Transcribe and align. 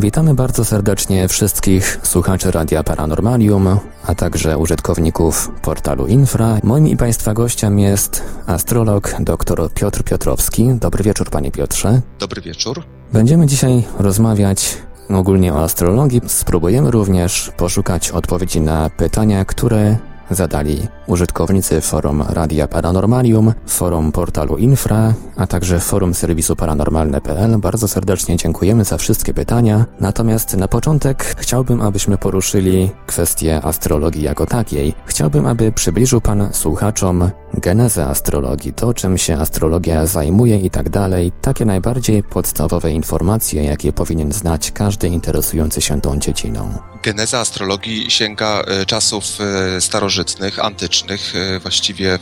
Witamy 0.00 0.34
bardzo 0.34 0.64
serdecznie 0.64 1.28
wszystkich 1.28 2.00
słuchaczy 2.02 2.50
Radia 2.50 2.82
Paranormalium, 2.82 3.78
a 4.06 4.14
także 4.14 4.58
użytkowników 4.58 5.50
portalu 5.62 6.06
Infra. 6.06 6.58
Moim 6.62 6.88
i 6.88 6.96
Państwa 6.96 7.34
gościem 7.34 7.78
jest 7.78 8.22
astrolog 8.46 9.14
dr 9.20 9.72
Piotr 9.74 10.04
Piotrowski. 10.04 10.68
Dobry 10.74 11.04
wieczór, 11.04 11.30
Panie 11.30 11.50
Piotrze. 11.50 12.00
Dobry 12.18 12.42
wieczór. 12.42 12.82
Będziemy 13.12 13.46
dzisiaj 13.46 13.84
rozmawiać 13.98 14.78
ogólnie 15.08 15.54
o 15.54 15.62
astrologii. 15.62 16.20
Spróbujemy 16.26 16.90
również 16.90 17.52
poszukać 17.56 18.10
odpowiedzi 18.10 18.60
na 18.60 18.90
pytania, 18.90 19.44
które 19.44 19.96
zadali 20.30 20.88
użytkownicy 21.10 21.80
forum 21.80 22.24
Radia 22.28 22.68
Paranormalium, 22.68 23.52
forum 23.66 24.12
portalu 24.12 24.56
Infra, 24.56 25.14
a 25.36 25.46
także 25.46 25.80
forum 25.80 26.14
serwisu 26.14 26.56
paranormalne.pl. 26.56 27.58
Bardzo 27.58 27.88
serdecznie 27.88 28.36
dziękujemy 28.36 28.84
za 28.84 28.98
wszystkie 28.98 29.34
pytania. 29.34 29.86
Natomiast 30.00 30.56
na 30.56 30.68
początek 30.68 31.34
chciałbym, 31.38 31.80
abyśmy 31.80 32.18
poruszyli 32.18 32.90
kwestię 33.06 33.60
astrologii 33.62 34.22
jako 34.22 34.46
takiej. 34.46 34.94
Chciałbym, 35.06 35.46
aby 35.46 35.72
przybliżył 35.72 36.20
Pan 36.20 36.48
słuchaczom 36.52 37.30
genezę 37.54 38.06
astrologii, 38.06 38.72
to 38.72 38.94
czym 38.94 39.18
się 39.18 39.36
astrologia 39.36 40.06
zajmuje 40.06 40.60
i 40.60 40.70
tak 40.70 40.88
dalej, 40.88 41.32
takie 41.40 41.64
najbardziej 41.64 42.22
podstawowe 42.22 42.92
informacje, 42.92 43.64
jakie 43.64 43.92
powinien 43.92 44.32
znać 44.32 44.70
każdy 44.72 45.08
interesujący 45.08 45.80
się 45.80 46.00
tą 46.00 46.18
dziedziną. 46.18 46.74
Geneza 47.02 47.38
astrologii 47.38 48.10
sięga 48.10 48.62
e, 48.62 48.86
czasów 48.86 49.24
e, 49.40 49.80
starożytnych, 49.80 50.64
antycznych, 50.64 50.99
e, 51.08 51.58
właściwie 51.60 52.18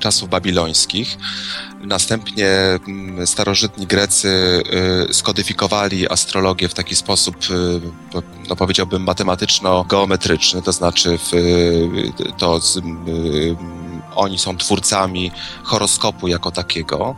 czasów 0.00 0.28
babilońskich. 0.28 1.16
Następnie 1.80 2.50
starożytni 3.24 3.86
Grecy 3.86 4.62
skodyfikowali 5.12 6.08
astrologię 6.08 6.68
w 6.68 6.74
taki 6.74 6.96
sposób, 6.96 7.36
no 8.48 8.56
powiedziałbym, 8.56 9.02
matematyczno-geometryczny, 9.02 10.62
to 10.62 10.72
znaczy 10.72 11.18
w, 11.18 11.30
to 12.38 12.60
z, 12.60 12.80
oni 14.14 14.38
są 14.38 14.56
twórcami 14.56 15.30
horoskopu 15.64 16.28
jako 16.28 16.50
takiego. 16.50 17.16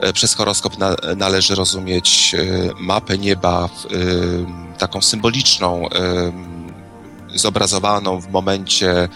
E, 0.00 0.12
przez 0.12 0.34
horoskop 0.34 0.78
na, 0.78 0.96
należy 1.16 1.54
rozumieć 1.54 2.34
e, 2.34 2.70
mapę 2.78 3.18
nieba, 3.18 3.64
e, 3.64 4.78
taką 4.78 5.02
symboliczną, 5.02 5.88
zobrazowaną 7.34 8.20
w 8.20 8.30
momencie 8.30 9.08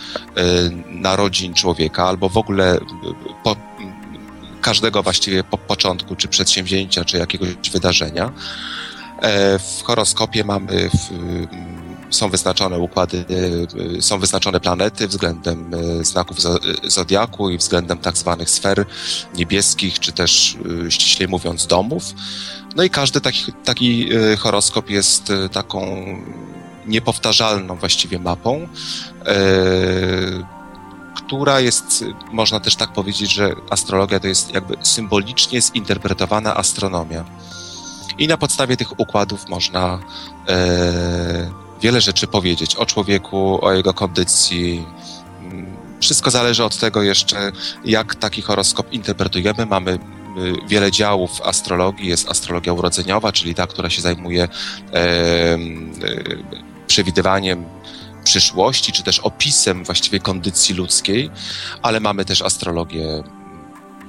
narodzin 0.88 1.54
człowieka, 1.54 2.08
albo 2.08 2.28
w 2.28 2.36
ogóle 2.36 2.78
po, 3.44 3.56
każdego 4.60 5.02
właściwie 5.02 5.44
po 5.44 5.58
początku, 5.58 6.16
czy 6.16 6.28
przedsięwzięcia, 6.28 7.04
czy 7.04 7.18
jakiegoś 7.18 7.70
wydarzenia. 7.72 8.32
W 9.58 9.82
horoskopie 9.84 10.44
mamy 10.44 10.90
w, 10.90 11.10
są 12.14 12.30
wyznaczone 12.30 12.78
układy, 12.78 13.24
e, 13.98 14.02
są 14.02 14.18
wyznaczone 14.18 14.60
planety 14.60 15.08
względem 15.08 15.70
e, 15.74 16.04
znaków 16.04 16.38
zodiaku 16.84 17.50
i 17.50 17.58
względem 17.58 17.98
tak 17.98 18.16
zwanych 18.16 18.50
sfer 18.50 18.86
niebieskich, 19.34 19.98
czy 19.98 20.12
też 20.12 20.56
e, 20.86 20.90
ściślej 20.90 21.28
mówiąc 21.28 21.66
domów. 21.66 22.14
No 22.76 22.82
i 22.82 22.90
każdy 22.90 23.20
taki, 23.20 23.52
taki 23.64 24.08
horoskop 24.38 24.90
jest 24.90 25.32
taką 25.52 26.06
niepowtarzalną 26.86 27.76
właściwie 27.76 28.18
mapą, 28.18 28.68
która 31.16 31.60
jest, 31.60 32.04
można 32.32 32.60
też 32.60 32.76
tak 32.76 32.92
powiedzieć, 32.92 33.32
że 33.32 33.54
astrologia 33.70 34.20
to 34.20 34.26
jest 34.26 34.54
jakby 34.54 34.76
symbolicznie 34.82 35.62
zinterpretowana 35.62 36.56
astronomia. 36.56 37.24
I 38.18 38.28
na 38.28 38.36
podstawie 38.36 38.76
tych 38.76 39.00
układów 39.00 39.48
można 39.48 39.98
wiele 41.84 42.00
rzeczy 42.00 42.26
powiedzieć 42.26 42.76
o 42.76 42.86
człowieku, 42.86 43.64
o 43.64 43.72
jego 43.72 43.94
kondycji. 43.94 44.86
Wszystko 46.00 46.30
zależy 46.30 46.64
od 46.64 46.78
tego 46.78 47.02
jeszcze, 47.02 47.52
jak 47.84 48.14
taki 48.14 48.42
horoskop 48.42 48.92
interpretujemy. 48.92 49.66
Mamy 49.66 49.92
y, 49.92 49.98
wiele 50.68 50.90
działów 50.90 51.30
astrologii. 51.42 52.08
Jest 52.08 52.30
astrologia 52.30 52.72
urodzeniowa, 52.72 53.32
czyli 53.32 53.54
ta, 53.54 53.66
która 53.66 53.90
się 53.90 54.02
zajmuje 54.02 54.42
e, 54.42 54.48
e, 54.94 55.58
przewidywaniem 56.94 57.64
przyszłości, 58.24 58.92
czy 58.92 59.02
też 59.02 59.18
opisem 59.18 59.84
właściwie 59.84 60.20
kondycji 60.20 60.74
ludzkiej, 60.74 61.30
ale 61.82 62.00
mamy 62.00 62.24
też 62.24 62.42
astrologię 62.42 63.22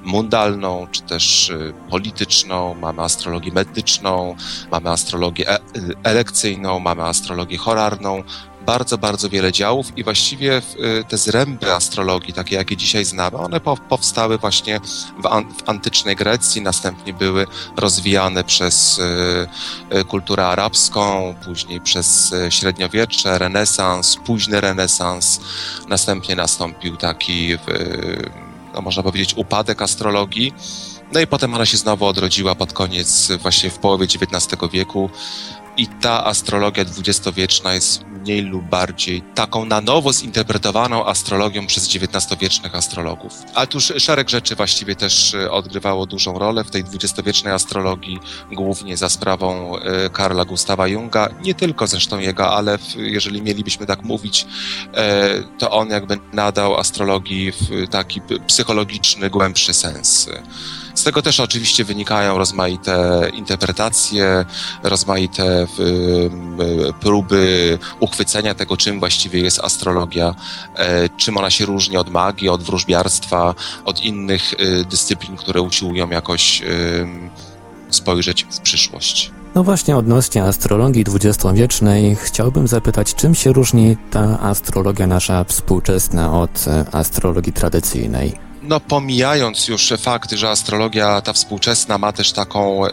mundalną, 0.04 0.86
czy 0.90 1.02
też 1.02 1.48
y, 1.48 1.72
polityczną, 1.90 2.74
mamy 2.74 3.02
astrologię 3.02 3.52
medyczną, 3.52 4.36
mamy 4.70 4.90
astrologię 4.90 5.48
e 5.48 5.56
y, 5.56 5.60
elekcyjną, 6.02 6.80
mamy 6.80 7.02
astrologię 7.02 7.58
horarną, 7.58 8.22
bardzo, 8.66 8.98
bardzo 8.98 9.28
wiele 9.28 9.52
działów 9.52 9.98
i 9.98 10.04
właściwie 10.04 10.58
y, 10.58 11.04
te 11.08 11.18
zręby 11.18 11.72
astrologii, 11.72 12.34
takie 12.34 12.56
jakie 12.56 12.76
dzisiaj 12.76 13.04
znamy, 13.04 13.36
one 13.36 13.60
powstały 13.88 14.38
właśnie 14.38 14.80
w, 15.22 15.26
an 15.26 15.54
w 15.54 15.68
antycznej 15.68 16.16
Grecji, 16.16 16.62
następnie 16.62 17.12
były 17.12 17.46
rozwijane 17.76 18.44
przez 18.44 19.00
kulturę 20.08 20.46
arabską, 20.46 21.34
później 21.44 21.80
przez 21.80 22.34
średniowiecze, 22.50 23.38
renesans, 23.38 24.16
późny 24.16 24.60
renesans, 24.60 25.40
następnie 25.88 26.36
nastąpił 26.36 26.96
taki 26.96 27.56
no 28.76 28.82
można 28.82 29.02
powiedzieć, 29.02 29.34
upadek 29.36 29.82
astrologii. 29.82 30.54
No 31.12 31.20
i 31.20 31.26
potem 31.26 31.54
ona 31.54 31.66
się 31.66 31.76
znowu 31.76 32.06
odrodziła 32.06 32.54
pod 32.54 32.72
koniec, 32.72 33.32
właśnie 33.42 33.70
w 33.70 33.78
połowie 33.78 34.04
XIX 34.04 34.48
wieku. 34.72 35.10
I 35.76 35.86
ta 35.86 36.24
astrologia 36.24 36.84
dwudziestowieczna 36.84 37.74
jest 37.74 38.04
mniej 38.26 38.42
lub 38.42 38.64
bardziej 38.64 39.22
taką 39.34 39.64
na 39.64 39.80
nowo 39.80 40.12
zinterpretowaną 40.12 41.06
astrologią 41.06 41.66
przez 41.66 41.94
XIX-wiecznych 41.94 42.74
astrologów. 42.74 43.32
Ale 43.54 43.66
tuż 43.66 43.92
szereg 43.98 44.30
rzeczy 44.30 44.56
właściwie 44.56 44.96
też 44.96 45.34
e, 45.34 45.50
odgrywało 45.50 46.06
dużą 46.06 46.38
rolę 46.38 46.64
w 46.64 46.70
tej 46.70 46.84
dwudziestowiecznej 46.84 47.52
astrologii, 47.52 48.18
głównie 48.52 48.96
za 48.96 49.08
sprawą 49.08 49.78
e, 49.78 50.10
Karla 50.10 50.44
Gustawa 50.44 50.88
Junga. 50.88 51.28
Nie 51.42 51.54
tylko 51.54 51.86
zresztą 51.86 52.18
jego, 52.18 52.56
ale 52.56 52.78
jeżeli 52.96 53.42
mielibyśmy 53.42 53.86
tak 53.86 54.02
mówić, 54.02 54.46
e, 54.94 55.28
to 55.58 55.70
on 55.70 55.90
jakby 55.90 56.18
nadał 56.32 56.76
astrologii 56.76 57.52
taki 57.90 58.20
psychologiczny, 58.46 59.30
głębszy 59.30 59.74
sens. 59.74 60.28
Z 60.96 61.04
tego 61.04 61.22
też 61.22 61.40
oczywiście 61.40 61.84
wynikają 61.84 62.38
rozmaite 62.38 63.22
interpretacje, 63.34 64.44
rozmaite 64.82 65.66
próby 67.00 67.78
uchwycenia 68.00 68.54
tego, 68.54 68.76
czym 68.76 68.98
właściwie 68.98 69.40
jest 69.40 69.60
astrologia, 69.60 70.34
e, 70.76 71.08
czym 71.08 71.36
ona 71.36 71.50
się 71.50 71.66
różni 71.66 71.96
od 71.96 72.10
magii, 72.10 72.48
od 72.48 72.62
wróżbiarstwa, 72.62 73.54
od 73.84 74.00
innych 74.00 74.52
e, 74.52 74.84
dyscyplin, 74.84 75.36
które 75.36 75.62
usiłują 75.62 76.10
jakoś 76.10 76.62
spojrzeć 77.90 78.46
w 78.50 78.60
przyszłość. 78.60 79.30
No 79.54 79.64
właśnie 79.64 79.96
odnośnie 79.96 80.44
astrologii 80.44 81.04
dwudziestowiecznej 81.04 82.16
chciałbym 82.16 82.68
zapytać, 82.68 83.14
czym 83.14 83.34
się 83.34 83.52
różni 83.52 83.96
ta 84.10 84.40
astrologia 84.40 85.06
nasza 85.06 85.44
współczesna 85.44 86.40
od 86.40 86.64
e, 86.68 86.84
astrologii 86.92 87.52
tradycyjnej? 87.52 88.45
No 88.68 88.80
pomijając 88.80 89.68
już 89.68 89.92
fakt, 89.98 90.32
że 90.32 90.50
astrologia 90.50 91.20
ta 91.20 91.32
współczesna 91.32 91.98
ma 91.98 92.12
też 92.12 92.32
taką, 92.32 92.86
e, 92.86 92.92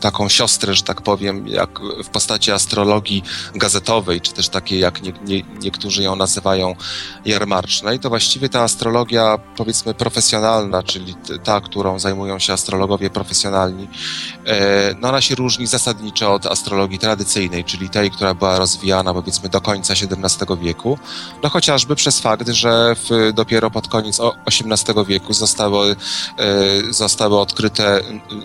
taką 0.00 0.28
siostrę, 0.28 0.74
że 0.74 0.82
tak 0.82 1.02
powiem, 1.02 1.48
jak 1.48 1.80
w 2.04 2.08
postaci 2.08 2.52
astrologii 2.52 3.22
gazetowej, 3.54 4.20
czy 4.20 4.32
też 4.32 4.48
takiej, 4.48 4.80
jak 4.80 5.02
nie, 5.02 5.12
nie, 5.24 5.42
niektórzy 5.62 6.02
ją 6.02 6.16
nazywają 6.16 6.74
jarmarcznej, 7.24 7.98
to 7.98 8.08
właściwie 8.08 8.48
ta 8.48 8.62
astrologia, 8.62 9.38
powiedzmy, 9.56 9.94
profesjonalna, 9.94 10.82
czyli 10.82 11.14
ta, 11.44 11.60
którą 11.60 11.98
zajmują 11.98 12.38
się 12.38 12.52
astrologowie 12.52 13.10
profesjonalni, 13.10 13.88
e, 14.46 14.94
no 15.00 15.08
ona 15.08 15.20
się 15.20 15.34
różni 15.34 15.66
zasadniczo 15.66 16.34
od 16.34 16.46
astrologii 16.46 16.98
tradycyjnej, 16.98 17.64
czyli 17.64 17.90
tej, 17.90 18.10
która 18.10 18.34
była 18.34 18.58
rozwijana, 18.58 19.14
powiedzmy, 19.14 19.48
do 19.48 19.60
końca 19.60 19.94
XVII 19.94 20.58
wieku, 20.62 20.98
no 21.42 21.48
chociażby 21.48 21.96
przez 21.96 22.20
fakt, 22.20 22.48
że 22.48 22.94
w, 22.94 23.32
dopiero 23.34 23.70
pod 23.70 23.88
koniec 23.88 23.97
koniec 23.98 24.20
XVIII 24.46 25.04
wieku 25.06 25.32
zostały, 25.32 25.96
e, 26.38 26.92
zostały 26.92 27.38
odkryte 27.38 28.00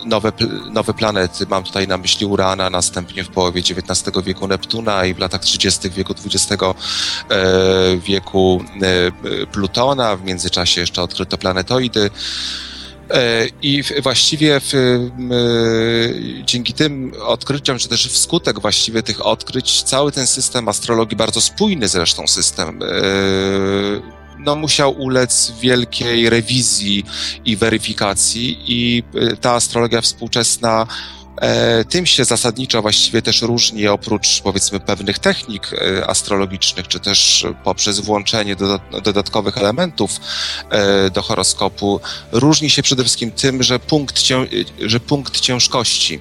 nowe, 0.06 0.32
nowe 0.72 0.94
planety. 0.94 1.46
Mam 1.50 1.64
tutaj 1.64 1.88
na 1.88 1.98
myśli 1.98 2.26
Urana, 2.26 2.70
następnie 2.70 3.24
w 3.24 3.30
połowie 3.30 3.62
XIX 3.62 4.24
wieku 4.24 4.48
Neptuna 4.48 5.06
i 5.06 5.14
w 5.14 5.20
latach 5.20 5.42
30. 5.42 5.90
wieku 5.90 6.14
XX 6.26 6.64
e, 6.64 7.98
wieku 7.98 8.64
e, 8.82 9.46
Plutona. 9.46 10.16
W 10.16 10.24
międzyczasie 10.24 10.82
jeszcze 10.82 11.02
odkryto 11.02 11.38
planetoidy. 11.38 12.10
I 13.62 13.84
właściwie 14.04 14.60
w, 14.60 14.74
dzięki 16.46 16.74
tym 16.74 17.14
odkryciom, 17.26 17.78
czy 17.78 17.90
też 17.90 18.08
wskutek 18.08 18.60
właściwie 18.60 19.04
tych 19.04 19.26
odkryć, 19.26 19.84
cały 19.84 20.12
ten 20.12 20.28
system 20.28 20.68
astrologii, 20.68 21.18
bardzo 21.18 21.42
spójny 21.42 21.88
zresztą 21.88 22.28
system, 22.28 22.80
no, 24.40 24.56
musiał 24.56 24.92
ulec 25.02 25.54
wielkiej 25.62 26.30
rewizji 26.30 27.04
i 27.46 27.56
weryfikacji, 27.56 28.58
i 28.68 29.04
y, 29.16 29.38
ta 29.38 29.52
astrologia 29.52 30.02
współczesna 30.02 30.88
E, 31.44 31.86
tym 31.86 32.06
się 32.06 32.26
zasadniczo 32.26 32.82
właściwie 32.82 33.22
też 33.22 33.42
różni, 33.42 33.88
oprócz 33.88 34.42
powiedzmy 34.42 34.80
pewnych 34.80 35.20
technik 35.20 35.74
e, 35.74 36.08
astrologicznych, 36.08 36.88
czy 36.88 37.00
też 37.00 37.46
poprzez 37.64 38.00
włączenie 38.00 38.56
dodatkowych 39.04 39.58
elementów 39.58 40.12
e, 40.70 41.10
do 41.10 41.22
horoskopu, 41.22 42.00
różni 42.32 42.70
się 42.70 42.84
przede 42.84 43.04
wszystkim 43.04 43.32
tym, 43.32 43.64
że 43.64 43.80
punkt, 43.80 44.24
że 44.86 45.00
punkt 45.00 45.40
ciężkości 45.40 46.20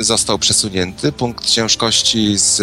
został 0.00 0.38
przesunięty. 0.38 1.12
Punkt 1.12 1.46
ciężkości 1.46 2.38
z, 2.38 2.62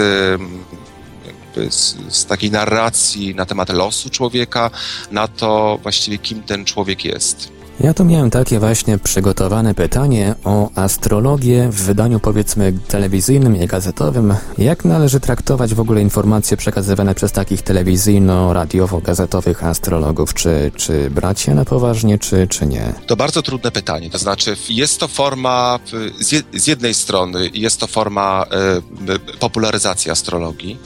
z, 1.70 1.96
z, 2.10 2.26
takiej 2.26 2.52
narracji 2.52 3.36
na 3.36 3.46
temat 3.46 3.70
losu 3.70 4.10
człowieka, 4.10 4.72
na 5.12 5.28
to 5.28 5.80
właściwie 5.84 6.18
kim 6.18 6.44
ten 6.44 6.66
człowiek 6.66 7.06
jest. 7.06 7.59
Ja 7.84 7.94
tu 7.94 8.06
miałem 8.06 8.30
takie 8.30 8.60
właśnie 8.60 8.98
przygotowane 8.98 9.74
pytanie 9.74 10.36
o 10.44 10.70
astrologię 10.76 11.70
w 11.70 11.82
wydaniu 11.82 12.20
powiedzmy 12.20 12.74
telewizyjnym 12.88 13.62
i 13.62 13.68
gazetowym. 13.68 14.36
Jak 14.58 14.86
należy 14.86 15.20
traktować 15.20 15.74
w 15.74 15.80
ogóle 15.80 16.02
informacje 16.02 16.58
przekazywane 16.58 17.16
przez 17.16 17.32
takich 17.32 17.62
telewizyjno-radiowo-gazetowych 17.62 19.64
astrologów? 19.64 20.34
Czy, 20.34 20.72
czy 20.76 21.10
brać 21.10 21.48
je 21.48 21.56
na 21.56 21.66
poważnie, 21.66 22.20
czy, 22.20 22.48
czy 22.48 22.66
nie? 22.66 22.94
To 23.08 23.16
bardzo 23.16 23.42
trudne 23.42 23.72
pytanie. 23.72 24.10
To 24.10 24.18
znaczy, 24.18 24.56
jest 24.70 25.00
to 25.00 25.08
forma, 25.08 25.80
z 26.54 26.68
jednej 26.68 26.94
strony 26.94 27.50
jest 27.54 27.80
to 27.80 27.88
forma 27.88 28.46
y, 29.10 29.20
popularyzacji 29.40 30.12
astrologii. 30.12 30.78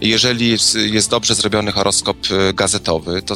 Jeżeli 0.00 0.50
jest 0.74 1.10
dobrze 1.10 1.34
zrobiony 1.34 1.72
horoskop 1.72 2.16
y, 2.30 2.54
gazetowy, 2.54 3.22
to, 3.22 3.34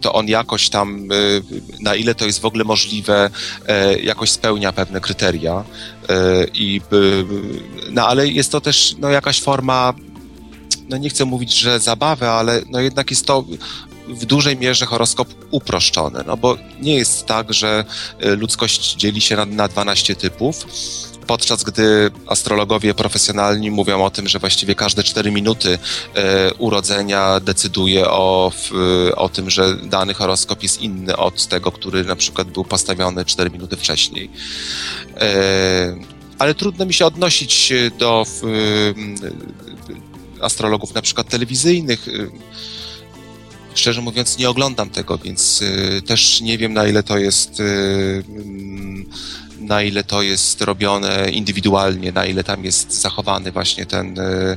to 0.00 0.12
on 0.12 0.28
jakoś 0.28 0.68
tam, 0.68 1.12
y, 1.12 1.42
na 1.80 1.94
ile 1.94 2.14
to 2.14 2.26
jest 2.26 2.37
jest 2.38 2.42
w 2.42 2.46
ogóle 2.46 2.64
możliwe, 2.64 3.30
e, 3.66 3.98
jakoś 3.98 4.30
spełnia 4.30 4.72
pewne 4.72 5.00
kryteria. 5.00 5.64
E, 6.08 6.46
I, 6.54 6.80
no 7.90 8.06
ale 8.06 8.28
jest 8.28 8.52
to 8.52 8.60
też 8.60 8.94
no, 8.98 9.08
jakaś 9.08 9.40
forma, 9.40 9.94
no 10.88 10.96
nie 10.96 11.10
chcę 11.10 11.24
mówić, 11.24 11.52
że 11.52 11.80
zabawy, 11.80 12.28
ale 12.28 12.62
no 12.70 12.80
jednak 12.80 13.10
jest 13.10 13.26
to 13.26 13.44
w 14.08 14.24
dużej 14.24 14.56
mierze 14.56 14.86
horoskop 14.86 15.28
uproszczony, 15.50 16.20
no 16.26 16.36
bo 16.36 16.56
nie 16.80 16.94
jest 16.94 17.26
tak, 17.26 17.54
że 17.54 17.84
e, 18.20 18.34
ludzkość 18.34 18.94
dzieli 18.96 19.20
się 19.20 19.36
na, 19.36 19.44
na 19.44 19.68
12 19.68 20.14
typów, 20.14 20.66
podczas 21.28 21.64
gdy 21.64 22.10
astrologowie 22.26 22.94
profesjonalni 22.94 23.70
mówią 23.70 24.04
o 24.04 24.10
tym, 24.10 24.28
że 24.28 24.38
właściwie 24.38 24.74
każde 24.74 25.02
4 25.02 25.30
minuty 25.30 25.78
e, 26.14 26.54
urodzenia 26.54 27.40
decyduje 27.40 28.10
o, 28.10 28.52
o 29.16 29.28
tym, 29.28 29.50
że 29.50 29.76
dany 29.76 30.14
horoskop 30.14 30.62
jest 30.62 30.82
inny 30.82 31.16
od 31.16 31.46
tego, 31.46 31.72
który 31.72 32.04
na 32.04 32.16
przykład 32.16 32.48
był 32.48 32.64
postawiony 32.64 33.24
4 33.24 33.50
minuty 33.50 33.76
wcześniej. 33.76 34.30
E, 35.20 35.96
ale 36.38 36.54
trudno 36.54 36.86
mi 36.86 36.94
się 36.94 37.06
odnosić 37.06 37.72
do 37.98 38.24
astrologów 40.40 40.94
na 40.94 41.02
przykład 41.02 41.28
telewizyjnych 41.28 42.08
szczerze 43.78 44.00
mówiąc 44.00 44.38
nie 44.38 44.50
oglądam 44.50 44.90
tego, 44.90 45.18
więc 45.18 45.62
y, 45.62 46.02
też 46.06 46.40
nie 46.40 46.58
wiem 46.58 46.72
na 46.72 46.86
ile 46.86 47.02
to 47.02 47.18
jest 47.18 47.60
y, 47.60 48.24
na 49.60 49.82
ile 49.82 50.04
to 50.04 50.22
jest 50.22 50.62
robione 50.62 51.30
indywidualnie, 51.30 52.12
na 52.12 52.26
ile 52.26 52.44
tam 52.44 52.64
jest 52.64 53.00
zachowany 53.00 53.52
właśnie 53.52 53.86
ten, 53.86 54.18
e, 54.18 54.56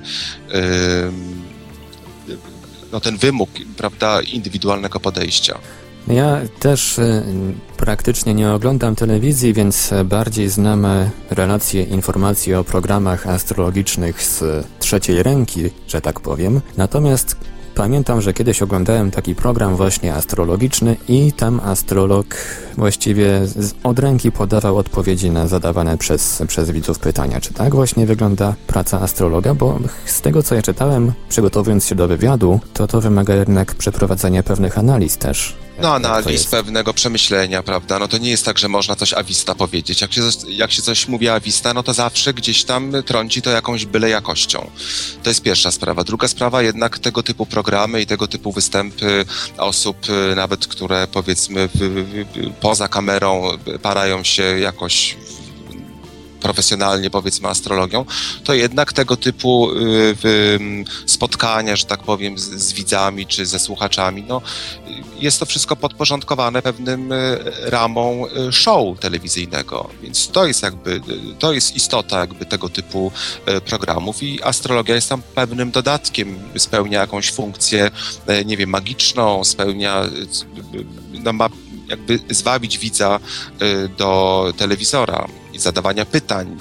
no, 2.91 2.99
ten 2.99 3.17
wymóg, 3.17 3.49
prawda, 3.77 4.21
indywidualnego 4.21 4.99
podejścia. 4.99 5.57
Ja 6.07 6.41
też 6.59 6.99
praktycznie 7.77 8.33
nie 8.33 8.51
oglądam 8.51 8.95
telewizji, 8.95 9.53
więc 9.53 9.89
bardziej 10.05 10.49
znam 10.49 10.87
relacje, 11.29 11.83
informacje 11.83 12.59
o 12.59 12.63
programach 12.63 13.27
astrologicznych 13.27 14.23
z 14.23 14.43
trzeciej 14.79 15.23
ręki, 15.23 15.61
że 15.87 16.01
tak 16.01 16.19
powiem. 16.19 16.61
Natomiast 16.77 17.35
Pamiętam, 17.75 18.21
że 18.21 18.33
kiedyś 18.33 18.61
oglądałem 18.61 19.11
taki 19.11 19.35
program 19.35 19.75
właśnie 19.75 20.13
astrologiczny 20.13 20.95
i 21.07 21.31
tam 21.33 21.59
astrolog 21.59 22.25
właściwie 22.77 23.41
od 23.83 23.99
ręki 23.99 24.31
podawał 24.31 24.77
odpowiedzi 24.77 25.31
na 25.31 25.47
zadawane 25.47 25.97
przez, 25.97 26.43
przez 26.47 26.71
widzów 26.71 26.99
pytania. 26.99 27.41
Czy 27.41 27.53
tak 27.53 27.75
właśnie 27.75 28.05
wygląda 28.05 28.55
praca 28.67 29.01
astrologa? 29.01 29.53
Bo 29.53 29.79
z 30.05 30.21
tego 30.21 30.43
co 30.43 30.55
ja 30.55 30.61
czytałem, 30.61 31.13
przygotowując 31.29 31.85
się 31.85 31.95
do 31.95 32.07
wywiadu, 32.07 32.59
to 32.73 32.87
to 32.87 33.01
wymaga 33.01 33.35
jednak 33.35 33.75
przeprowadzenia 33.75 34.43
pewnych 34.43 34.77
analiz 34.77 35.17
też. 35.17 35.57
No, 35.81 35.93
analiz, 35.93 36.45
pewnego 36.45 36.93
przemyślenia, 36.93 37.63
prawda? 37.63 37.99
No 37.99 38.07
to 38.07 38.17
nie 38.17 38.29
jest 38.29 38.45
tak, 38.45 38.57
że 38.57 38.67
można 38.67 38.95
coś 38.95 39.13
awista 39.13 39.55
powiedzieć. 39.55 40.01
Jak 40.01 40.13
się, 40.13 40.21
jak 40.47 40.71
się 40.71 40.81
coś 40.81 41.07
mówi 41.07 41.29
awista, 41.29 41.73
no 41.73 41.83
to 41.83 41.93
zawsze 41.93 42.33
gdzieś 42.33 42.63
tam 42.63 42.93
trąci 43.05 43.41
to 43.41 43.49
jakąś 43.49 43.85
byle 43.85 44.09
jakością. 44.09 44.71
To 45.23 45.29
jest 45.29 45.41
pierwsza 45.41 45.71
sprawa. 45.71 46.03
Druga 46.03 46.27
sprawa, 46.27 46.61
jednak 46.61 46.99
tego 46.99 47.23
typu 47.23 47.45
programy 47.45 48.01
i 48.01 48.05
tego 48.05 48.27
typu 48.27 48.51
występy 48.51 49.25
osób, 49.57 49.97
y, 50.31 50.35
nawet 50.35 50.67
które 50.67 51.07
powiedzmy 51.07 51.69
w, 51.75 51.79
w, 51.79 52.53
poza 52.61 52.87
kamerą 52.87 53.57
parają 53.81 54.23
się 54.23 54.43
jakoś 54.43 55.17
profesjonalnie, 56.41 57.09
powiedzmy, 57.09 57.47
astrologią, 57.47 58.05
to 58.43 58.53
jednak 58.53 58.93
tego 58.93 59.17
typu 59.17 59.71
y, 59.71 60.15
spotkania, 61.05 61.75
że 61.75 61.85
tak 61.85 62.03
powiem, 62.03 62.37
z, 62.37 62.43
z 62.43 62.73
widzami 62.73 63.27
czy 63.27 63.45
ze 63.45 63.59
słuchaczami, 63.59 64.23
no, 64.27 64.41
jest 65.19 65.39
to 65.39 65.45
wszystko 65.45 65.75
podporządkowane 65.75 66.61
pewnym 66.61 67.11
y, 67.11 67.39
ramom 67.63 68.23
y, 68.49 68.51
show 68.51 68.99
telewizyjnego, 68.99 69.89
więc 70.01 70.27
to 70.27 70.45
jest 70.45 70.63
jakby, 70.63 71.01
to 71.39 71.53
jest 71.53 71.75
istota 71.75 72.19
jakby 72.19 72.45
tego 72.45 72.69
typu 72.69 73.11
programów 73.65 74.23
i 74.23 74.43
astrologia 74.43 74.95
jest 74.95 75.09
tam 75.09 75.21
pewnym 75.35 75.71
dodatkiem, 75.71 76.39
spełnia 76.57 76.99
jakąś 76.99 77.31
funkcję, 77.31 77.91
nie 78.45 78.57
wiem, 78.57 78.69
magiczną, 78.69 79.43
spełnia, 79.43 80.03
no 81.11 81.33
ma 81.33 81.49
jakby 81.87 82.19
zwabić 82.29 82.77
widza 82.77 83.19
do 83.97 84.53
telewizora 84.57 85.27
zadawania 85.59 86.05
pytań, 86.05 86.57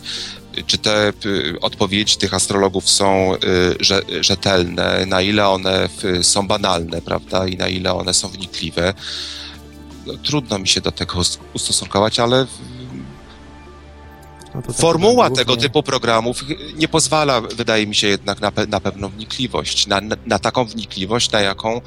czy 0.66 0.78
te 0.78 1.12
y, 1.26 1.60
odpowiedzi 1.60 2.16
tych 2.16 2.34
astrologów 2.34 2.90
są 2.90 3.34
y, 3.34 4.24
rzetelne, 4.24 5.06
na 5.06 5.22
ile 5.22 5.48
one 5.48 5.88
są 6.22 6.46
banalne, 6.46 7.02
prawda, 7.02 7.46
i 7.46 7.56
na 7.56 7.68
ile 7.68 7.94
one 7.94 8.14
są 8.14 8.28
wnikliwe. 8.28 8.94
No, 10.06 10.14
trudno 10.14 10.58
mi 10.58 10.68
się 10.68 10.80
do 10.80 10.92
tego 10.92 11.22
ustosunkować, 11.54 12.20
ale 12.20 12.46
no 14.54 14.62
Formuła 14.72 15.30
tego 15.30 15.56
typu 15.56 15.82
programów 15.82 16.44
nie 16.76 16.88
pozwala, 16.88 17.40
wydaje 17.40 17.86
mi 17.86 17.94
się, 17.94 18.08
jednak 18.08 18.40
na, 18.40 18.52
pe 18.52 18.66
na 18.66 18.80
pewną 18.80 19.08
wnikliwość, 19.08 19.86
na, 19.86 20.00
na, 20.26 20.38
taką 20.38 20.64
wnikliwość, 20.64 21.32
na 21.32 21.40
jaką 21.40 21.76
y, 21.76 21.80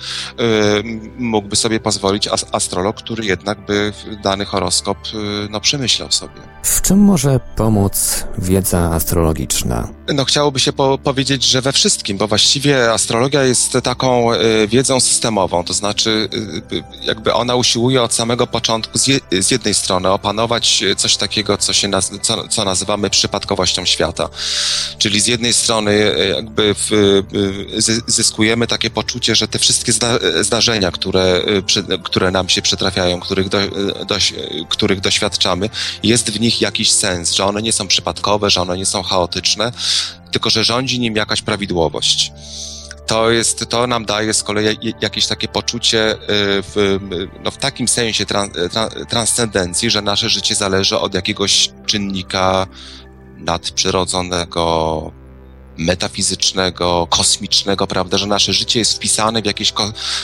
mógłby 1.17 1.55
sobie 1.55 1.79
pozwolić 1.79 2.27
as 2.27 2.45
astrolog, 2.51 2.95
który 2.95 3.25
jednak 3.25 3.65
by 3.65 3.93
dany 4.23 4.45
horoskop 4.45 4.97
y, 4.97 5.47
no, 5.49 5.61
przemyślał 5.61 6.11
sobie. 6.11 6.41
W 6.63 6.81
czym 6.81 6.99
może 6.99 7.39
pomóc 7.55 8.25
wiedza 8.37 8.79
astrologiczna? 8.79 9.87
No 10.13 10.25
chciałoby 10.25 10.59
się 10.59 10.73
po 10.73 10.97
powiedzieć, 10.97 11.43
że 11.43 11.61
we 11.61 11.71
wszystkim, 11.71 12.17
bo 12.17 12.27
właściwie 12.27 12.91
astrologia 12.91 13.43
jest 13.43 13.77
taką 13.83 14.33
y, 14.33 14.67
wiedzą 14.67 14.99
systemową, 14.99 15.63
to 15.63 15.73
znaczy 15.73 16.29
y, 16.71 16.83
jakby 17.03 17.33
ona 17.33 17.55
usiłuje 17.55 18.01
od 18.01 18.13
samego 18.13 18.47
początku 18.47 18.97
z, 18.97 19.07
je 19.07 19.19
z 19.39 19.51
jednej 19.51 19.73
strony 19.73 20.09
opanować 20.09 20.83
coś 20.97 21.17
takiego, 21.17 21.57
co 21.57 21.73
się 21.73 21.87
naz 21.87 22.11
co, 22.21 22.47
co 22.53 22.65
nazywamy 22.65 23.09
przypadkowością 23.09 23.85
świata. 23.85 24.29
Czyli 24.97 25.21
z 25.21 25.27
jednej 25.27 25.53
strony 25.53 25.91
e, 25.91 26.27
jakby 26.27 26.75
w, 26.75 26.91
e, 26.91 28.01
zyskujemy 28.07 28.67
takie 28.67 28.89
poczucie, 28.89 29.35
że 29.35 29.47
te 29.47 29.59
wszystkie 29.59 29.91
zda, 29.91 30.19
zdarzenia, 30.41 30.91
które, 30.91 31.21
e, 31.21 31.97
które 32.03 32.31
nam 32.31 32.49
się 32.49 32.61
przytrafiają, 32.61 33.19
których, 33.19 33.49
do, 33.49 33.59
do, 34.07 34.15
których 34.69 35.01
doświadczamy, 35.01 35.69
jest 36.03 36.31
w 36.31 36.39
nich 36.39 36.61
jakiś 36.61 36.91
sens, 36.91 37.31
że 37.31 37.45
one 37.45 37.61
nie 37.61 37.73
są 37.73 37.87
przypadkowe, 37.87 38.49
że 38.49 38.61
one 38.61 38.77
nie 38.77 38.85
są 38.85 39.03
chaotyczne, 39.03 39.71
tylko 40.31 40.49
że 40.49 40.63
rządzi 40.63 40.99
nim 40.99 41.15
jakaś 41.15 41.41
prawidłowość 41.41 42.31
to, 43.07 43.31
jest, 43.31 43.69
to 43.69 43.87
nam 43.87 44.05
daje 44.05 44.33
z 44.33 44.43
kolei 44.43 44.93
jakieś 45.01 45.27
takie 45.27 45.47
poczucie 45.47 46.15
w, 46.27 46.99
no 47.43 47.51
w 47.51 47.57
takim 47.57 47.87
sensie 47.87 48.25
transcendencji, 49.09 49.89
że 49.89 50.01
nasze 50.01 50.29
życie 50.29 50.55
zależy 50.55 50.99
od 50.99 51.13
jakiegoś 51.13 51.69
czynnika 51.85 52.67
nadprzyrodzonego, 53.37 55.11
metafizycznego, 55.77 57.07
kosmicznego, 57.09 57.87
prawda, 57.87 58.17
że 58.17 58.27
nasze 58.27 58.53
życie 58.53 58.79
jest 58.79 58.93
wpisane 58.93 59.41
w 59.41 59.45
jakieś, 59.45 59.73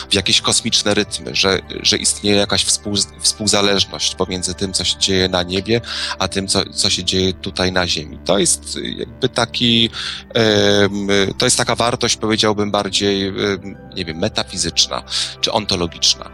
w 0.09 0.13
jakieś 0.13 0.41
kosmiczne 0.41 0.93
rytmy, 0.93 1.35
że, 1.35 1.59
że 1.81 1.97
istnieje 1.97 2.37
jakaś 2.37 2.63
współ, 2.63 2.93
współzależność 3.19 4.15
pomiędzy 4.15 4.53
tym, 4.53 4.73
co 4.73 4.83
się 4.83 4.99
dzieje 4.99 5.29
na 5.29 5.43
niebie, 5.43 5.81
a 6.19 6.27
tym, 6.27 6.47
co, 6.47 6.73
co 6.73 6.89
się 6.89 7.03
dzieje 7.03 7.33
tutaj 7.33 7.71
na 7.71 7.87
Ziemi. 7.87 8.19
To 8.25 8.39
jest 8.39 8.79
jakby 8.97 9.29
taki, 9.29 9.89
to 11.37 11.45
jest 11.45 11.57
taka 11.57 11.75
wartość, 11.75 12.15
powiedziałbym, 12.15 12.71
bardziej, 12.71 13.33
nie 13.95 14.05
wiem, 14.05 14.17
metafizyczna 14.17 15.03
czy 15.41 15.51
ontologiczna. 15.51 16.29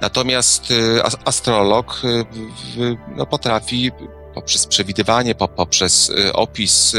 Natomiast 0.00 0.70
y, 0.70 1.02
astrolog 1.24 2.02
y, 2.04 2.96
no, 3.16 3.26
potrafi 3.26 3.92
poprzez 4.34 4.66
przewidywanie, 4.66 5.34
poprzez 5.34 6.12
opis 6.32 6.92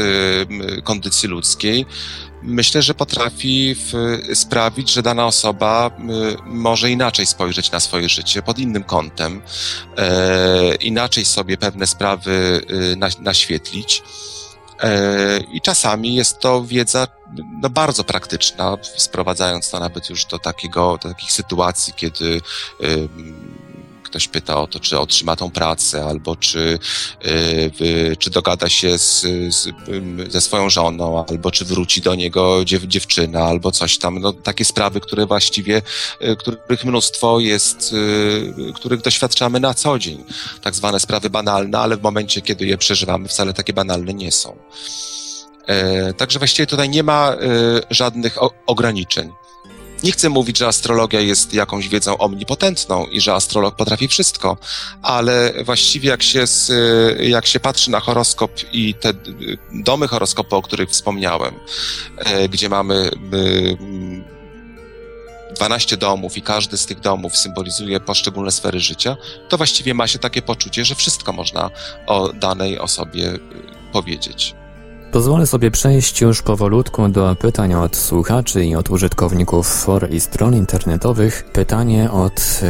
kondycji 0.84 1.28
ludzkiej, 1.28 1.86
myślę, 2.42 2.82
że 2.82 2.94
potrafi 2.94 3.76
sprawić, 4.34 4.92
że 4.92 5.02
dana 5.02 5.26
osoba 5.26 5.90
może 6.46 6.90
inaczej 6.90 7.26
spojrzeć 7.26 7.70
na 7.70 7.80
swoje 7.80 8.08
życie, 8.08 8.42
pod 8.42 8.58
innym 8.58 8.84
kątem, 8.84 9.42
inaczej 10.80 11.24
sobie 11.24 11.56
pewne 11.56 11.86
sprawy 11.86 12.60
naświetlić. 13.20 14.02
E, 14.82 15.40
I 15.52 15.60
czasami 15.60 16.14
jest 16.14 16.40
to 16.40 16.64
wiedza 16.64 17.06
no, 17.62 17.70
bardzo 17.70 18.04
praktyczna, 18.04 18.76
sprowadzając 18.96 19.70
to 19.70 19.80
nawet 19.80 20.10
już 20.10 20.24
do, 20.24 20.38
takiego, 20.38 20.98
do 21.02 21.08
takich 21.08 21.32
sytuacji, 21.32 21.92
kiedy 21.96 22.40
ktoś 24.06 24.28
pyta 24.28 24.60
o 24.60 24.66
to, 24.66 24.80
czy 24.80 24.98
otrzyma 24.98 25.36
tą 25.36 25.50
pracę, 25.50 26.04
albo 26.04 26.36
czy, 26.36 26.78
y, 27.26 28.16
czy 28.18 28.30
dogada 28.30 28.68
się 28.68 28.98
z, 28.98 29.20
z, 29.54 29.68
ze 30.28 30.40
swoją 30.40 30.70
żoną, 30.70 31.24
albo 31.28 31.50
czy 31.50 31.64
wróci 31.64 32.00
do 32.00 32.14
niego 32.14 32.64
dziew, 32.64 32.84
dziewczyna, 32.84 33.44
albo 33.44 33.72
coś 33.72 33.98
tam. 33.98 34.20
No, 34.20 34.32
takie 34.32 34.64
sprawy, 34.64 35.00
które 35.00 35.26
właściwie, 35.26 35.82
y, 36.22 36.36
których 36.36 36.84
mnóstwo 36.84 37.40
jest, 37.40 37.92
y, 37.92 38.72
których 38.74 39.00
doświadczamy 39.00 39.60
na 39.60 39.74
co 39.74 39.98
dzień. 39.98 40.24
Tak 40.62 40.74
zwane 40.74 41.00
sprawy 41.00 41.30
banalne, 41.30 41.78
ale 41.78 41.96
w 41.96 42.02
momencie, 42.02 42.40
kiedy 42.42 42.66
je 42.66 42.78
przeżywamy, 42.78 43.28
wcale 43.28 43.52
takie 43.52 43.72
banalne 43.72 44.14
nie 44.14 44.32
są. 44.32 44.56
E, 45.66 46.12
także 46.14 46.38
właściwie 46.38 46.66
tutaj 46.66 46.88
nie 46.88 47.02
ma 47.02 47.36
żadnych 47.90 48.36
ograniczeń. 48.66 49.32
Nie 50.02 50.12
chcę 50.12 50.28
mówić, 50.28 50.58
że 50.58 50.66
astrologia 50.66 51.20
jest 51.20 51.54
jakąś 51.54 51.88
wiedzą 51.88 52.18
omnipotentną 52.18 53.06
i 53.06 53.20
że 53.20 53.34
astrolog 53.34 53.76
potrafi 53.76 54.08
wszystko, 54.08 54.56
ale 55.02 55.52
właściwie 55.64 56.08
jak 56.08 56.22
się, 56.22 56.44
jak 57.20 57.46
się 57.46 57.60
patrzy 57.60 57.90
na 57.90 58.00
horoskop 58.00 58.52
i 58.72 58.94
te 58.94 59.12
domy 59.72 60.08
horoskopu, 60.08 60.56
o 60.56 60.62
których 60.62 60.90
wspomniałem, 60.90 61.54
e, 62.16 62.48
gdzie 62.48 62.68
mamy 62.68 63.10
12 65.56 65.96
domów 65.96 66.36
i 66.36 66.42
każdy 66.42 66.76
z 66.76 66.86
tych 66.86 67.00
domów 67.00 67.36
symbolizuje 67.36 68.00
poszczególne 68.00 68.52
sfery 68.52 68.80
życia, 68.80 69.16
to 69.48 69.56
właściwie 69.56 69.94
ma 69.94 70.06
się 70.06 70.18
takie 70.18 70.42
poczucie, 70.42 70.84
że 70.84 70.94
wszystko 70.94 71.32
można 71.32 71.70
o 72.06 72.32
danej 72.32 72.78
osobie 72.78 73.32
powiedzieć. 73.92 74.54
Pozwolę 75.12 75.46
sobie 75.46 75.70
przejść 75.70 76.20
już 76.20 76.42
powolutku 76.42 77.08
do 77.08 77.36
pytań 77.36 77.74
od 77.74 77.96
słuchaczy 77.96 78.64
i 78.64 78.76
od 78.76 78.90
użytkowników 78.90 79.66
for 79.68 80.10
i 80.10 80.20
stron 80.20 80.54
internetowych. 80.54 81.44
Pytanie 81.52 82.10
od 82.10 82.60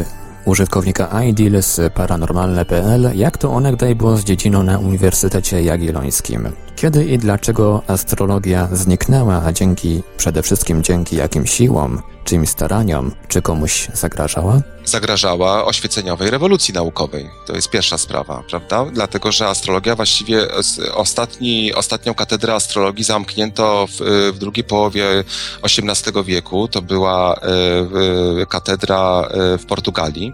użytkownika 0.45 1.23
iDeal 1.25 1.63
z 1.63 1.93
paranormalne.pl, 1.93 3.11
jak 3.15 3.39
to 3.39 3.51
onegdaj 3.51 3.95
było 3.95 4.17
z 4.17 4.25
dziedziną 4.25 4.63
na 4.63 4.79
Uniwersytecie 4.79 5.63
Jagiellońskim. 5.63 6.49
Kiedy 6.77 7.05
i 7.05 7.19
dlaczego 7.19 7.83
astrologia 7.87 8.69
zniknęła, 8.73 9.43
a 9.47 9.53
dzięki, 9.53 10.03
przede 10.17 10.43
wszystkim 10.43 10.83
dzięki 10.83 11.17
jakim 11.17 11.47
siłom, 11.47 12.03
czyim 12.25 12.47
staraniom, 12.47 13.13
czy 13.29 13.43
komuś 13.43 13.89
zagrażała? 13.95 14.61
Zagrażała 14.85 15.65
oświeceniowej 15.65 16.31
rewolucji 16.31 16.75
naukowej. 16.75 17.31
To 17.47 17.55
jest 17.55 17.71
pierwsza 17.71 17.99
sprawa, 17.99 18.43
prawda? 18.51 18.87
Dlatego, 18.93 19.33
że 19.33 19.49
astrologia 19.49 19.97
właściwie 19.97 20.49
ostatni, 20.95 21.75
ostatnią 21.75 22.15
katedrę 22.15 22.55
astrologii 22.55 23.05
zamknięto 23.05 23.87
w, 23.87 24.33
w 24.35 24.39
drugiej 24.39 24.65
połowie 24.65 25.25
XVIII 25.63 26.25
wieku. 26.25 26.69
To 26.69 26.83
była 26.83 27.35
e, 27.35 28.47
katedra 28.47 29.29
e, 29.31 29.59
w 29.59 29.67
Portugalii, 29.67 30.33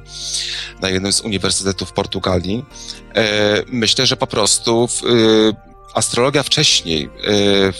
na 0.80 0.88
jednym 0.88 1.12
z 1.12 1.20
uniwersytetów 1.20 1.92
Portugalii. 1.92 2.64
E, 3.14 3.62
myślę, 3.66 4.06
że 4.06 4.16
po 4.16 4.26
prostu 4.26 4.88
w, 4.88 5.02
astrologia 5.94 6.42
wcześniej, 6.42 7.10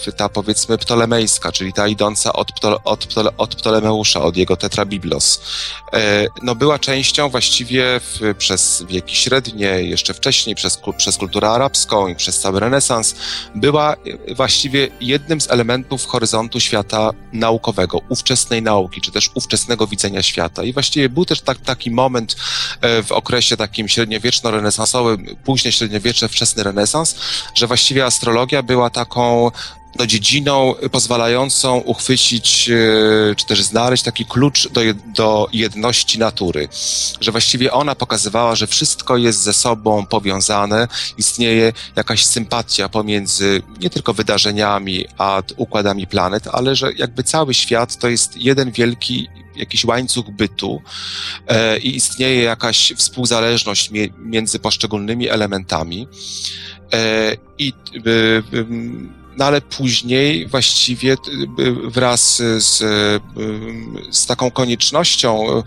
y, 0.09 0.12
ta 0.12 0.28
powiedzmy 0.28 0.78
ptolemejska, 0.78 1.52
czyli 1.52 1.73
ta 1.73 1.88
idąca 1.88 2.33
od, 2.33 2.52
Ptole, 2.52 2.76
od, 2.85 3.07
Ptole, 3.07 3.31
od 3.38 3.54
Ptolemeusza, 3.54 4.23
od 4.23 4.37
jego 4.37 4.57
Tetrabiblos, 4.57 5.40
y, 5.95 5.99
no 6.42 6.54
była 6.54 6.78
częścią 6.78 7.28
właściwie 7.28 8.00
w, 8.00 8.35
przez 8.38 8.85
wieki 8.88 9.16
średnie, 9.16 9.66
jeszcze 9.66 10.14
wcześniej 10.14 10.54
przez, 10.54 10.78
przez 10.97 11.16
kulturę 11.16 11.50
arabską 11.50 12.09
i 12.09 12.14
przez 12.14 12.38
cały 12.38 12.61
renesans, 12.61 13.14
była 13.54 13.97
właściwie 14.37 14.88
jednym 15.00 15.40
z 15.40 15.50
elementów 15.50 16.07
horyzontu 16.07 16.61
świata 16.61 17.11
naukowego, 17.33 18.00
ówczesnej 18.09 18.62
nauki, 18.62 19.00
czy 19.00 19.12
też 19.12 19.31
ówczesnego 19.35 19.87
widzenia 19.87 20.23
świata. 20.23 20.64
I 20.64 20.73
właściwie 20.73 21.09
był 21.09 21.25
też 21.25 21.40
tak, 21.40 21.59
taki 21.59 21.90
moment 21.90 22.33
y, 22.33 23.02
w 23.02 23.12
okresie 23.12 23.57
takim 23.57 23.88
średniowieczno-renesansowym, 23.88 25.37
później 25.45 25.73
średniowieczny, 25.73 26.28
wczesny 26.28 26.62
renesans, 26.62 27.14
że 27.54 27.66
właściwie 27.66 28.01
astrologia 28.06 28.62
była 28.62 28.90
taką 28.90 29.50
no, 29.99 30.06
dziedziną 30.06 30.75
pozwalającą 30.92 31.78
uchwycić, 31.78 32.71
e, 32.71 33.35
czy 33.35 33.47
też 33.47 33.62
znaleźć 33.62 34.02
taki 34.02 34.26
klucz 34.26 34.68
do, 34.68 34.80
do 35.06 35.49
jedności 35.52 36.18
natury. 36.18 36.68
Że 37.21 37.32
właściwie 37.32 37.73
ona 37.73 37.94
pokazywała, 37.94 38.54
że 38.54 38.66
wszystko 38.66 39.16
jest 39.16 39.42
ze 39.42 39.52
sobą 39.52 40.06
powiązane, 40.06 40.88
istnieje 41.18 41.73
jakaś 41.97 42.26
sympatia 42.26 42.88
pomiędzy 42.88 43.62
nie 43.80 43.90
tylko 43.90 44.14
wydarzeniami, 44.14 45.04
a 45.18 45.42
układami 45.56 46.06
planet, 46.06 46.49
ale 46.52 46.76
że 46.76 46.92
jakby 46.92 47.23
cały 47.23 47.54
świat 47.54 47.97
to 47.97 48.09
jest 48.09 48.37
jeden 48.37 48.71
wielki 48.71 49.28
jakiś 49.56 49.85
łańcuch 49.85 50.30
bytu 50.30 50.82
e, 51.49 51.78
i 51.78 51.97
istnieje 51.97 52.42
jakaś 52.42 52.92
współzależność 52.97 53.90
między 54.18 54.59
poszczególnymi 54.59 55.28
elementami. 55.28 56.09
E, 56.92 57.37
I 57.59 57.73
no 59.37 59.44
ale 59.44 59.61
później 59.61 60.47
właściwie 60.47 61.16
wraz 61.85 62.37
z, 62.59 62.78
z 64.11 64.26
taką 64.26 64.50
koniecznością, 64.50 65.49
e, 65.49 65.62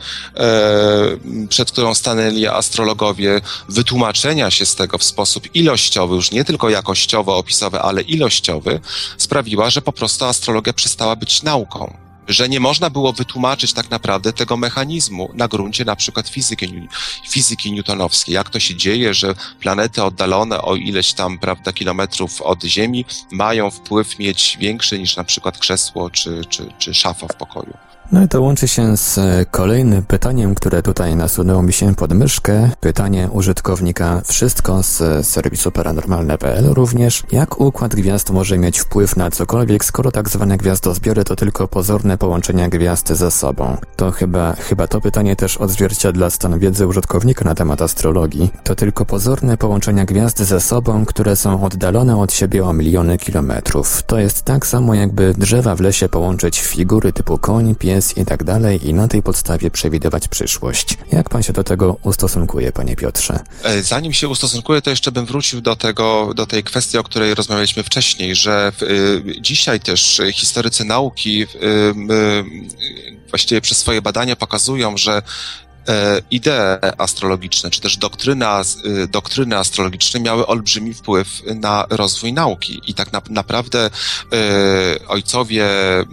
przed 1.50 1.72
którą 1.72 1.94
stanęli 1.94 2.48
astrologowie, 2.48 3.42
wytłumaczenia 3.70 4.52
się 4.52 4.66
z 4.66 4.76
tego 4.76 4.98
w 4.98 5.04
sposób 5.04 5.56
ilościowy, 5.56 6.16
już 6.16 6.32
nie 6.32 6.46
tylko 6.46 6.70
jakościowo-opisowy, 6.70 7.80
ale 7.80 8.02
ilościowy, 8.02 8.80
sprawiła, 9.18 9.70
że 9.70 9.82
po 9.82 9.92
prostu 9.92 10.26
astrologia 10.26 10.74
przestała 10.74 11.16
być 11.16 11.44
nauką 11.44 12.05
że 12.28 12.50
nie 12.50 12.60
można 12.60 12.90
było 12.90 13.14
wytłumaczyć 13.14 13.74
tak 13.74 13.90
naprawdę 13.90 14.34
tego 14.34 14.58
mechanizmu 14.58 15.30
na 15.34 15.48
gruncie 15.48 15.86
na 15.86 15.96
przykład 15.96 16.30
fizyki, 16.30 16.88
fizyki 17.30 17.72
newtonowskiej. 17.72 18.36
Jak 18.36 18.50
to 18.50 18.60
się 18.60 18.76
dzieje, 18.76 19.14
że 19.14 19.36
planety 19.60 20.04
oddalone 20.04 20.62
o 20.62 20.76
ileś 20.76 21.14
tam, 21.14 21.40
prawda, 21.40 21.74
kilometrów 21.74 22.42
od 22.42 22.64
Ziemi 22.64 23.06
mają 23.32 23.72
wpływ 23.72 24.20
mieć 24.20 24.58
większy 24.60 25.00
niż 25.00 25.16
na 25.16 25.24
przykład 25.24 25.58
krzesło 25.58 26.10
czy, 26.10 26.42
czy, 26.50 26.74
czy 26.80 26.94
szafa 26.94 27.28
w 27.28 27.36
pokoju. 27.36 27.78
No 28.12 28.24
i 28.24 28.28
to 28.28 28.42
łączy 28.42 28.68
się 28.68 28.98
z 28.98 29.18
e, 29.18 29.46
kolejnym 29.52 30.04
pytaniem, 30.04 30.56
które 30.56 30.82
tutaj 30.82 31.16
nasunęło 31.16 31.64
mi 31.64 31.74
się 31.74 31.96
pod 31.96 32.14
myszkę. 32.14 32.70
Pytanie 32.80 33.30
użytkownika 33.32 34.22
Wszystko 34.26 34.84
z 34.84 35.28
serwisu 35.28 35.72
paranormalne.pl 35.72 36.66
również. 36.74 37.24
Jak 37.32 37.62
układ 37.62 37.96
gwiazd 37.96 38.30
może 38.30 38.58
mieć 38.58 38.80
wpływ 38.80 39.18
na 39.18 39.32
cokolwiek, 39.32 39.86
skoro 39.86 40.12
tak 40.12 40.30
zwane 40.30 40.58
gwiazdozbiory 40.58 41.24
to 41.24 41.36
tylko 41.36 41.68
pozorne 41.68 42.18
połączenia 42.18 42.70
gwiazd 42.70 43.08
ze 43.08 43.32
sobą? 43.32 43.78
To 43.96 44.12
chyba, 44.12 44.54
chyba 44.54 44.88
to 44.88 45.02
pytanie 45.02 45.36
też 45.36 45.58
odzwierciedla 45.58 46.30
stan 46.30 46.60
wiedzy 46.60 46.88
użytkownika 46.88 47.46
na 47.46 47.56
temat 47.56 47.82
astrologii. 47.82 48.52
To 48.64 48.76
tylko 48.76 49.06
pozorne 49.06 49.58
połączenia 49.58 50.06
gwiazd 50.06 50.40
ze 50.40 50.62
sobą, 50.62 51.06
które 51.06 51.36
są 51.36 51.64
oddalone 51.64 52.18
od 52.18 52.34
siebie 52.34 52.66
o 52.66 52.74
miliony 52.74 53.18
kilometrów. 53.18 54.04
To 54.04 54.20
jest 54.20 54.42
tak 54.42 54.68
samo 54.68 54.94
jakby 54.96 55.34
drzewa 55.34 55.76
w 55.76 55.82
lesie 55.82 56.10
połączyć 56.10 56.62
figury 56.62 57.14
typu 57.14 57.38
koń, 57.38 57.76
pies, 57.76 57.95
jest 57.96 58.18
i 58.18 58.26
tak 58.26 58.44
dalej 58.44 58.88
i 58.88 58.94
na 58.94 59.08
tej 59.08 59.22
podstawie 59.24 59.72
przewidywać 59.72 60.28
przyszłość. 60.28 60.98
Jak 61.12 61.30
pan 61.30 61.44
się 61.44 61.54
do 61.54 61.64
tego 61.64 61.98
ustosunkuje, 62.04 62.72
panie 62.72 62.96
Piotrze? 62.96 63.40
E, 63.64 63.84
zanim 63.84 64.14
się 64.14 64.28
ustosunkuję, 64.28 64.82
to 64.82 64.90
jeszcze 64.90 65.12
bym 65.12 65.26
wrócił 65.26 65.62
do 65.62 65.76
tego, 65.76 66.34
do 66.36 66.46
tej 66.46 66.64
kwestii, 66.64 66.98
o 66.98 67.04
której 67.04 67.36
rozmawialiśmy 67.36 67.84
wcześniej, 67.84 68.36
że 68.36 68.72
y, 68.82 69.42
dzisiaj 69.42 69.80
też 69.80 70.22
historycy 70.34 70.86
nauki 70.86 71.44
y, 71.44 71.48
y, 71.66 73.26
właściwie 73.30 73.62
przez 73.62 73.78
swoje 73.78 74.02
badania 74.02 74.36
pokazują, 74.36 74.98
że 74.98 75.22
idee 76.32 76.80
astrologiczne, 76.98 77.70
czy 77.70 77.82
też 77.82 77.98
doktryna, 77.98 78.64
y, 78.86 79.08
doktryny 79.08 79.58
astrologiczne 79.58 80.20
miały 80.20 80.48
olbrzymi 80.48 80.94
wpływ 80.94 81.42
na 81.56 81.86
rozwój 81.90 82.34
nauki. 82.34 82.82
I 82.88 82.94
tak 82.94 83.14
na, 83.14 83.22
naprawdę 83.30 83.86
e, 83.86 85.08
ojcowie, 85.08 85.66
e, 85.66 86.06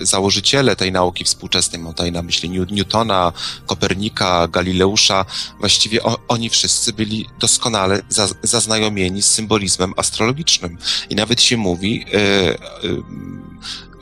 założyciele 0.00 0.76
tej 0.76 0.92
nauki 0.92 1.24
współczesnej, 1.24 1.82
mam 1.82 1.92
tutaj 1.92 2.12
na 2.12 2.22
myśli 2.22 2.50
Newtona, 2.50 3.32
Kopernika, 3.66 4.48
Galileusza, 4.48 5.24
właściwie 5.58 6.02
o, 6.02 6.18
oni 6.28 6.50
wszyscy 6.50 6.92
byli 6.92 7.26
doskonale 7.38 8.02
za, 8.08 8.28
zaznajomieni 8.42 9.22
z 9.22 9.26
symbolizmem 9.26 9.94
astrologicznym. 9.96 10.78
I 11.10 11.14
nawet 11.14 11.42
się 11.42 11.56
mówi, 11.56 12.06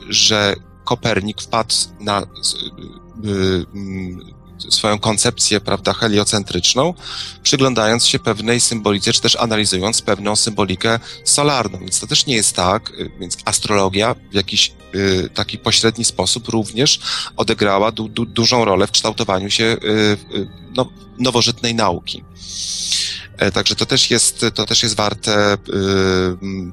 że 0.09 0.55
Kopernik 0.83 1.41
wpadł 1.41 1.75
na 1.99 2.25
swoją 4.69 4.99
koncepcję, 4.99 5.59
prawda, 5.59 5.93
heliocentryczną, 5.93 6.93
przyglądając 7.43 8.05
się 8.05 8.19
pewnej 8.19 8.59
symbolice, 8.59 9.13
czy 9.13 9.21
też 9.21 9.35
analizując 9.35 10.01
pewną 10.01 10.35
symbolikę 10.35 10.99
solarną. 11.23 11.79
Więc 11.79 11.99
to 11.99 12.07
też 12.07 12.25
nie 12.25 12.35
jest 12.35 12.55
tak, 12.55 12.91
y, 12.91 13.11
więc 13.19 13.37
astrologia 13.45 14.15
w 14.31 14.33
jakiś 14.33 14.71
y, 14.95 15.29
taki 15.33 15.57
pośredni 15.57 16.05
sposób 16.05 16.47
również 16.47 16.99
odegrała 17.35 17.91
du, 17.91 18.09
du, 18.09 18.25
dużą 18.25 18.65
rolę 18.65 18.87
w 18.87 18.91
kształtowaniu 18.91 19.49
się 19.49 19.63
y, 19.63 20.17
y 20.35 20.49
no, 20.75 20.89
nowożytnej 21.19 21.75
nauki. 21.75 22.23
E, 23.39 23.51
także 23.51 23.75
to 23.75 23.85
też 23.85 24.11
jest, 24.11 24.45
to 24.53 24.65
też 24.65 24.83
jest 24.83 24.95
warte 24.95 25.53
y, 25.53 25.57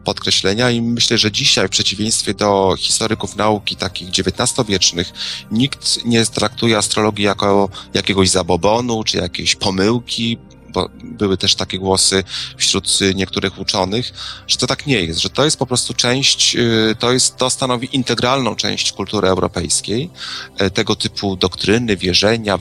podkreślenia 0.04 0.70
i 0.70 0.82
myślę, 0.82 1.18
że 1.18 1.32
dzisiaj 1.32 1.66
w 1.68 1.70
przeciwieństwie 1.70 2.34
do 2.34 2.74
historyków 2.78 3.36
nauki 3.36 3.76
takich 3.76 4.08
XIX-wiecznych 4.08 5.12
nikt 5.50 6.04
nie 6.04 6.26
traktuje 6.26 6.78
astrologii 6.78 7.24
jako 7.24 7.68
jakiegoś 7.94 8.30
zabobonu 8.30 9.04
czy 9.04 9.16
jakiejś 9.16 9.56
pomyłki, 9.56 10.38
bo 10.68 10.88
były 11.04 11.36
też 11.36 11.54
takie 11.54 11.78
głosy 11.78 12.24
wśród 12.56 12.98
niektórych 13.14 13.58
uczonych, 13.58 14.12
że 14.46 14.56
to 14.56 14.66
tak 14.66 14.86
nie 14.86 15.00
jest, 15.00 15.20
że 15.20 15.30
to 15.30 15.44
jest 15.44 15.58
po 15.58 15.66
prostu 15.66 15.94
część, 15.94 16.56
y, 16.56 16.96
to 16.98 17.12
jest, 17.12 17.36
to 17.36 17.50
stanowi 17.50 17.88
integralną 17.92 18.56
część 18.56 18.92
kultury 18.92 19.28
europejskiej, 19.28 20.10
e, 20.58 20.70
tego 20.70 20.96
typu 20.96 21.36
doktryny, 21.36 21.96
wierzenia, 21.96 22.58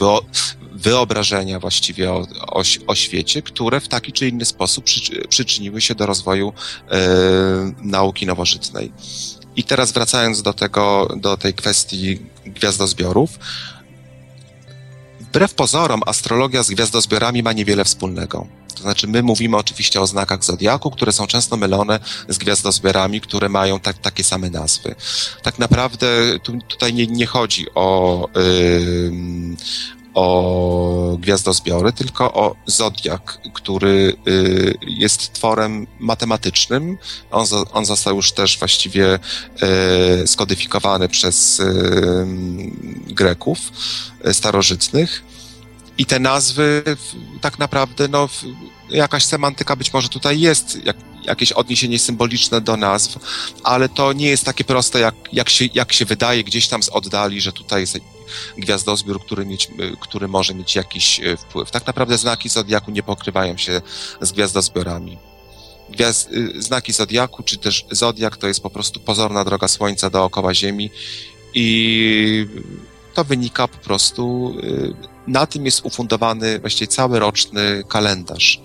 wyobrażenia 0.76 1.60
właściwie 1.60 2.12
o, 2.12 2.28
o, 2.48 2.64
o, 2.88 2.96
świecie, 2.96 3.42
które 3.42 3.80
w 3.80 3.88
taki 3.88 4.12
czy 4.12 4.28
inny 4.28 4.46
sposób 4.46 4.86
przy, 4.86 5.28
przyczyniły 5.30 5.82
się 5.82 5.96
do 5.96 6.06
rozwoju 6.06 6.54
e, 6.92 6.98
nauki 7.82 8.26
nowożytnej. 8.26 8.92
I 9.56 9.64
teraz 9.64 9.92
wracając 9.92 10.42
do 10.42 10.54
tego, 10.54 11.08
do 11.18 11.38
tej 11.38 11.54
kwestii 11.54 12.20
gwiazdozbiorów, 12.46 13.40
wbrew 15.20 15.54
pozorom 15.54 16.02
astrologia 16.06 16.64
z 16.64 16.70
gwiazdozbiorami 16.70 17.44
ma 17.44 17.54
niewiele 17.54 17.86
wspólnego. 17.86 18.48
To 18.76 18.82
znaczy, 18.82 19.08
my 19.08 19.24
mówimy 19.24 19.58
oczywiście 19.58 20.02
o 20.02 20.08
znakach 20.08 20.44
zodiaku, 20.44 20.92
które 20.92 21.12
są 21.12 21.28
często 21.28 21.58
mylone 21.58 22.00
z 22.30 22.38
gwiazdozbiorami, 22.38 23.22
które 23.22 23.50
mają 23.50 23.80
tak, 23.80 23.98
takie 23.98 24.24
same 24.24 24.50
nazwy. 24.50 24.96
Tak 25.44 25.60
naprawdę 25.60 26.08
tu, 26.44 26.60
tutaj 26.68 26.94
nie, 26.94 27.08
nie 27.08 27.26
chodzi 27.26 27.66
o, 27.76 28.28
yy, 28.36 29.12
o 30.16 31.18
gwiazdozbiory, 31.20 31.94
tylko 31.94 32.34
o 32.34 32.56
zodiak, 32.66 33.40
który 33.54 34.18
y, 34.28 34.78
jest 34.82 35.34
tworem 35.34 35.88
matematycznym. 36.00 36.98
On, 37.32 37.46
on 37.74 37.86
został 37.86 38.16
już 38.16 38.32
też 38.32 38.60
właściwie 38.60 39.20
y, 40.24 40.28
skodyfikowany 40.28 41.10
przez 41.10 41.60
y, 41.60 41.66
Greków 43.08 43.60
starożytnych. 44.32 45.24
I 45.98 46.06
te 46.06 46.20
nazwy 46.20 46.84
tak 47.42 47.60
naprawdę, 47.60 48.08
no, 48.08 48.30
jakaś 48.90 49.26
semantyka 49.26 49.76
być 49.76 49.94
może 49.94 50.10
tutaj 50.10 50.40
jest, 50.40 50.86
jak, 50.86 50.98
jakieś 51.24 51.52
odniesienie 51.52 52.00
symboliczne 52.00 52.62
do 52.62 52.78
nazw, 52.78 53.20
ale 53.64 53.90
to 53.90 54.14
nie 54.14 54.28
jest 54.28 54.44
takie 54.44 54.64
proste, 54.64 55.00
jak, 55.00 55.16
jak, 55.34 55.50
się, 55.50 55.66
jak 55.74 55.94
się 55.94 56.06
wydaje 56.06 56.44
gdzieś 56.44 56.68
tam 56.68 56.84
z 56.84 56.90
oddali, 56.90 57.42
że 57.42 57.54
tutaj 57.54 57.82
jest 57.82 57.98
gwiazdozbiór, 58.58 59.22
który, 59.26 59.46
mieć, 59.46 59.68
który 60.00 60.28
może 60.28 60.54
mieć 60.54 60.76
jakiś 60.76 61.20
e, 61.20 61.38
wpływ. 61.38 61.72
Tak 61.72 61.88
naprawdę 61.88 62.18
znaki 62.18 62.50
Zodiaku 62.50 62.92
nie 62.92 63.04
pokrywają 63.04 63.58
się 63.58 63.82
z 64.22 64.32
gwiazdozbiorami. 64.32 65.18
Gwiazd, 65.90 66.32
y, 66.32 66.62
znaki 66.62 66.94
Zodiaku, 66.94 67.44
czy 67.44 67.58
też 67.58 67.86
Zodiak 67.92 68.38
to 68.38 68.48
jest 68.48 68.60
po 68.60 68.70
prostu 68.70 69.00
pozorna 69.00 69.46
droga 69.46 69.68
Słońca 69.68 70.10
dookoła 70.10 70.54
Ziemi 70.54 70.90
i 71.54 72.48
to 73.14 73.24
wynika 73.24 73.68
po 73.68 73.78
prostu, 73.78 74.54
y, 74.64 74.94
na 75.28 75.46
tym 75.46 75.66
jest 75.66 75.86
ufundowany 75.86 76.60
właściwie 76.60 76.88
cały 76.88 77.20
roczny 77.20 77.84
kalendarz. 77.88 78.62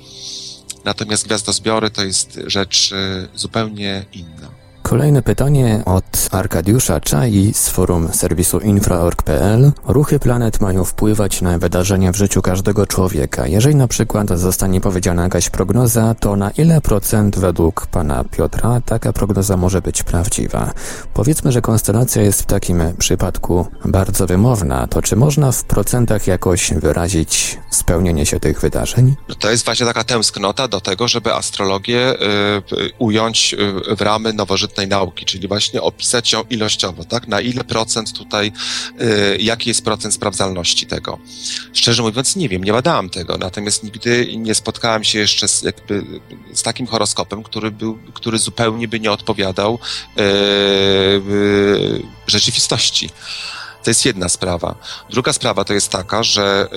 Natomiast 0.85 1.27
gwiazdozbiory 1.27 1.91
to 1.91 2.05
jest 2.05 2.41
rzecz 2.47 2.93
y, 2.93 3.29
zupełnie 3.35 4.05
inna. 4.13 4.60
Kolejne 4.91 5.23
pytanie 5.23 5.83
od 5.87 6.29
Arkadiusza 6.33 7.01
Czai 7.01 7.53
z 7.55 7.69
forum 7.69 8.09
serwisu 8.13 8.59
infra.org.pl. 8.61 9.73
Ruchy 9.87 10.19
planet 10.19 10.61
mają 10.61 10.85
wpływać 10.85 11.43
na 11.43 11.59
wydarzenia 11.59 12.13
w 12.13 12.17
życiu 12.17 12.43
każdego 12.43 12.87
człowieka. 12.87 13.47
Jeżeli 13.47 13.75
na 13.75 13.89
przykład 13.89 14.29
zostanie 14.29 14.81
powiedziana 14.81 15.23
jakaś 15.23 15.51
prognoza, 15.51 16.15
to 16.21 16.37
na 16.37 16.51
ile 16.51 16.81
procent 16.81 17.39
według 17.39 17.87
pana 17.87 18.25
Piotra 18.25 18.81
taka 18.81 19.13
prognoza 19.13 19.57
może 19.57 19.83
być 19.83 20.03
prawdziwa? 20.03 20.73
Powiedzmy, 21.15 21.53
że 21.53 21.63
konstelacja 21.63 22.23
jest 22.23 22.43
w 22.43 22.47
takim 22.47 22.83
przypadku 22.99 23.67
bardzo 23.85 24.27
wymowna. 24.27 24.87
To 24.87 25.03
czy 25.03 25.17
można 25.17 25.53
w 25.53 25.65
procentach 25.65 26.27
jakoś 26.27 26.73
wyrazić 26.75 27.59
spełnienie 27.71 28.27
się 28.27 28.41
tych 28.41 28.61
wydarzeń? 28.61 29.17
To 29.39 29.51
jest 29.51 29.65
właśnie 29.65 29.87
taka 29.87 30.05
tęsknota 30.05 30.69
do 30.69 30.81
tego, 30.81 31.09
żeby 31.09 31.35
astrologię 31.35 32.13
y, 32.13 32.91
ująć 32.99 33.55
y, 33.91 33.97
w 33.97 34.01
ramy 34.01 34.33
nowożytnej 34.33 34.80
nauki, 34.89 35.25
czyli 35.25 35.49
właśnie 35.49 35.83
opisać 35.83 36.33
ją 36.33 36.45
ilościowo, 36.51 37.05
tak? 37.05 37.29
Na 37.29 37.41
ile 37.41 37.65
procent 37.65 38.13
tutaj, 38.13 38.53
y, 39.01 39.39
jaki 39.41 39.69
jest 39.69 39.85
procent 39.85 40.15
sprawdzalności 40.15 40.87
tego. 40.87 41.19
Szczerze 41.73 42.03
mówiąc, 42.03 42.37
nie 42.37 42.49
wiem, 42.49 42.65
nie 42.65 42.73
badałam 42.73 43.11
tego, 43.11 43.39
natomiast 43.39 43.85
nigdy 43.85 44.37
nie 44.37 44.55
spotkałem 44.55 45.05
się 45.05 45.19
jeszcze 45.19 45.49
z, 45.49 45.63
jakby, 45.63 46.05
z 46.53 46.63
takim 46.63 46.87
horoskopem, 46.87 47.43
który, 47.43 47.71
był, 47.71 47.99
który 48.15 48.39
zupełnie 48.39 48.89
by 48.89 49.01
nie 49.01 49.13
odpowiadał 49.13 49.79
y, 50.19 50.23
y, 50.23 52.03
rzeczywistości. 52.27 53.11
To 53.85 53.91
jest 53.91 54.05
jedna 54.05 54.29
sprawa. 54.29 54.75
Druga 55.11 55.33
sprawa 55.33 55.65
to 55.65 55.75
jest 55.75 55.89
taka, 55.89 56.23
że 56.23 56.69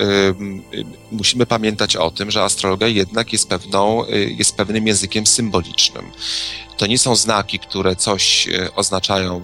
y, 0.74 0.78
y, 0.78 0.84
musimy 1.12 1.46
pamiętać 1.46 1.96
o 1.96 2.10
tym, 2.10 2.30
że 2.30 2.42
astrologia 2.42 2.88
jednak 2.88 3.32
jest, 3.32 3.48
pewną, 3.48 4.06
y, 4.08 4.34
jest 4.38 4.56
pewnym 4.56 4.86
językiem 4.86 5.26
symbolicznym. 5.26 6.04
To 6.76 6.86
nie 6.86 6.98
są 6.98 7.16
znaki, 7.16 7.58
które 7.58 7.96
coś 7.96 8.48
y, 8.48 8.74
oznaczają 8.74 9.42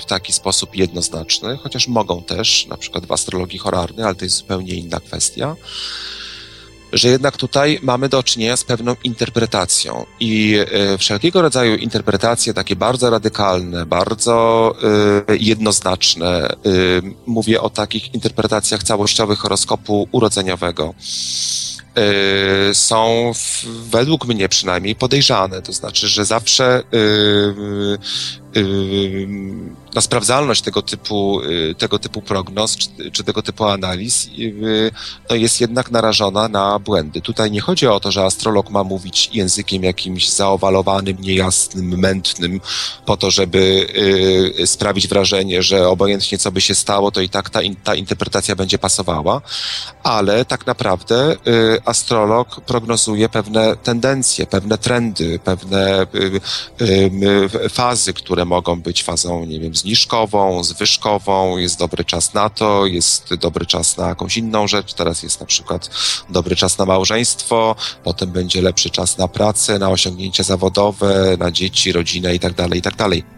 w, 0.00 0.04
taki 0.04 0.32
sposób 0.32 0.76
jednoznaczny, 0.76 1.56
chociaż 1.62 1.88
mogą 1.88 2.22
też, 2.22 2.66
na 2.66 2.76
przykład 2.76 3.06
w 3.06 3.12
astrologii 3.12 3.58
horarnej, 3.58 4.04
ale 4.04 4.14
to 4.14 4.24
jest 4.24 4.36
zupełnie 4.36 4.74
inna 4.74 5.00
kwestia 5.00 5.56
że 6.92 7.08
jednak 7.08 7.36
tutaj 7.36 7.78
mamy 7.82 8.08
do 8.08 8.22
czynienia 8.22 8.56
z 8.56 8.64
pewną 8.64 8.96
interpretacją. 9.04 10.06
I 10.20 10.58
y, 10.94 10.98
wszelkiego 10.98 11.42
rodzaju 11.42 11.76
interpretacje 11.76 12.54
takie 12.54 12.76
bardzo 12.76 13.10
radykalne, 13.10 13.86
bardzo 13.86 14.74
y, 15.28 15.38
jednoznaczne, 15.38 16.48
mówię 17.26 17.60
o 17.60 17.70
takich 17.70 18.14
interpretacjach 18.14 18.82
całościowych 18.82 19.38
horoskopu 19.38 20.08
urodzeniowego, 20.12 20.94
są 22.72 23.32
w, 23.34 23.64
według 23.90 24.26
mnie 24.26 24.48
przynajmniej 24.48 24.96
podejrzane. 24.96 25.62
To 25.62 25.72
znaczy, 25.72 26.08
że 26.08 26.24
zawsze 26.24 26.82
y, 26.94 26.96
y, 26.96 27.98
na 29.94 30.00
sprawdzalność 30.00 30.62
tego 30.62 30.82
typu, 30.82 31.40
tego 31.78 31.98
typu 31.98 32.22
prognoz 32.22 32.76
czy, 32.76 33.10
czy 33.10 33.24
tego 33.24 33.42
typu 33.42 33.64
analiz 33.64 34.28
no 35.30 35.36
jest 35.36 35.60
jednak 35.60 35.90
narażona 35.90 36.48
na 36.48 36.78
błędy. 36.78 37.20
Tutaj 37.20 37.50
nie 37.50 37.60
chodzi 37.60 37.86
o 37.86 38.00
to, 38.00 38.12
że 38.12 38.24
astrolog 38.24 38.70
ma 38.70 38.84
mówić 38.84 39.30
językiem 39.32 39.82
jakimś 39.82 40.30
zaowalowanym, 40.30 41.16
niejasnym, 41.20 41.98
mętnym, 41.98 42.60
po 43.06 43.16
to, 43.16 43.30
żeby 43.30 43.86
sprawić 44.66 45.08
wrażenie, 45.08 45.62
że 45.62 45.88
obojętnie 45.88 46.38
co 46.38 46.52
by 46.52 46.60
się 46.60 46.74
stało, 46.74 47.10
to 47.10 47.20
i 47.20 47.28
tak 47.28 47.50
ta, 47.50 47.60
ta 47.84 47.94
interpretacja 47.94 48.56
będzie 48.56 48.78
pasowała, 48.78 49.40
ale 50.02 50.44
tak 50.44 50.66
naprawdę 50.66 51.36
astrolog 51.84 52.60
prognozuje 52.60 53.28
pewne 53.28 53.76
tendencje, 53.76 54.46
pewne 54.46 54.78
trendy, 54.78 55.38
pewne 55.44 56.02
y, 56.02 56.40
y, 56.80 57.10
y, 57.64 57.68
fazy, 57.68 58.12
które 58.12 58.35
mogą 58.44 58.80
być 58.80 59.02
fazą, 59.02 59.44
nie 59.44 59.60
wiem, 59.60 59.74
zniżkową, 59.74 60.64
zwyżkową, 60.64 61.56
jest 61.56 61.78
dobry 61.78 62.04
czas 62.04 62.34
na 62.34 62.50
to, 62.50 62.86
jest 62.86 63.34
dobry 63.34 63.66
czas 63.66 63.96
na 63.96 64.08
jakąś 64.08 64.36
inną 64.36 64.66
rzecz, 64.66 64.94
teraz 64.94 65.22
jest 65.22 65.40
na 65.40 65.46
przykład 65.46 65.90
dobry 66.30 66.56
czas 66.56 66.78
na 66.78 66.86
małżeństwo, 66.86 67.76
potem 68.04 68.30
będzie 68.30 68.62
lepszy 68.62 68.90
czas 68.90 69.18
na 69.18 69.28
pracę, 69.28 69.78
na 69.78 69.90
osiągnięcia 69.90 70.42
zawodowe, 70.42 71.36
na 71.38 71.50
dzieci, 71.50 71.92
rodzinę 71.92 72.34
i 72.34 72.38
tak 72.38 72.54
dalej, 72.54 72.78
i 72.78 72.82
tak. 72.82 72.96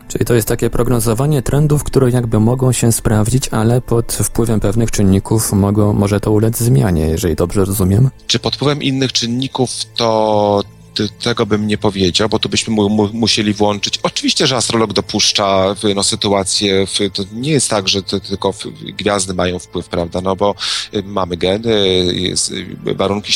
Czyli 0.09 0.25
to 0.25 0.35
jest 0.35 0.49
takie 0.49 0.71
prognozowanie 0.71 1.43
trendów, 1.43 1.85
które 1.85 2.11
jakby 2.11 2.41
mogą 2.41 2.73
się 2.73 2.93
sprawdzić, 2.93 3.49
ale 3.49 3.81
pod 3.81 4.13
wpływem 4.13 4.61
pewnych 4.61 4.91
czynników 4.91 5.53
mogą, 5.53 5.93
może 5.93 6.21
to 6.21 6.31
ulec 6.31 6.59
zmianie, 6.59 7.07
jeżeli 7.07 7.37
dobrze 7.37 7.65
rozumiem? 7.65 8.11
Czy 8.27 8.39
pod 8.39 8.57
wpływem 8.57 8.83
innych 8.83 9.13
czynników 9.13 9.71
to 9.97 10.63
tego 11.09 11.47
bym 11.47 11.67
nie 11.67 11.79
powiedział, 11.79 12.29
bo 12.29 12.39
tu 12.39 12.49
byśmy 12.49 12.75
mu, 12.75 12.89
mu, 12.89 13.09
musieli 13.13 13.55
włączyć. 13.55 13.99
Oczywiście, 14.03 14.47
że 14.47 14.57
astrolog 14.57 14.93
dopuszcza 14.93 15.75
no, 15.95 16.03
sytuację, 16.03 16.87
to 17.13 17.25
nie 17.33 17.51
jest 17.51 17.71
tak, 17.71 17.89
że 17.89 18.03
to 18.03 18.21
tylko 18.21 18.55
gwiazdy 18.83 19.35
mają 19.35 19.59
wpływ, 19.59 19.89
prawda, 19.89 20.21
no 20.21 20.37
bo 20.37 20.55
y, 20.95 21.03
mamy 21.03 21.37
geny, 21.37 22.05
jest, 22.13 22.51
y, 22.51 22.77
warunki 22.95 23.33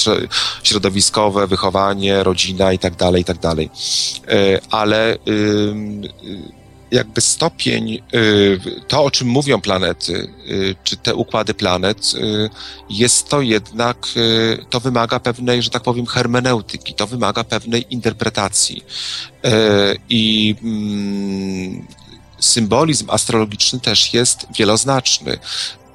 środowiskowe, 0.62 1.46
wychowanie, 1.46 2.22
rodzina 2.22 2.72
i 2.72 2.78
tak 2.78 2.96
dalej, 2.96 3.22
i 3.22 3.24
tak 3.24 3.38
dalej. 3.38 3.70
Y, 4.32 4.60
ale 4.70 5.18
jakby 6.92 7.20
stopień, 7.20 8.02
to 8.88 9.04
o 9.04 9.10
czym 9.10 9.28
mówią 9.28 9.60
planety, 9.60 10.32
czy 10.84 10.96
te 10.96 11.14
układy 11.14 11.54
planet, 11.54 12.12
jest 12.90 13.28
to 13.28 13.40
jednak, 13.40 14.06
to 14.70 14.80
wymaga 14.80 15.20
pewnej, 15.20 15.62
że 15.62 15.70
tak 15.70 15.82
powiem, 15.82 16.06
hermeneutyki, 16.06 16.94
to 16.94 17.06
wymaga 17.06 17.44
pewnej 17.44 17.86
interpretacji. 17.90 18.84
I 20.08 20.54
mm, 20.62 21.86
symbolizm 22.38 23.10
astrologiczny 23.10 23.80
też 23.80 24.14
jest 24.14 24.46
wieloznaczny. 24.58 25.38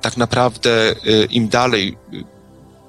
Tak 0.02 0.18
naprawdę 0.18 0.96
im 1.30 1.48
dalej 1.48 1.98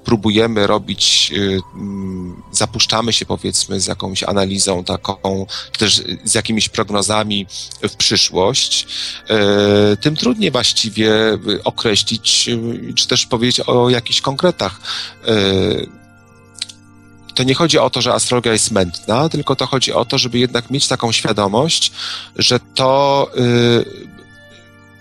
próbujemy 0.09 0.67
robić, 0.67 1.31
y, 1.35 1.61
mm, 1.75 2.41
zapuszczamy 2.51 3.13
się 3.13 3.25
powiedzmy 3.25 3.79
z 3.79 3.87
jakąś 3.87 4.23
analizą 4.23 4.83
taką, 4.83 5.45
też 5.77 6.03
z 6.23 6.33
jakimiś 6.35 6.69
prognozami 6.69 7.45
w 7.81 7.95
przyszłość, 7.95 8.87
y, 9.93 9.97
tym 9.97 10.15
trudniej 10.15 10.51
właściwie 10.51 11.11
określić, 11.63 12.49
y, 12.89 12.93
czy 12.93 13.07
też 13.07 13.25
powiedzieć 13.25 13.59
o 13.59 13.89
jakichś 13.89 14.21
konkretach. 14.21 14.81
To 17.35 17.43
nie 17.43 17.53
chodzi 17.53 17.77
o 17.77 17.89
to, 17.89 18.01
że 18.01 18.13
astrologia 18.13 18.53
jest 18.53 18.71
mętna, 18.71 19.29
tylko 19.29 19.55
to 19.55 19.65
chodzi 19.65 19.93
o 19.93 20.05
to, 20.05 20.17
żeby 20.17 20.39
jednak 20.39 20.71
mieć 20.71 20.87
taką 20.87 21.11
świadomość, 21.11 21.91
że 22.35 22.59
to 22.59 23.31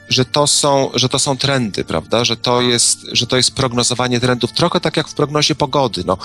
że 0.09 0.25
to 0.25 0.47
są, 0.47 0.91
że 0.95 1.09
to 1.09 1.19
są 1.19 1.37
trendy, 1.37 1.85
prawda? 1.85 2.25
Że 2.25 2.37
to 2.37 2.63
jest, 2.63 3.07
że 3.13 3.27
to 3.27 3.37
jest 3.37 3.55
prognozowanie 3.55 4.21
trendów, 4.21 4.53
trochę 4.53 4.81
tak 4.81 4.97
jak 4.97 5.09
w 5.09 5.15
prognozie 5.15 5.55
pogody. 5.55 6.03
No, 6.07 6.19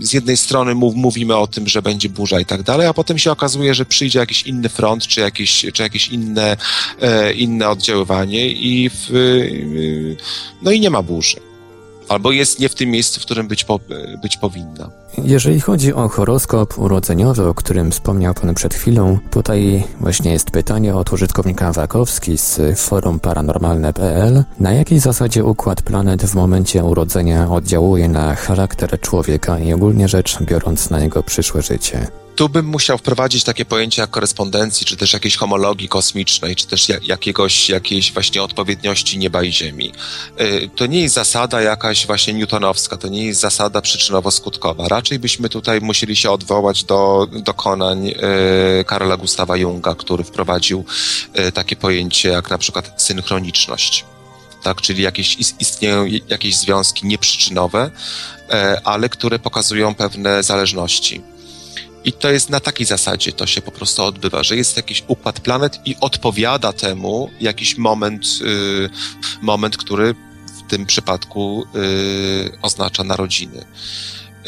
z 0.00 0.12
jednej 0.12 0.36
strony 0.36 0.74
mów, 0.74 0.94
mówimy 0.94 1.36
o 1.36 1.46
tym, 1.46 1.68
że 1.68 1.82
będzie 1.82 2.08
burza 2.08 2.40
i 2.40 2.44
tak 2.44 2.62
dalej, 2.62 2.86
a 2.86 2.94
potem 2.94 3.18
się 3.18 3.32
okazuje, 3.32 3.74
że 3.74 3.84
przyjdzie 3.84 4.18
jakiś 4.18 4.42
inny 4.42 4.68
front, 4.68 5.06
czy 5.06 5.20
jakieś, 5.20 5.66
czy 5.72 5.82
jakieś 5.82 6.08
inne, 6.08 6.56
e, 7.00 7.32
inne 7.32 7.68
oddziaływanie 7.68 8.48
i 8.48 8.90
w, 8.90 9.10
e, 9.10 10.24
no 10.62 10.70
i 10.70 10.80
nie 10.80 10.90
ma 10.90 11.02
burzy 11.02 11.40
albo 12.08 12.32
jest 12.32 12.60
nie 12.60 12.68
w 12.68 12.74
tym 12.74 12.90
miejscu, 12.90 13.20
w 13.20 13.24
którym 13.24 13.48
być, 13.48 13.64
po, 13.64 13.80
być 14.22 14.36
powinna. 14.36 14.90
Jeżeli 15.24 15.60
chodzi 15.60 15.94
o 15.94 16.08
horoskop 16.08 16.78
urodzeniowy, 16.78 17.48
o 17.48 17.54
którym 17.54 17.90
wspomniał 17.90 18.34
Pan 18.34 18.54
przed 18.54 18.74
chwilą, 18.74 19.18
tutaj 19.30 19.84
właśnie 20.00 20.32
jest 20.32 20.50
pytanie 20.50 20.94
od 20.94 21.12
użytkownika 21.12 21.72
Wakowski 21.72 22.38
z 22.38 22.60
forum 22.80 23.20
paranormalne.pl. 23.20 24.44
Na 24.60 24.72
jakiej 24.72 24.98
zasadzie 24.98 25.44
układ 25.44 25.82
planet 25.82 26.22
w 26.22 26.34
momencie 26.34 26.84
urodzenia 26.84 27.50
oddziałuje 27.50 28.08
na 28.08 28.34
charakter 28.34 29.00
człowieka 29.00 29.58
i 29.58 29.72
ogólnie 29.72 30.08
rzecz 30.08 30.42
biorąc 30.42 30.90
na 30.90 31.00
jego 31.00 31.22
przyszłe 31.22 31.62
życie? 31.62 32.06
Tu 32.36 32.48
bym 32.48 32.66
musiał 32.66 32.98
wprowadzić 32.98 33.44
takie 33.44 33.64
pojęcie 33.64 34.02
jak 34.02 34.10
korespondencji, 34.10 34.86
czy 34.86 34.96
też 34.96 35.12
jakiejś 35.12 35.36
homologii 35.36 35.88
kosmicznej, 35.88 36.56
czy 36.56 36.66
też 36.66 36.88
jakiegoś, 37.02 37.68
jakiejś 37.68 38.12
właśnie 38.12 38.42
odpowiedniości 38.42 39.18
nieba 39.18 39.42
i 39.42 39.52
ziemi. 39.52 39.92
Y, 40.40 40.70
to 40.76 40.86
nie 40.86 41.00
jest 41.00 41.14
zasada 41.14 41.60
jakaś 41.60 42.06
właśnie 42.06 42.34
newtonowska, 42.34 42.96
to 42.96 43.08
nie 43.08 43.26
jest 43.26 43.40
zasada 43.40 43.80
przyczynowo-skutkowa. 43.80 44.88
Raczej 44.88 45.18
byśmy 45.18 45.48
tutaj 45.48 45.80
musieli 45.80 46.16
się 46.16 46.30
odwołać 46.30 46.84
do 46.84 47.28
dokonań 47.32 48.08
y, 48.08 48.14
Karola 48.84 49.16
Gustawa 49.16 49.56
Junga, 49.56 49.94
który 49.94 50.24
wprowadził 50.24 50.84
y, 51.48 51.52
takie 51.52 51.76
pojęcie 51.76 52.28
jak 52.28 52.50
na 52.50 52.58
przykład 52.58 53.02
synchroniczność. 53.02 54.04
Tak, 54.62 54.80
czyli 54.80 55.02
jakieś, 55.02 55.36
istnieją 55.60 56.04
jakieś 56.28 56.56
związki 56.56 57.06
nieprzyczynowe, 57.06 57.90
ale 58.84 59.08
które 59.08 59.38
pokazują 59.38 59.94
pewne 59.94 60.42
zależności 60.42 61.22
i 62.06 62.12
to 62.12 62.30
jest 62.30 62.50
na 62.50 62.60
takiej 62.60 62.86
zasadzie, 62.86 63.32
to 63.32 63.46
się 63.46 63.62
po 63.62 63.70
prostu 63.70 64.04
odbywa, 64.04 64.42
że 64.42 64.56
jest 64.56 64.76
jakiś 64.76 65.04
układ 65.06 65.40
planet 65.40 65.80
i 65.84 65.96
odpowiada 66.00 66.72
temu 66.72 67.30
jakiś 67.40 67.78
moment, 67.78 68.26
y, 68.40 68.90
moment, 69.42 69.76
który 69.76 70.14
w 70.46 70.70
tym 70.70 70.86
przypadku 70.86 71.66
y, 71.74 72.58
oznacza 72.62 73.04
narodziny. 73.04 73.64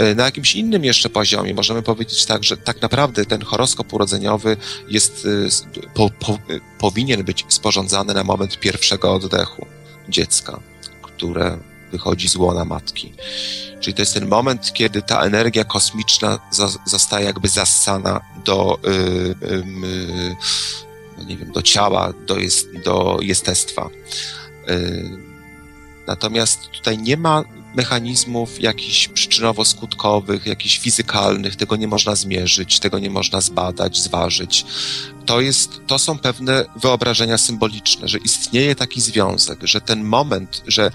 Y, 0.01 0.14
na 0.14 0.25
jakimś 0.25 0.55
innym 0.55 0.85
jeszcze 0.85 1.09
poziomie 1.09 1.55
możemy 1.55 1.83
powiedzieć 1.83 2.27
tak, 2.27 2.44
że 2.44 2.57
tak 2.57 2.83
naprawdę 2.83 3.25
ten 3.25 3.42
horoskop 3.42 3.92
urodzeniowy 3.92 4.57
jest, 4.88 5.25
y, 5.25 5.49
po, 5.94 6.11
po, 6.11 6.33
y, 6.33 6.61
powinien 6.79 7.25
być 7.25 7.44
sporządzany 7.49 8.14
na 8.14 8.25
moment 8.25 8.61
pierwszego 8.61 9.14
oddechu 9.14 9.66
dziecka, 10.09 10.61
które 11.03 11.59
wychodzi 11.92 12.29
z 12.29 12.37
łona 12.37 12.64
matki. 12.64 13.12
Czyli 13.81 13.94
to 13.94 14.03
jest 14.03 14.14
ten 14.14 14.29
moment, 14.29 14.72
kiedy 14.72 15.03
ta 15.03 15.20
energia 15.20 15.64
kosmiczna 15.64 16.38
zostaje 16.85 17.27
jakby 17.27 17.48
zassana 17.48 18.20
do, 18.44 18.79
yy, 18.85 19.35
yy, 21.18 21.27
nie 21.27 21.37
wiem, 21.37 21.53
do 21.53 21.62
ciała, 21.62 22.12
do, 22.27 22.38
jest, 22.38 22.68
do 22.85 23.18
jestestwa. 23.22 23.90
Yy, 24.66 25.18
natomiast 26.07 26.70
tutaj 26.70 26.98
nie 26.98 27.16
ma 27.16 27.44
mechanizmów 27.74 28.61
jakichś 28.61 29.09
przyczynowo-skutkowych, 29.09 30.46
jakichś 30.46 30.79
fizykalnych, 30.79 31.57
tego 31.57 31.77
nie 31.77 31.88
można 31.88 32.14
zmierzyć, 32.14 32.81
tego 32.81 32.98
nie 32.98 33.11
można 33.11 33.40
zbadać, 33.40 33.98
zważyć. 33.98 34.66
To, 35.27 35.40
jest, 35.40 35.81
to 35.87 35.98
są 35.98 36.18
pewne 36.18 36.64
wyobrażenia 36.77 37.38
symboliczne, 37.38 38.09
że 38.09 38.18
istnieje 38.18 38.74
taki 38.74 39.01
związek, 39.01 39.59
że 39.62 39.81
ten 39.81 40.05
moment, 40.05 40.62
że 40.66 40.90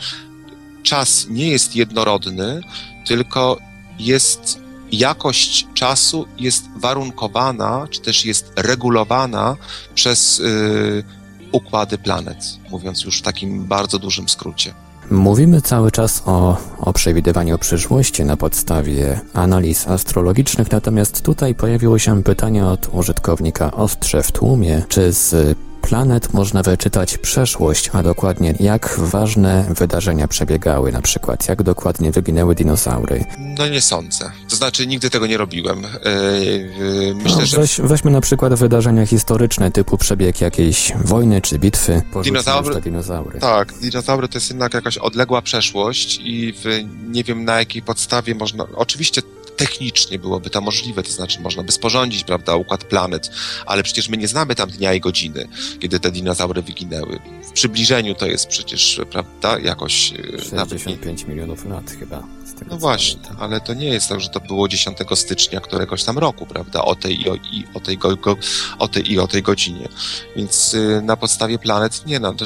czas 0.83 1.27
nie 1.29 1.49
jest 1.49 1.75
jednorodny, 1.75 2.61
tylko 3.07 3.57
jest 3.99 4.59
jakość 4.91 5.67
czasu 5.73 6.25
jest 6.37 6.65
warunkowana, 6.75 7.87
czy 7.89 8.01
też 8.01 8.25
jest 8.25 8.51
regulowana 8.55 9.57
przez 9.95 10.39
y, 10.39 11.03
układy 11.51 11.97
planet, 11.97 12.37
mówiąc 12.69 13.03
już 13.03 13.19
w 13.19 13.21
takim 13.21 13.65
bardzo 13.65 13.99
dużym 13.99 14.29
skrócie. 14.29 14.73
Mówimy 15.11 15.61
cały 15.61 15.91
czas 15.91 16.23
o, 16.25 16.57
o 16.79 16.93
przewidywaniu 16.93 17.57
przyszłości 17.57 18.25
na 18.25 18.37
podstawie 18.37 19.21
analiz 19.33 19.87
astrologicznych, 19.87 20.71
natomiast 20.71 21.21
tutaj 21.21 21.55
pojawiło 21.55 21.99
się 21.99 22.23
pytanie 22.23 22.65
od 22.65 22.89
użytkownika 22.91 23.71
Ostrze 23.71 24.23
w 24.23 24.31
tłumie, 24.31 24.83
czy 24.89 25.13
z 25.13 25.57
planet 25.87 26.33
można 26.33 26.63
wyczytać 26.63 27.17
przeszłość, 27.17 27.89
a 27.93 28.03
dokładnie 28.03 28.53
jak 28.59 28.95
ważne 28.97 29.65
wydarzenia 29.77 30.27
przebiegały, 30.27 30.91
na 30.91 31.01
przykład 31.01 31.49
jak 31.49 31.63
dokładnie 31.63 32.11
wyginęły 32.11 32.55
dinozaury. 32.55 33.25
No 33.57 33.67
nie 33.67 33.81
sądzę. 33.81 34.31
To 34.49 34.55
znaczy 34.55 34.87
nigdy 34.87 35.09
tego 35.09 35.27
nie 35.27 35.37
robiłem. 35.37 35.81
Yy, 35.81 37.15
myślę, 37.15 37.37
no, 37.39 37.45
że... 37.45 37.57
Weź, 37.57 37.81
weźmy 37.81 38.11
na 38.11 38.21
przykład 38.21 38.53
wydarzenia 38.53 39.05
historyczne 39.05 39.71
typu 39.71 39.97
przebieg 39.97 40.41
jakiejś 40.41 40.93
wojny 41.05 41.41
czy 41.41 41.59
bitwy. 41.59 42.01
Dinozaury, 42.23 42.81
dinozaury. 42.81 43.39
Tak, 43.39 43.73
dinozaury 43.73 44.27
to 44.27 44.37
jest 44.37 44.49
jednak 44.49 44.73
jakaś 44.73 44.97
odległa 44.97 45.41
przeszłość 45.41 46.19
i 46.23 46.53
w, 46.53 46.65
nie 47.11 47.23
wiem 47.23 47.45
na 47.45 47.59
jakiej 47.59 47.81
podstawie 47.81 48.35
można... 48.35 48.65
Oczywiście 48.75 49.21
technicznie 49.57 50.19
byłoby 50.19 50.49
to 50.49 50.61
możliwe, 50.61 51.03
to 51.03 51.11
znaczy 51.11 51.39
można 51.41 51.63
by 51.63 51.71
sporządzić, 51.71 52.23
prawda, 52.23 52.55
układ 52.55 52.83
planet, 52.83 53.31
ale 53.65 53.83
przecież 53.83 54.09
my 54.09 54.17
nie 54.17 54.27
znamy 54.27 54.55
tam 54.55 54.69
dnia 54.69 54.93
i 54.93 54.99
godziny, 54.99 55.47
kiedy 55.79 55.99
te 55.99 56.11
dinozaury 56.11 56.61
wyginęły. 56.61 57.19
W 57.49 57.51
przybliżeniu 57.51 58.15
to 58.15 58.27
jest 58.27 58.47
przecież, 58.47 59.01
prawda, 59.11 59.59
jakoś... 59.59 60.13
65 60.39 61.23
e, 61.23 61.27
milionów 61.27 61.65
lat 61.65 61.91
chyba. 61.99 62.23
No 62.69 62.77
właśnie, 62.77 63.21
ale 63.39 63.61
to 63.61 63.73
nie 63.73 63.87
jest 63.87 64.09
tak, 64.09 64.21
że 64.21 64.29
to 64.29 64.39
było 64.39 64.67
10 64.67 64.97
stycznia 65.15 65.59
któregoś 65.59 66.03
tam 66.03 66.17
roku, 66.17 66.45
prawda, 66.45 66.81
o 66.81 66.95
tej 66.95 67.21
i 67.21 67.29
o, 67.29 67.35
i, 67.35 67.65
o, 67.73 67.79
tej, 67.79 67.97
go, 67.97 68.15
go, 68.15 68.37
o 68.79 68.87
tej 68.87 69.11
i 69.11 69.19
o 69.19 69.27
tej 69.27 69.41
godzinie. 69.41 69.89
Więc 70.35 70.73
y, 70.73 71.01
na 71.03 71.17
podstawie 71.17 71.59
planet 71.59 72.05
nie, 72.05 72.19
no, 72.19 72.33
to, 72.33 72.45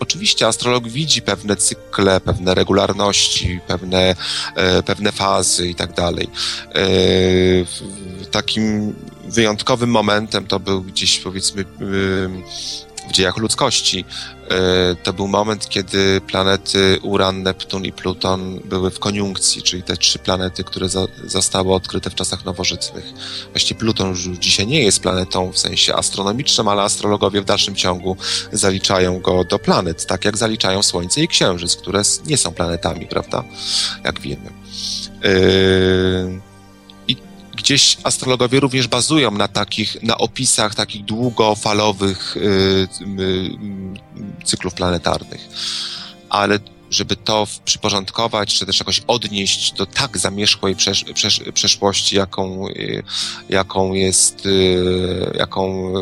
oczywiście 0.00 0.46
astrolog 0.46 0.88
widzi 0.88 1.22
pewne 1.22 1.56
cykle, 1.56 2.20
pewne 2.20 2.54
regularności, 2.54 3.60
pewne, 3.66 4.14
e, 4.54 4.82
pewne 4.82 5.12
fazy 5.12 5.68
i 5.68 5.74
tak 5.74 5.92
dalej. 5.92 6.28
E, 6.74 6.82
takim 8.30 8.94
wyjątkowym 9.24 9.90
momentem 9.90 10.46
to 10.46 10.60
był 10.60 10.82
gdzieś 10.82 11.18
powiedzmy 11.18 11.64
w 13.08 13.12
dziejach 13.12 13.36
ludzkości. 13.36 14.04
E, 14.50 14.94
to 15.02 15.12
był 15.12 15.28
moment, 15.28 15.68
kiedy 15.68 16.20
planety 16.20 16.98
Uran, 17.02 17.42
Neptun 17.42 17.84
i 17.84 17.92
Pluton 17.92 18.60
były 18.64 18.90
w 18.90 18.98
koniunkcji, 18.98 19.62
czyli 19.62 19.82
te 19.82 19.96
trzy 19.96 20.18
planety, 20.18 20.64
które 20.64 20.88
za, 20.88 21.06
zostały 21.24 21.74
odkryte 21.74 22.10
w 22.10 22.14
czasach 22.14 22.44
nowożytnych. 22.44 23.04
Właściwie 23.52 23.80
Pluton 23.80 24.08
już 24.08 24.20
dzisiaj 24.24 24.66
nie 24.66 24.82
jest 24.82 25.00
planetą 25.00 25.52
w 25.52 25.58
sensie 25.58 25.94
astronomicznym, 25.94 26.68
ale 26.68 26.82
astrologowie 26.82 27.40
w 27.40 27.44
dalszym 27.44 27.74
ciągu 27.74 28.16
zaliczają 28.52 29.20
go 29.20 29.44
do 29.44 29.58
planet, 29.58 30.06
tak 30.06 30.24
jak 30.24 30.36
zaliczają 30.36 30.82
Słońce 30.82 31.20
i 31.20 31.28
Księżyc, 31.28 31.76
które 31.76 32.02
nie 32.26 32.36
są 32.36 32.52
planetami, 32.52 33.06
prawda? 33.06 33.44
Jak 34.04 34.20
wiemy. 34.20 34.50
Yy 35.24 36.47
gdzieś 37.58 37.96
astrologowie 38.04 38.60
również 38.60 38.88
bazują 38.88 39.30
na 39.30 39.48
takich, 39.48 40.02
na 40.02 40.18
opisach 40.18 40.74
takich 40.74 41.04
długofalowych 41.04 42.36
y, 42.36 42.40
y, 43.20 43.50
cyklów 44.44 44.74
planetarnych. 44.74 45.48
Ale 46.28 46.58
żeby 46.90 47.16
to 47.16 47.46
przyporządkować, 47.64 48.54
czy 48.54 48.66
też 48.66 48.78
jakoś 48.78 49.02
odnieść 49.06 49.72
do 49.72 49.86
tak 49.86 50.18
zamierzchłej 50.18 50.76
przesz, 50.76 51.04
przesz, 51.14 51.40
przeszłości, 51.54 52.16
jaką, 52.16 52.68
y, 52.68 53.02
jaką 53.48 53.92
jest, 53.92 54.48
jaką 55.34 55.92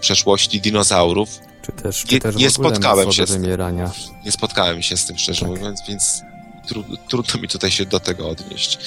przeszłości 0.00 0.60
dinozaurów. 0.60 1.28
Czy 1.66 1.72
też, 1.72 2.04
czy 2.04 2.14
nie, 2.14 2.20
też 2.20 2.36
nie 2.36 2.50
spotkałem 2.50 3.12
się 3.12 3.26
z 3.26 3.32
tym. 3.32 3.46
Nie 4.24 4.32
spotkałem 4.32 4.82
się 4.82 4.96
z 4.96 5.06
tym, 5.06 5.18
szczerze 5.18 5.40
tak. 5.40 5.48
mówiąc, 5.48 5.80
więc 5.88 6.22
trudno 7.08 7.40
mi 7.40 7.48
tutaj 7.48 7.70
się 7.70 7.86
do 7.86 8.00
tego 8.00 8.28
odnieść. 8.28 8.78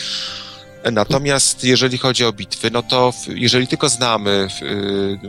Natomiast 0.91 1.63
jeżeli 1.63 1.97
chodzi 1.97 2.25
o 2.25 2.33
bitwy, 2.33 2.71
no 2.71 2.83
to 2.83 3.13
jeżeli 3.27 3.67
tylko 3.67 3.89
znamy 3.89 4.47
y, 4.61 5.19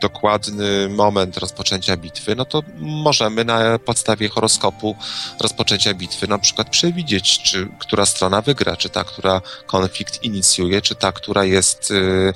dokładny 0.00 0.88
moment 0.88 1.38
rozpoczęcia 1.38 1.96
bitwy, 1.96 2.36
no 2.36 2.44
to 2.44 2.62
możemy 2.78 3.44
na 3.44 3.78
podstawie 3.78 4.28
horoskopu 4.28 4.96
rozpoczęcia 5.40 5.94
bitwy 5.94 6.28
na 6.28 6.38
przykład 6.38 6.70
przewidzieć, 6.70 7.42
czy 7.42 7.68
która 7.78 8.06
strona 8.06 8.42
wygra, 8.42 8.76
czy 8.76 8.88
ta, 8.88 9.04
która 9.04 9.40
konflikt 9.66 10.24
inicjuje, 10.24 10.82
czy 10.82 10.94
ta, 10.94 11.12
która 11.12 11.44
jest, 11.44 11.90
y, 11.90 12.32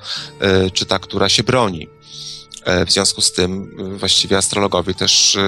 y, 0.66 0.70
czy 0.70 0.86
ta, 0.86 0.98
która 0.98 1.28
się 1.28 1.42
broni. 1.42 1.88
E, 2.64 2.84
w 2.84 2.92
związku 2.92 3.20
z 3.20 3.32
tym 3.32 3.70
właściwie 3.98 4.36
astrologowie 4.36 4.94
też 4.94 5.38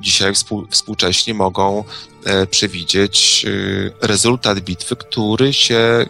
dzisiaj 0.00 0.32
współcześnie 0.70 1.34
mogą 1.34 1.84
przewidzieć 2.50 3.46
e, 4.02 4.06
rezultat 4.06 4.60
bitwy, 4.60 4.96
który 4.96 5.52
się, 5.52 6.06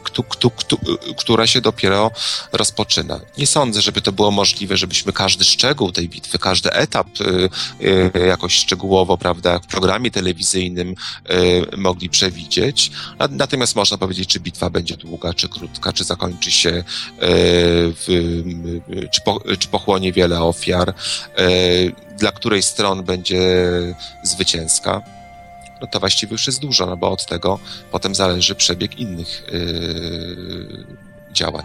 która 1.17 1.47
się 1.47 1.61
dopiero 1.61 2.11
rozpoczyna. 2.53 3.21
Nie 3.39 3.47
sądzę, 3.47 3.81
żeby 3.81 4.01
to 4.01 4.13
było 4.13 4.31
możliwe, 4.31 4.77
żebyśmy 4.77 5.13
każdy 5.13 5.45
szczegół 5.45 5.93
tej 5.93 6.09
bitwy, 6.09 6.39
każdy 6.39 6.73
etap 6.73 7.07
e, 8.15 8.27
jakoś 8.27 8.55
szczegółowo, 8.55 9.19
prawda, 9.19 9.59
w 9.59 9.67
programie 9.67 10.11
telewizyjnym 10.11 10.95
mogli 11.77 12.11
przewidzieć. 12.11 12.91
Natomiast 13.31 13.77
można 13.77 13.99
powiedzieć, 13.99 14.29
czy 14.29 14.41
bitwa 14.41 14.71
będzie 14.71 14.97
długa, 14.97 15.35
czy 15.35 15.49
krótka, 15.49 15.93
czy 15.93 16.05
zakończy 16.05 16.51
się, 16.51 16.85
w, 17.97 18.43
czy, 19.13 19.21
po, 19.25 19.41
czy 19.59 19.69
pochłonie 19.69 20.13
wiele 20.13 20.43
ofiar, 20.43 20.95
dla 22.19 22.33
której 22.33 22.63
stron 22.63 23.03
będzie 23.03 23.67
zwycięska 24.23 25.03
no 25.85 25.91
to 25.91 26.01
właściwie 26.01 26.33
już 26.33 26.47
jest 26.47 26.61
dużo, 26.61 26.87
no 26.87 26.97
bo 26.97 27.11
od 27.11 27.27
tego 27.27 27.59
potem 27.91 28.15
zależy 28.15 28.55
przebieg 28.55 28.99
innych 28.99 29.43
yy, 29.53 30.87
działań. 31.33 31.65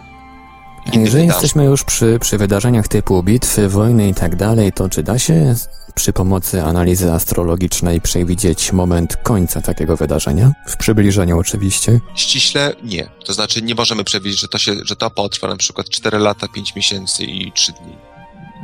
Jeżeli 0.86 1.04
wydarzeń. 1.04 1.26
jesteśmy 1.26 1.64
już 1.64 1.84
przy, 1.84 2.18
przy 2.20 2.38
wydarzeniach 2.38 2.88
typu 2.88 3.22
bitwy, 3.22 3.68
wojny 3.68 4.08
i 4.08 4.14
tak 4.14 4.36
dalej, 4.36 4.72
to 4.72 4.88
czy 4.88 5.02
da 5.02 5.18
się 5.18 5.54
przy 5.94 6.12
pomocy 6.12 6.62
analizy 6.62 7.12
astrologicznej 7.12 8.00
przewidzieć 8.00 8.72
moment 8.72 9.16
końca 9.16 9.60
takiego 9.60 9.96
wydarzenia? 9.96 10.52
W 10.66 10.76
przybliżeniu 10.76 11.38
oczywiście. 11.38 12.00
Ściśle 12.14 12.72
nie. 12.82 13.10
To 13.26 13.32
znaczy 13.32 13.62
nie 13.62 13.74
możemy 13.74 14.04
przewidzieć, 14.04 14.40
że 14.40 14.48
to, 14.48 14.58
się, 14.58 14.74
że 14.84 14.96
to 14.96 15.10
potrwa 15.10 15.48
na 15.48 15.56
przykład 15.56 15.88
4 15.88 16.18
lata, 16.18 16.48
5 16.48 16.74
miesięcy 16.74 17.24
i 17.24 17.52
3 17.52 17.72
dni. 17.72 17.96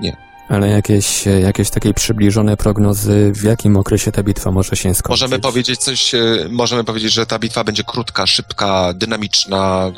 Nie. 0.00 0.25
Ale 0.48 0.68
jakieś, 0.68 1.26
jakieś 1.26 1.70
takie 1.70 1.94
przybliżone 1.94 2.56
prognozy, 2.56 3.32
w 3.34 3.42
jakim 3.42 3.76
okresie 3.76 4.12
ta 4.12 4.22
bitwa 4.22 4.50
może 4.50 4.76
się 4.76 4.94
skończyć? 4.94 5.22
Możemy 5.22 5.38
powiedzieć 5.38 5.80
coś, 5.80 6.14
e, 6.14 6.18
możemy 6.50 6.84
powiedzieć, 6.84 7.12
że 7.12 7.26
ta 7.26 7.38
bitwa 7.38 7.64
będzie 7.64 7.84
krótka, 7.84 8.26
szybka, 8.26 8.92
dynamiczna 8.94 9.92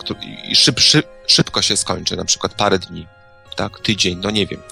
i 0.48 0.56
szyb, 0.56 0.80
szyb, 0.80 1.06
szybko 1.26 1.62
się 1.62 1.76
skończy, 1.76 2.16
na 2.16 2.24
przykład 2.24 2.54
parę 2.54 2.78
dni, 2.78 3.06
tak, 3.58 3.80
tydzień, 3.80 4.20
no 4.22 4.30
nie 4.30 4.46
wiem. 4.46 4.62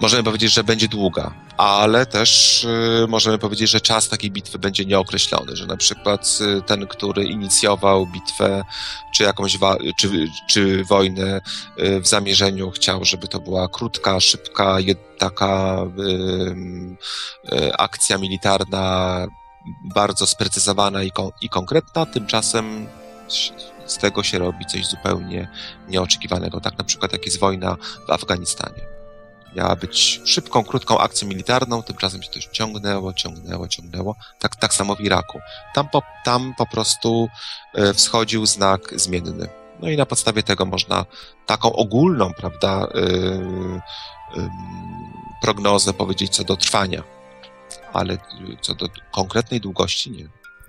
Możemy 0.00 0.22
powiedzieć, 0.22 0.52
że 0.52 0.64
będzie 0.64 0.88
długa, 0.88 1.34
ale 1.56 2.06
też 2.06 2.64
y, 2.64 3.06
możemy 3.08 3.38
powiedzieć, 3.38 3.70
że 3.70 3.80
czas 3.80 4.08
takiej 4.08 4.30
bitwy 4.30 4.58
będzie 4.58 4.84
nieokreślony, 4.84 5.56
że 5.56 5.66
na 5.66 5.76
przykład 5.76 6.38
y, 6.40 6.62
ten, 6.62 6.86
który 6.86 7.24
inicjował 7.24 8.06
bitwę, 8.06 8.64
czy 9.14 9.22
jakąś 9.22 9.58
czy, 9.98 10.28
czy 10.48 10.84
wojnę 10.84 11.40
y, 11.78 12.00
w 12.00 12.06
zamierzeniu 12.06 12.70
chciał, 12.70 13.04
żeby 13.04 13.28
to 13.28 13.40
była 13.40 13.68
krótka, 13.68 14.20
szybka, 14.20 14.76
taka 15.18 15.86
akcja 17.78 18.18
militarna 18.18 19.26
bardzo 19.94 20.26
sprecyzowana 20.26 21.02
i, 21.02 21.10
kon 21.10 21.30
i 21.42 21.48
konkretna, 21.48 22.06
tymczasem 22.06 22.86
z 23.88 23.98
tego 23.98 24.22
się 24.22 24.38
robi 24.38 24.66
coś 24.66 24.86
zupełnie 24.86 25.48
nieoczekiwanego, 25.88 26.60
tak 26.60 26.78
na 26.78 26.84
przykład 26.84 27.12
jak 27.12 27.26
jest 27.26 27.38
wojna 27.38 27.76
w 28.08 28.10
Afganistanie 28.10 28.98
miała 29.56 29.76
być 29.76 30.20
szybką, 30.24 30.64
krótką 30.64 30.98
akcją 30.98 31.28
militarną, 31.28 31.82
tymczasem 31.82 32.22
się 32.22 32.30
to 32.30 32.40
ciągnęło, 32.52 33.12
ciągnęło, 33.12 33.68
ciągnęło. 33.68 34.16
Tak, 34.38 34.56
tak 34.56 34.74
samo 34.74 34.96
w 34.96 35.00
Iraku. 35.00 35.40
Tam 35.74 35.88
po, 35.88 36.02
tam 36.24 36.54
po 36.58 36.66
prostu 36.66 37.28
e, 37.74 37.94
wschodził 37.94 38.46
znak 38.46 38.80
zmienny. 38.96 39.48
No 39.80 39.88
i 39.88 39.96
na 39.96 40.06
podstawie 40.06 40.42
tego 40.42 40.64
można 40.64 41.04
taką 41.46 41.72
ogólną, 41.72 42.34
prawda, 42.34 42.86
yy, 42.94 43.80
yy, 44.36 44.50
prognozę 45.42 45.94
powiedzieć 45.94 46.36
co 46.36 46.44
do 46.44 46.56
trwania, 46.56 47.02
ale 47.92 48.18
co 48.60 48.74
do 48.74 48.86
konkretnej 49.12 49.60
długości 49.60 50.10
nie. 50.10 50.24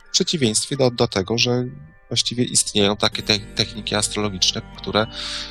W 0.08 0.12
przeciwieństwie 0.12 0.78
do, 0.78 0.92
do 0.92 1.08
tego, 1.08 1.38
że 1.38 1.66
właściwie 2.10 2.44
istnieją 2.44 2.98
takie 2.98 3.24
te 3.24 3.40
techniki 3.40 3.96
astrologiczne, 3.96 4.62
które 4.78 5.08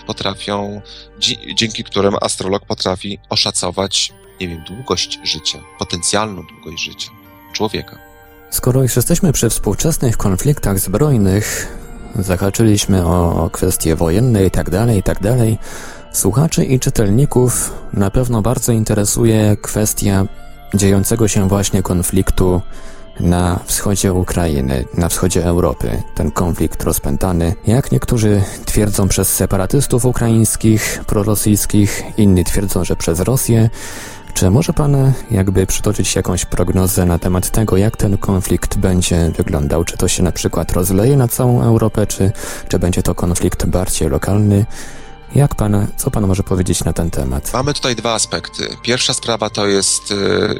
potrafią, 0.06 0.82
dzięki 1.54 1.84
którym 1.84 2.14
astrolog 2.20 2.66
potrafi 2.66 3.18
oszacować, 3.28 4.12
nie 4.40 4.48
wiem, 4.48 4.64
długość 4.64 5.20
życia, 5.24 5.58
potencjalną 5.78 6.42
długość 6.46 6.84
życia 6.84 7.10
człowieka. 7.52 7.98
Skoro 8.50 8.82
już 8.82 8.96
jesteśmy 8.96 9.32
przy 9.32 9.50
współczesnych 9.50 10.16
konfliktach 10.16 10.78
zbrojnych, 10.78 11.76
zahaczyliśmy 12.14 13.06
o 13.06 13.50
kwestie 13.52 13.96
wojenne 13.96 14.46
i 14.46 14.50
tak 14.50 14.70
dalej, 14.70 14.98
i 14.98 15.02
tak 15.02 15.20
dalej, 15.22 15.58
słuchaczy 16.12 16.64
i 16.64 16.80
czytelników 16.80 17.72
na 17.92 18.10
pewno 18.10 18.42
bardzo 18.42 18.72
interesuje 18.72 19.56
kwestia 19.62 20.26
dziejącego 20.74 21.28
się 21.28 21.48
właśnie 21.48 21.82
konfliktu 21.82 22.60
na 23.20 23.60
wschodzie 23.64 24.12
Ukrainy, 24.12 24.84
na 24.94 25.08
wschodzie 25.08 25.44
Europy, 25.44 26.02
ten 26.14 26.30
konflikt 26.30 26.82
rozpętany, 26.82 27.54
jak 27.66 27.92
niektórzy 27.92 28.42
twierdzą 28.64 29.08
przez 29.08 29.28
separatystów 29.28 30.04
ukraińskich, 30.04 31.00
prorosyjskich, 31.06 32.02
inni 32.16 32.44
twierdzą, 32.44 32.84
że 32.84 32.96
przez 32.96 33.20
Rosję. 33.20 33.70
Czy 34.34 34.50
może 34.50 34.72
Pan 34.72 35.12
jakby 35.30 35.66
przytoczyć 35.66 36.16
jakąś 36.16 36.44
prognozę 36.44 37.06
na 37.06 37.18
temat 37.18 37.50
tego, 37.50 37.76
jak 37.76 37.96
ten 37.96 38.18
konflikt 38.18 38.76
będzie 38.76 39.30
wyglądał? 39.36 39.84
Czy 39.84 39.96
to 39.96 40.08
się 40.08 40.22
na 40.22 40.32
przykład 40.32 40.72
rozleje 40.72 41.16
na 41.16 41.28
całą 41.28 41.62
Europę, 41.62 42.06
czy, 42.06 42.32
czy 42.68 42.78
będzie 42.78 43.02
to 43.02 43.14
konflikt 43.14 43.66
bardziej 43.66 44.08
lokalny? 44.08 44.66
Jak 45.34 45.54
pan, 45.54 45.86
co 45.96 46.10
pan 46.10 46.26
może 46.26 46.42
powiedzieć 46.42 46.84
na 46.84 46.92
ten 46.92 47.10
temat? 47.10 47.52
Mamy 47.52 47.74
tutaj 47.74 47.96
dwa 47.96 48.14
aspekty. 48.14 48.76
Pierwsza 48.82 49.14
sprawa 49.14 49.50
to 49.50 49.66
jest, 49.66 50.12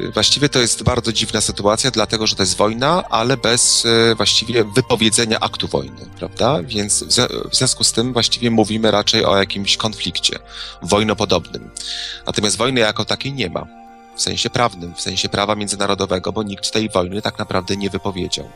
e, 0.07 0.11
właściwie 0.11 0.49
to 0.49 0.59
jest 0.59 0.83
bardzo 0.83 1.13
dziwna 1.13 1.41
sytuacja, 1.41 1.91
dlatego 1.91 2.27
że 2.27 2.35
to 2.35 2.43
jest 2.43 2.57
wojna, 2.57 3.03
ale 3.09 3.37
bez 3.37 3.85
e, 3.85 4.15
właściwie 4.15 4.63
wypowiedzenia 4.63 5.39
aktu 5.39 5.67
wojny, 5.67 6.05
prawda? 6.17 6.63
Więc 6.63 7.03
w 7.51 7.55
związku 7.55 7.83
z 7.83 7.91
tym 7.91 8.13
właściwie 8.13 8.51
mówimy 8.51 8.91
raczej 8.91 9.25
o 9.25 9.37
jakimś 9.37 9.77
konflikcie 9.77 10.39
wojnopodobnym. 10.81 11.69
Natomiast 12.25 12.57
wojny 12.57 12.79
jako 12.79 13.05
takiej 13.05 13.33
nie 13.33 13.49
ma. 13.49 13.78
W 14.19 14.21
sensie 14.21 14.49
prawnym, 14.49 14.95
w 14.95 15.01
sensie 15.01 15.29
prawa 15.29 15.55
międzynarodowego, 15.55 16.31
bo 16.31 16.43
nikt 16.43 16.71
tej 16.71 16.89
wojny 16.89 17.21
tak 17.21 17.39
naprawdę 17.39 17.77
nie 17.77 17.89
wypowiedział. 17.89 18.49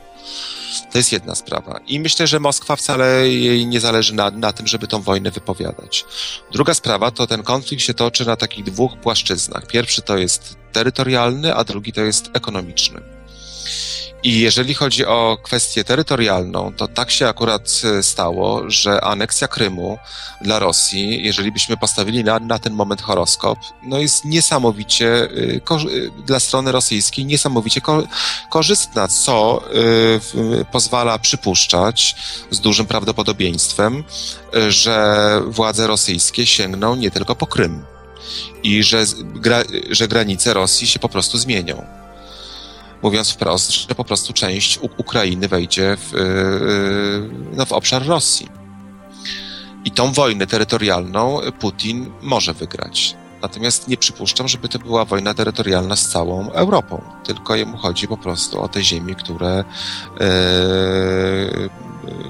To 0.91 0.97
jest 0.97 1.11
jedna 1.11 1.35
sprawa. 1.35 1.79
I 1.87 1.99
myślę, 1.99 2.27
że 2.27 2.39
Moskwa 2.39 2.75
wcale 2.75 3.29
jej 3.29 3.67
nie 3.67 3.79
zależy 3.79 4.15
na, 4.15 4.31
na 4.31 4.53
tym, 4.53 4.67
żeby 4.67 4.87
tą 4.87 5.01
wojnę 5.01 5.31
wypowiadać. 5.31 6.05
Druga 6.51 6.73
sprawa 6.73 7.11
to 7.11 7.27
ten 7.27 7.43
konflikt 7.43 7.83
się 7.83 7.93
toczy 7.93 8.25
na 8.25 8.35
takich 8.35 8.65
dwóch 8.65 8.97
płaszczyznach. 8.97 9.67
Pierwszy 9.67 10.01
to 10.01 10.17
jest 10.17 10.57
terytorialny, 10.71 11.55
a 11.55 11.63
drugi 11.63 11.93
to 11.93 12.01
jest 12.01 12.29
ekonomiczny. 12.33 13.12
I 14.23 14.39
jeżeli 14.39 14.73
chodzi 14.73 15.05
o 15.05 15.37
kwestię 15.43 15.83
terytorialną, 15.83 16.73
to 16.77 16.87
tak 16.87 17.11
się 17.11 17.27
akurat 17.27 17.81
e, 17.83 18.03
stało, 18.03 18.69
że 18.69 19.03
aneksja 19.03 19.47
Krymu 19.47 19.97
dla 20.41 20.59
Rosji, 20.59 21.23
jeżeli 21.23 21.51
byśmy 21.51 21.77
postawili 21.77 22.23
na, 22.23 22.39
na 22.39 22.59
ten 22.59 22.73
moment 22.73 23.01
horoskop, 23.01 23.59
no 23.83 23.99
jest 23.99 24.25
niesamowicie 24.25 25.23
e, 25.23 25.27
dla 26.25 26.39
strony 26.39 26.71
rosyjskiej 26.71 27.25
niesamowicie 27.25 27.81
korzystna, 28.49 29.07
co 29.07 29.63
pozwala 30.71 31.19
przypuszczać 31.19 32.15
z 32.51 32.59
dużym 32.59 32.85
prawdopodobieństwem, 32.85 34.03
że 34.69 35.41
władze 35.47 35.87
rosyjskie 35.87 36.45
sięgną 36.45 36.95
nie 36.95 37.11
tylko 37.11 37.35
po 37.35 37.47
Krym 37.47 37.85
i 38.63 38.83
że, 38.83 39.05
że 39.89 40.07
granice 40.07 40.53
Rosji 40.53 40.87
się 40.87 40.99
po 40.99 41.09
prostu 41.09 41.37
zmienią 41.37 42.02
mówiąc 43.03 43.29
wprost, 43.29 43.71
że 43.71 43.95
po 43.95 44.03
prostu 44.03 44.33
część 44.33 44.79
Ukrainy 44.97 45.47
wejdzie 45.47 45.97
w, 45.97 46.13
yy, 46.13 47.29
no, 47.55 47.65
w 47.65 47.71
obszar 47.71 48.05
Rosji. 48.05 48.49
I 49.85 49.91
tą 49.91 50.11
wojnę 50.11 50.47
terytorialną 50.47 51.39
Putin 51.59 52.11
może 52.21 52.53
wygrać. 52.53 53.15
Natomiast 53.41 53.87
nie 53.87 53.97
przypuszczam, 53.97 54.47
żeby 54.47 54.69
to 54.69 54.79
była 54.79 55.05
wojna 55.05 55.33
terytorialna 55.33 55.95
z 55.95 56.09
całą 56.09 56.51
Europą, 56.51 57.01
tylko 57.23 57.55
jemu 57.55 57.77
chodzi 57.77 58.07
po 58.07 58.17
prostu 58.17 58.61
o 58.61 58.67
te 58.67 58.83
ziemie, 58.83 59.15
które, 59.15 59.63
yy, 60.19 61.69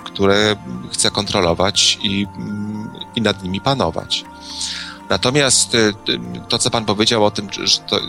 które 0.03 0.55
chce 0.91 1.11
kontrolować 1.11 1.99
i, 2.03 2.27
i 3.15 3.21
nad 3.21 3.43
nimi 3.43 3.61
panować. 3.61 4.25
Natomiast 5.09 5.77
to, 6.49 6.59
co 6.59 6.69
pan 6.69 6.85
powiedział 6.85 7.25
o 7.25 7.31
tym, 7.31 7.47
że 7.51 7.79
to 7.79 7.99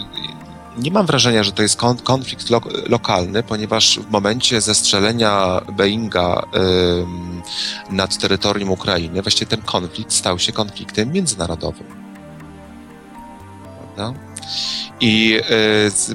nie 0.78 0.90
mam 0.90 1.06
wrażenia, 1.06 1.44
że 1.44 1.52
to 1.52 1.62
jest 1.62 1.80
konflikt 2.04 2.50
lo 2.50 2.60
lokalny, 2.86 3.42
ponieważ 3.42 3.98
w 3.98 4.10
momencie 4.10 4.60
zestrzelenia 4.60 5.60
Boeinga 5.72 6.42
nad 7.90 8.18
terytorium 8.18 8.70
Ukrainy, 8.70 9.22
właściwie 9.22 9.46
ten 9.46 9.62
konflikt 9.62 10.12
stał 10.12 10.38
się 10.38 10.52
konfliktem 10.52 11.12
międzynarodowym. 11.12 11.86
Prawda? 13.78 14.20
I 15.00 15.40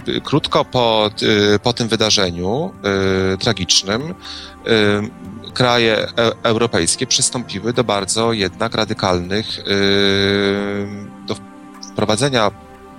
y, 0.08 0.22
krótko 0.22 0.66
po, 0.66 1.10
y, 1.56 1.60
po 1.60 1.74
tym 1.74 1.88
wydarzeniu 1.88 2.74
y, 3.34 3.38
tragicznym 3.38 4.16
kraje 5.54 5.98
e 5.98 6.32
europejskie 6.44 7.08
przystąpiły 7.08 7.74
do 7.74 7.84
bardzo 7.84 8.34
jednak 8.34 8.76
radykalnych, 8.76 9.60
do 11.28 11.36
wprowadzenia 11.92 12.52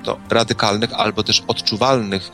no, 0.07 0.17
radykalnych 0.31 0.93
albo 0.93 1.23
też 1.23 1.43
odczuwalnych, 1.47 2.31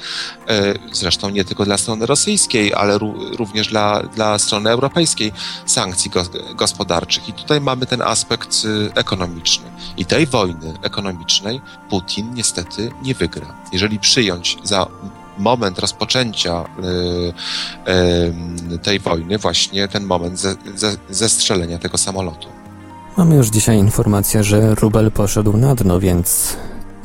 e, 0.49 0.75
zresztą 0.93 1.31
nie 1.31 1.45
tylko 1.45 1.65
dla 1.65 1.79
strony 1.79 2.07
rosyjskiej, 2.07 2.75
ale 2.75 2.99
również 3.39 3.69
dla, 3.69 4.03
dla 4.03 4.39
strony 4.39 4.71
europejskiej 4.71 5.33
sankcji 5.67 6.11
gospodarczych. 6.55 7.29
I 7.29 7.33
tutaj 7.33 7.61
mamy 7.61 7.87
ten 7.87 8.03
aspekt 8.03 8.65
y, 8.65 8.91
ekonomiczny. 8.95 9.65
I 9.97 10.05
tej 10.05 10.27
wojny 10.27 10.75
ekonomicznej 10.83 11.61
Putin 11.91 12.35
niestety 12.35 12.91
nie 13.03 13.15
wygra. 13.15 13.55
Jeżeli 13.73 13.99
przyjąć 13.99 14.59
za 14.63 14.87
moment 15.39 15.79
rozpoczęcia 15.79 16.65
y, 16.65 17.93
y, 18.75 18.79
tej 18.79 19.01
wojny, 19.01 19.39
właśnie 19.39 19.89
ten 19.89 20.05
moment 20.05 20.41
ze, 20.41 20.55
ze, 20.75 20.97
zestrzelenia 21.11 21.79
tego 21.79 21.99
samolotu. 21.99 22.49
Mamy 23.17 23.35
już 23.37 23.49
dzisiaj 23.49 23.79
informację, 23.79 24.45
że 24.45 24.75
rubel 24.75 25.13
poszedł 25.13 25.57
na 25.57 25.75
dno, 25.75 26.01
więc 26.01 26.57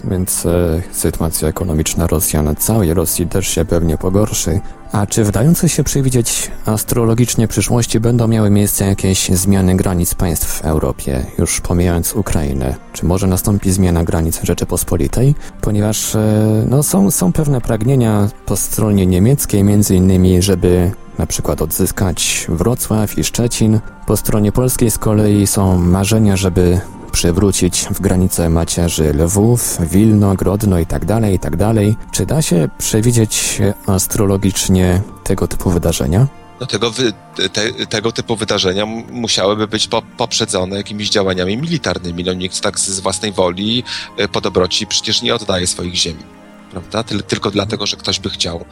więc 0.03 0.45
e, 0.45 0.81
sytuacja 0.91 1.47
ekonomiczna 1.47 2.07
Rosjan, 2.07 2.55
całej 2.55 2.93
Rosji 2.93 3.27
też 3.27 3.47
się 3.47 3.65
pewnie 3.65 3.97
pogorszy. 3.97 4.59
A 4.91 5.05
czy 5.05 5.23
wdające 5.23 5.69
się 5.69 5.83
przewidzieć 5.83 6.51
astrologicznie 6.65 7.47
przyszłości 7.47 7.99
będą 7.99 8.27
miały 8.27 8.49
miejsce 8.49 8.85
jakieś 8.85 9.29
zmiany 9.29 9.75
granic 9.75 10.15
państw 10.15 10.47
w 10.47 10.65
Europie, 10.65 11.25
już 11.37 11.61
pomijając 11.61 12.15
Ukrainę? 12.15 12.75
Czy 12.93 13.05
może 13.05 13.27
nastąpi 13.27 13.71
zmiana 13.71 14.03
granic 14.03 14.39
Rzeczypospolitej? 14.43 15.35
Ponieważ 15.61 16.15
e, 16.15 16.65
no, 16.69 16.83
są, 16.83 17.11
są 17.11 17.33
pewne 17.33 17.61
pragnienia 17.61 18.29
po 18.45 18.57
stronie 18.57 19.05
niemieckiej, 19.05 19.63
między 19.63 19.95
innymi, 19.95 20.41
żeby 20.41 20.91
na 21.17 21.25
przykład 21.25 21.61
odzyskać 21.61 22.45
Wrocław 22.49 23.17
i 23.17 23.23
Szczecin. 23.23 23.79
Po 24.07 24.17
stronie 24.17 24.51
polskiej 24.51 24.91
z 24.91 24.97
kolei 24.97 25.47
są 25.47 25.77
marzenia, 25.77 26.37
żeby 26.37 26.81
przywrócić 27.11 27.85
w 27.91 28.01
granice 28.01 28.49
macierzy 28.49 29.13
Lwów, 29.13 29.77
Wilno, 29.91 30.35
Grodno 30.35 30.79
itd., 30.79 31.05
tak 31.07 31.31
itd. 31.31 31.73
Tak 31.73 32.11
Czy 32.11 32.25
da 32.25 32.41
się 32.41 32.69
przewidzieć 32.77 33.61
astrologicznie 33.87 35.01
tego 35.23 35.47
typu 35.47 35.69
wydarzenia? 35.69 36.27
No 36.59 36.67
tego, 36.67 36.91
wy, 36.91 37.13
te, 37.53 37.85
tego 37.85 38.11
typu 38.11 38.35
wydarzenia 38.35 38.85
musiałyby 39.11 39.67
być 39.67 39.87
po, 39.87 40.01
poprzedzone 40.17 40.77
jakimiś 40.77 41.09
działaniami 41.09 41.57
militarnymi. 41.57 42.23
No 42.23 42.33
nikt 42.33 42.61
tak 42.61 42.79
z 42.79 42.99
własnej 42.99 43.31
woli 43.31 43.83
e, 44.17 44.27
po 44.27 44.41
dobroci 44.41 44.87
przecież 44.87 45.21
nie 45.21 45.35
oddaje 45.35 45.67
swoich 45.67 45.95
ziemi 45.95 46.40
prawda? 46.71 47.03
tylko 47.03 47.51
dlatego, 47.51 47.85
że 47.85 47.97
ktoś 47.97 48.19
by 48.19 48.29
chciał. 48.29 48.65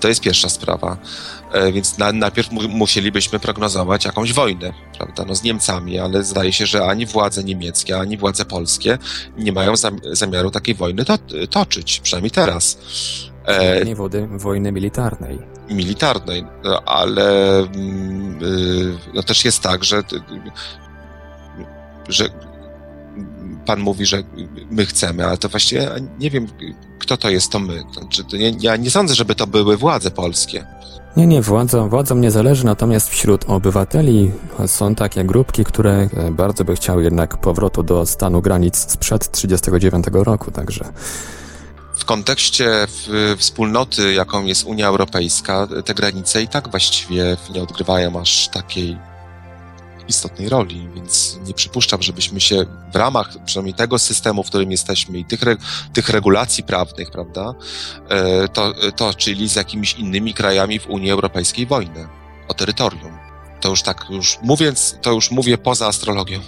To 0.00 0.08
jest 0.08 0.20
pierwsza 0.20 0.48
sprawa. 0.48 0.96
E, 1.52 1.72
więc 1.72 1.98
na, 1.98 2.12
najpierw 2.12 2.52
mu, 2.52 2.68
musielibyśmy 2.68 3.38
prognozować 3.38 4.04
jakąś 4.04 4.32
wojnę, 4.32 4.72
prawda? 4.98 5.24
No 5.28 5.34
z 5.34 5.42
Niemcami, 5.42 5.98
ale 5.98 6.24
zdaje 6.24 6.52
się, 6.52 6.66
że 6.66 6.86
ani 6.86 7.06
władze 7.06 7.44
niemieckie, 7.44 7.98
ani 7.98 8.16
władze 8.16 8.44
polskie 8.44 8.98
nie 9.36 9.52
mają 9.52 9.74
zamiaru 10.12 10.50
takiej 10.50 10.74
wojny 10.74 11.04
to, 11.04 11.18
toczyć, 11.50 12.00
przynajmniej 12.00 12.30
teraz. 12.30 12.78
E, 13.44 13.84
nie 13.84 13.96
wody, 13.96 14.28
wojny 14.30 14.72
militarnej. 14.72 15.38
Militarnej, 15.70 16.44
no, 16.64 16.82
ale 16.82 17.58
mm, 17.58 18.38
y, 18.42 18.98
no, 19.14 19.22
też 19.22 19.44
jest 19.44 19.60
tak, 19.60 19.84
że 19.84 20.02
że 22.08 22.28
pan 23.66 23.80
mówi, 23.80 24.06
że 24.06 24.22
my 24.70 24.86
chcemy, 24.86 25.26
ale 25.26 25.38
to 25.38 25.48
właściwie 25.48 25.90
nie 26.18 26.30
wiem, 26.30 26.46
kto 26.98 27.16
to 27.16 27.30
jest 27.30 27.50
to 27.52 27.58
my. 27.58 27.82
To, 28.30 28.36
nie, 28.36 28.52
ja 28.60 28.76
nie 28.76 28.90
sądzę, 28.90 29.14
żeby 29.14 29.34
to 29.34 29.46
były 29.46 29.76
władze 29.76 30.10
polskie. 30.10 30.66
Nie, 31.16 31.26
nie, 31.26 31.42
władza, 31.42 31.84
władzom 31.84 32.20
nie 32.20 32.30
zależy, 32.30 32.64
natomiast 32.64 33.08
wśród 33.10 33.44
obywateli 33.48 34.30
są 34.66 34.94
takie 34.94 35.24
grupki, 35.24 35.64
które 35.64 36.08
e, 36.16 36.30
bardzo 36.30 36.64
by 36.64 36.76
chciały 36.76 37.04
jednak 37.04 37.36
powrotu 37.36 37.82
do 37.82 38.06
stanu 38.06 38.42
granic 38.42 38.76
sprzed 38.76 39.28
1939 39.28 40.26
roku, 40.26 40.50
także... 40.50 40.84
W 41.96 42.04
kontekście 42.04 42.86
wspólnoty, 43.36 44.14
jaką 44.14 44.44
jest 44.44 44.64
Unia 44.64 44.88
Europejska, 44.88 45.68
te 45.84 45.94
granice 45.94 46.42
i 46.42 46.48
tak 46.48 46.70
właściwie 46.70 47.36
nie 47.54 47.62
odgrywają 47.62 48.20
aż 48.20 48.48
takiej 48.48 48.98
istotnej 50.08 50.48
roli, 50.48 50.88
więc 50.94 51.38
nie 51.46 51.54
przypuszczam, 51.54 52.02
żebyśmy 52.02 52.40
się 52.40 52.66
w 52.92 52.96
ramach 52.96 53.30
przynajmniej 53.44 53.74
tego 53.74 53.98
systemu, 53.98 54.42
w 54.42 54.46
którym 54.46 54.70
jesteśmy 54.70 55.18
i 55.18 55.24
tych, 55.24 55.40
tych 55.92 56.08
regulacji 56.08 56.64
prawnych, 56.64 57.10
prawda, 57.10 57.54
e, 58.08 58.48
to, 58.48 58.74
to 58.96 59.14
czyli 59.14 59.48
z 59.48 59.56
jakimiś 59.56 59.94
innymi 59.94 60.34
krajami 60.34 60.78
w 60.78 60.86
Unii 60.86 61.10
Europejskiej 61.10 61.66
wojnę 61.66 62.08
o 62.48 62.54
terytorium. 62.54 63.18
To 63.60 63.68
już 63.68 63.82
tak, 63.82 64.06
już 64.10 64.38
mówiąc, 64.42 64.96
to 65.02 65.12
już 65.12 65.30
mówię 65.30 65.58
poza 65.58 65.86
astrologią. 65.86 66.40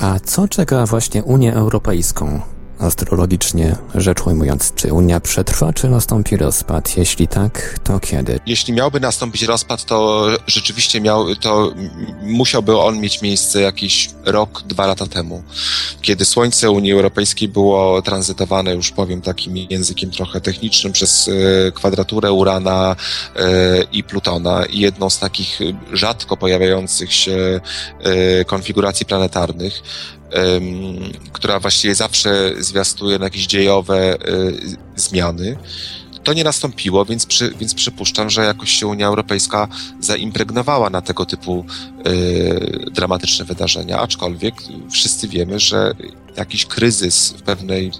A 0.00 0.20
co 0.20 0.48
czeka 0.48 0.86
właśnie 0.86 1.22
Unię 1.24 1.54
Europejską? 1.54 2.53
Astrologicznie 2.78 3.76
rzecz 3.94 4.26
ujmując, 4.26 4.72
czy 4.74 4.92
Unia 4.92 5.20
przetrwa, 5.20 5.72
czy 5.72 5.88
nastąpi 5.88 6.36
rozpad? 6.36 6.96
Jeśli 6.96 7.28
tak, 7.28 7.78
to 7.84 8.00
kiedy? 8.00 8.40
Jeśli 8.46 8.72
miałby 8.72 9.00
nastąpić 9.00 9.42
rozpad, 9.42 9.84
to 9.84 10.26
rzeczywiście 10.46 11.00
miał, 11.00 11.36
to 11.36 11.72
musiałby 12.22 12.78
on 12.78 13.00
mieć 13.00 13.22
miejsce 13.22 13.60
jakiś 13.60 14.10
rok, 14.24 14.62
dwa 14.62 14.86
lata 14.86 15.06
temu, 15.06 15.42
kiedy 16.02 16.24
Słońce 16.24 16.70
Unii 16.70 16.92
Europejskiej 16.92 17.48
było 17.48 18.02
tranzytowane, 18.02 18.74
już 18.74 18.90
powiem 18.90 19.22
takim 19.22 19.56
językiem 19.56 20.10
trochę 20.10 20.40
technicznym, 20.40 20.92
przez 20.92 21.28
e, 21.28 21.72
kwadraturę 21.72 22.32
Urana 22.32 22.96
e, 23.36 23.82
i 23.92 24.04
Plutona 24.04 24.64
i 24.66 24.78
jedną 24.80 25.10
z 25.10 25.18
takich 25.18 25.58
rzadko 25.92 26.36
pojawiających 26.36 27.12
się 27.12 27.60
e, 28.00 28.44
konfiguracji 28.44 29.06
planetarnych 29.06 29.82
która 31.32 31.60
właściwie 31.60 31.94
zawsze 31.94 32.52
zwiastuje 32.58 33.18
na 33.18 33.24
jakieś 33.24 33.46
dziejowe 33.46 34.14
y, 34.28 34.76
zmiany. 34.96 35.56
To 36.22 36.32
nie 36.32 36.44
nastąpiło, 36.44 37.04
więc, 37.04 37.26
przy, 37.26 37.54
więc 37.58 37.74
przypuszczam, 37.74 38.30
że 38.30 38.44
jakoś 38.44 38.70
się 38.70 38.86
Unia 38.86 39.06
Europejska 39.06 39.68
zaimpregnowała 40.00 40.90
na 40.90 41.00
tego 41.00 41.26
typu 41.26 41.64
y, 42.06 42.90
dramatyczne 42.90 43.44
wydarzenia, 43.44 43.98
aczkolwiek 43.98 44.54
wszyscy 44.90 45.28
wiemy, 45.28 45.60
że 45.60 45.94
jakiś 46.36 46.66
kryzys 46.66 47.32
w 47.32 47.42
pewnej 47.42 47.90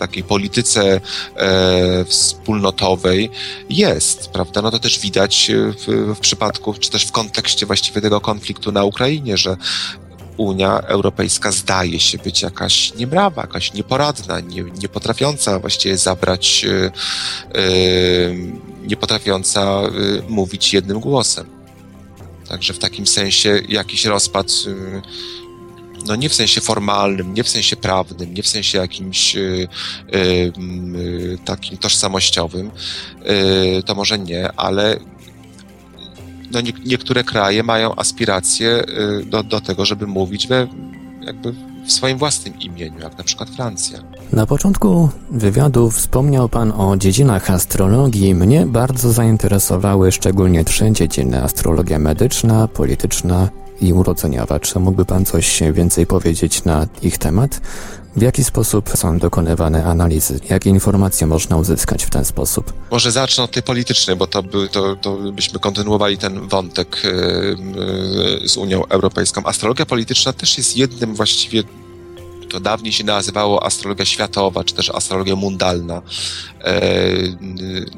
takiej 0.00 0.24
polityce 0.24 1.00
e, 1.36 2.04
wspólnotowej 2.04 3.30
jest, 3.70 4.28
prawda? 4.28 4.62
No 4.62 4.70
to 4.70 4.78
też 4.78 4.98
widać 4.98 5.50
w, 5.54 6.14
w, 6.16 6.20
przypadku, 6.20 6.74
czy 6.74 6.90
też 6.90 7.04
w 7.04 7.12
kontekście 7.12 7.66
właściwie 7.66 8.00
tego 8.00 8.20
konfliktu 8.20 8.72
na 8.72 8.84
Ukrainie, 8.84 9.36
że 9.36 9.56
Unia 10.40 10.80
Europejska 10.80 11.52
zdaje 11.52 12.00
się 12.00 12.18
być 12.18 12.42
jakaś 12.42 12.94
niebrawa, 12.94 13.42
jakaś 13.42 13.72
nieporadna, 13.72 14.40
nie, 14.40 14.62
nie 14.62 14.88
potrafiąca 14.88 15.58
właściwie 15.58 15.98
zabrać, 15.98 16.62
yy, 16.62 16.92
nie 18.86 18.96
potrafiąca 18.96 19.82
yy, 19.82 20.22
mówić 20.28 20.74
jednym 20.74 21.00
głosem. 21.00 21.46
Także 22.48 22.72
w 22.72 22.78
takim 22.78 23.06
sensie 23.06 23.60
jakiś 23.68 24.04
rozpad, 24.04 24.46
no 26.06 26.16
nie 26.16 26.28
w 26.28 26.34
sensie 26.34 26.60
formalnym, 26.60 27.34
nie 27.34 27.44
w 27.44 27.48
sensie 27.48 27.76
prawnym, 27.76 28.34
nie 28.34 28.42
w 28.42 28.48
sensie 28.48 28.78
jakimś 28.78 29.36
takim 31.44 31.78
tożsamościowym, 31.78 32.70
to 33.86 33.94
może 33.94 34.18
nie, 34.18 34.52
ale 34.52 34.96
no 36.52 36.60
nie, 36.60 36.72
niektóre 36.86 37.24
kraje 37.24 37.62
mają 37.62 37.94
aspiracje 37.94 38.84
y, 39.20 39.24
do, 39.24 39.42
do 39.42 39.60
tego, 39.60 39.84
żeby 39.84 40.06
mówić 40.06 40.46
we, 40.46 40.66
jakby 41.20 41.54
w 41.86 41.92
swoim 41.92 42.18
własnym 42.18 42.60
imieniu, 42.60 43.00
jak 43.00 43.18
na 43.18 43.24
przykład 43.24 43.50
Francja. 43.50 43.98
Na 44.32 44.46
początku 44.46 45.08
wywiadu 45.30 45.90
wspomniał 45.90 46.48
Pan 46.48 46.72
o 46.72 46.96
dziedzinach 46.96 47.50
astrologii. 47.50 48.34
Mnie 48.34 48.66
bardzo 48.66 49.12
zainteresowały 49.12 50.12
szczególnie 50.12 50.64
trzy 50.64 50.92
dziedziny: 50.92 51.42
astrologia 51.42 51.98
medyczna, 51.98 52.68
polityczna 52.68 53.48
i 53.80 53.92
urodzeniowa. 53.92 54.60
Czy 54.60 54.78
mógłby 54.78 55.04
Pan 55.04 55.24
coś 55.24 55.62
więcej 55.72 56.06
powiedzieć 56.06 56.64
na 56.64 56.86
ich 57.02 57.18
temat? 57.18 57.60
W 58.16 58.22
jaki 58.22 58.44
sposób 58.44 58.90
są 58.94 59.18
dokonywane 59.18 59.84
analizy? 59.84 60.40
Jakie 60.50 60.70
informacje 60.70 61.26
można 61.26 61.56
uzyskać 61.56 62.04
w 62.04 62.10
ten 62.10 62.24
sposób? 62.24 62.72
Może 62.90 63.12
zacznę 63.12 63.44
od 63.44 63.50
tej 63.50 63.62
politycznej, 63.62 64.16
bo 64.16 64.26
to, 64.26 64.42
by, 64.42 64.68
to, 64.68 64.96
to 64.96 65.16
byśmy 65.16 65.58
kontynuowali 65.58 66.18
ten 66.18 66.48
wątek 66.48 67.02
yy, 67.04 68.48
z 68.48 68.56
Unią 68.56 68.86
Europejską. 68.86 69.42
Astrologia 69.44 69.86
polityczna 69.86 70.32
też 70.32 70.58
jest 70.58 70.76
jednym 70.76 71.14
właściwie 71.14 71.62
to 72.50 72.60
dawniej 72.60 72.92
się 72.92 73.04
nazywało 73.04 73.66
astrologia 73.66 74.04
światowa, 74.04 74.64
czy 74.64 74.74
też 74.74 74.90
astrologia 74.90 75.36
mundalna. 75.36 76.02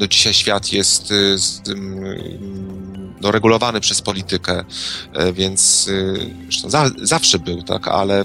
No 0.01 0.07
dzisiaj 0.07 0.35
świat 0.35 0.73
jest 0.73 1.13
no, 3.23 3.31
regulowany 3.31 3.81
przez 3.81 4.03
politykę, 4.03 4.65
więc 5.33 5.91
za, 6.67 6.91
zawsze 7.03 7.39
był, 7.39 7.63
tak, 7.63 7.89
ale 7.89 8.25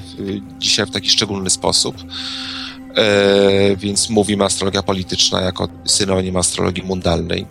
dzisiaj 0.60 0.86
w 0.86 0.92
taki 0.92 1.10
szczególny 1.10 1.50
sposób. 1.50 1.96
Więc 3.78 4.10
mówimy 4.10 4.44
astrologia 4.44 4.84
polityczna 4.84 5.42
jako 5.42 5.68
synonim 5.86 6.38
astrologii 6.38 6.84
mundalnej 6.84 7.46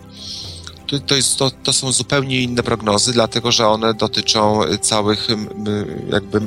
to, 0.87 0.99
to, 0.99 1.15
jest, 1.15 1.37
to, 1.37 1.51
to 1.51 1.73
są 1.73 1.91
zupełnie 1.91 2.41
inne 2.41 2.63
prognozy, 2.63 3.13
dlatego 3.13 3.51
że 3.51 3.67
one 3.67 3.93
dotyczą 3.93 4.61
całych, 4.81 5.27
jakby 6.11 6.41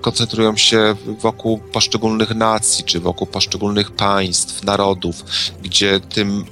koncentrują 0.00 0.56
się 0.56 0.94
wokół 1.20 1.58
poszczególnych 1.58 2.34
nacji, 2.34 2.84
czy 2.84 3.00
wokół 3.00 3.26
poszczególnych 3.26 3.90
państw, 3.90 4.64
narodów, 4.64 5.24
gdzie 5.62 6.00
tym 6.00 6.44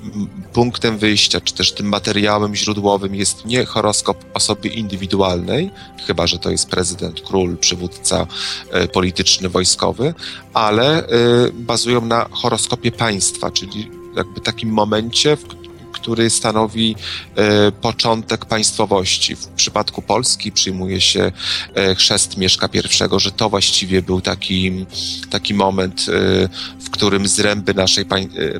punktem 0.53 0.99
wyjścia, 0.99 1.41
czy 1.41 1.55
też 1.55 1.73
tym 1.73 1.89
materiałem 1.89 2.57
źródłowym 2.57 3.15
jest 3.15 3.45
nie 3.45 3.65
horoskop 3.65 4.25
osoby 4.35 4.69
indywidualnej, 4.69 5.71
chyba 6.07 6.27
że 6.27 6.39
to 6.39 6.51
jest 6.51 6.69
prezydent, 6.69 7.21
król, 7.21 7.57
przywódca 7.57 8.27
e, 8.71 8.89
polityczny, 8.89 9.49
wojskowy, 9.49 10.15
ale 10.55 11.07
e, 11.07 11.09
bazują 11.53 12.05
na 12.05 12.29
horoskopie 12.31 12.93
państwa, 12.93 13.51
czyli 13.51 13.91
jakby 14.17 14.41
takim 14.41 14.71
momencie, 14.71 15.37
w 15.37 15.45
który 15.93 16.31
stanowi 16.31 16.97
e, 17.37 17.73
początek 17.73 18.45
państwowości. 18.45 19.37
W 19.37 19.47
przypadku 19.49 20.03
Polski 20.03 20.53
przyjmuje 20.53 21.01
się 21.01 21.33
e, 21.75 21.95
chrzest 21.95 22.37
Mieszka 22.37 22.69
I, 22.73 23.21
że 23.21 23.33
to 23.33 23.51
właściwie 23.51 24.03
był 24.03 24.21
taki, 24.21 24.87
taki 25.31 25.55
moment, 25.55 26.07
e, 26.09 26.49
w 26.81 26.91
którym 26.91 27.29
zręby 27.29 27.75
naszej 27.75 28.05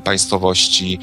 państwowości 0.03 0.99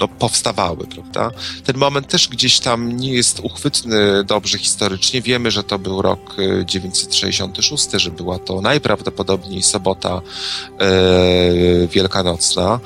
no, 0.00 0.08
powstawały, 0.08 0.86
prawda? 0.86 1.30
Ten 1.64 1.76
moment 1.76 2.08
też 2.08 2.28
gdzieś 2.28 2.60
tam 2.60 2.96
nie 2.96 3.12
jest 3.12 3.40
uchwytny 3.40 4.24
dobrze 4.24 4.58
historycznie. 4.58 5.22
Wiemy, 5.22 5.50
że 5.50 5.64
to 5.64 5.78
był 5.78 6.02
rok 6.02 6.36
966, 6.64 7.90
że 7.94 8.10
była 8.10 8.38
to 8.38 8.60
najprawdopodobniej 8.60 9.62
sobota 9.62 10.22
e, 10.80 11.86
wielkanocna. 11.86 12.80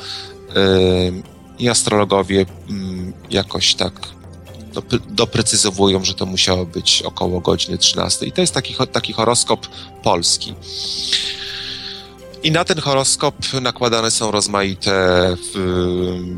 E, 0.56 1.33
i 1.58 1.68
astrologowie 1.68 2.46
mm, 2.70 3.12
jakoś 3.30 3.74
tak 3.74 3.92
doprecyzowują, 5.08 6.04
że 6.04 6.14
to 6.14 6.26
musiało 6.26 6.66
być 6.66 7.02
około 7.02 7.40
godziny 7.40 7.78
13. 7.78 8.26
I 8.26 8.32
to 8.32 8.40
jest 8.40 8.54
taki, 8.54 8.74
taki 8.92 9.12
horoskop 9.12 9.66
polski. 10.02 10.54
I 12.42 12.50
na 12.50 12.64
ten 12.64 12.80
horoskop 12.80 13.34
nakładane 13.62 14.10
są 14.10 14.30
rozmaite, 14.30 15.36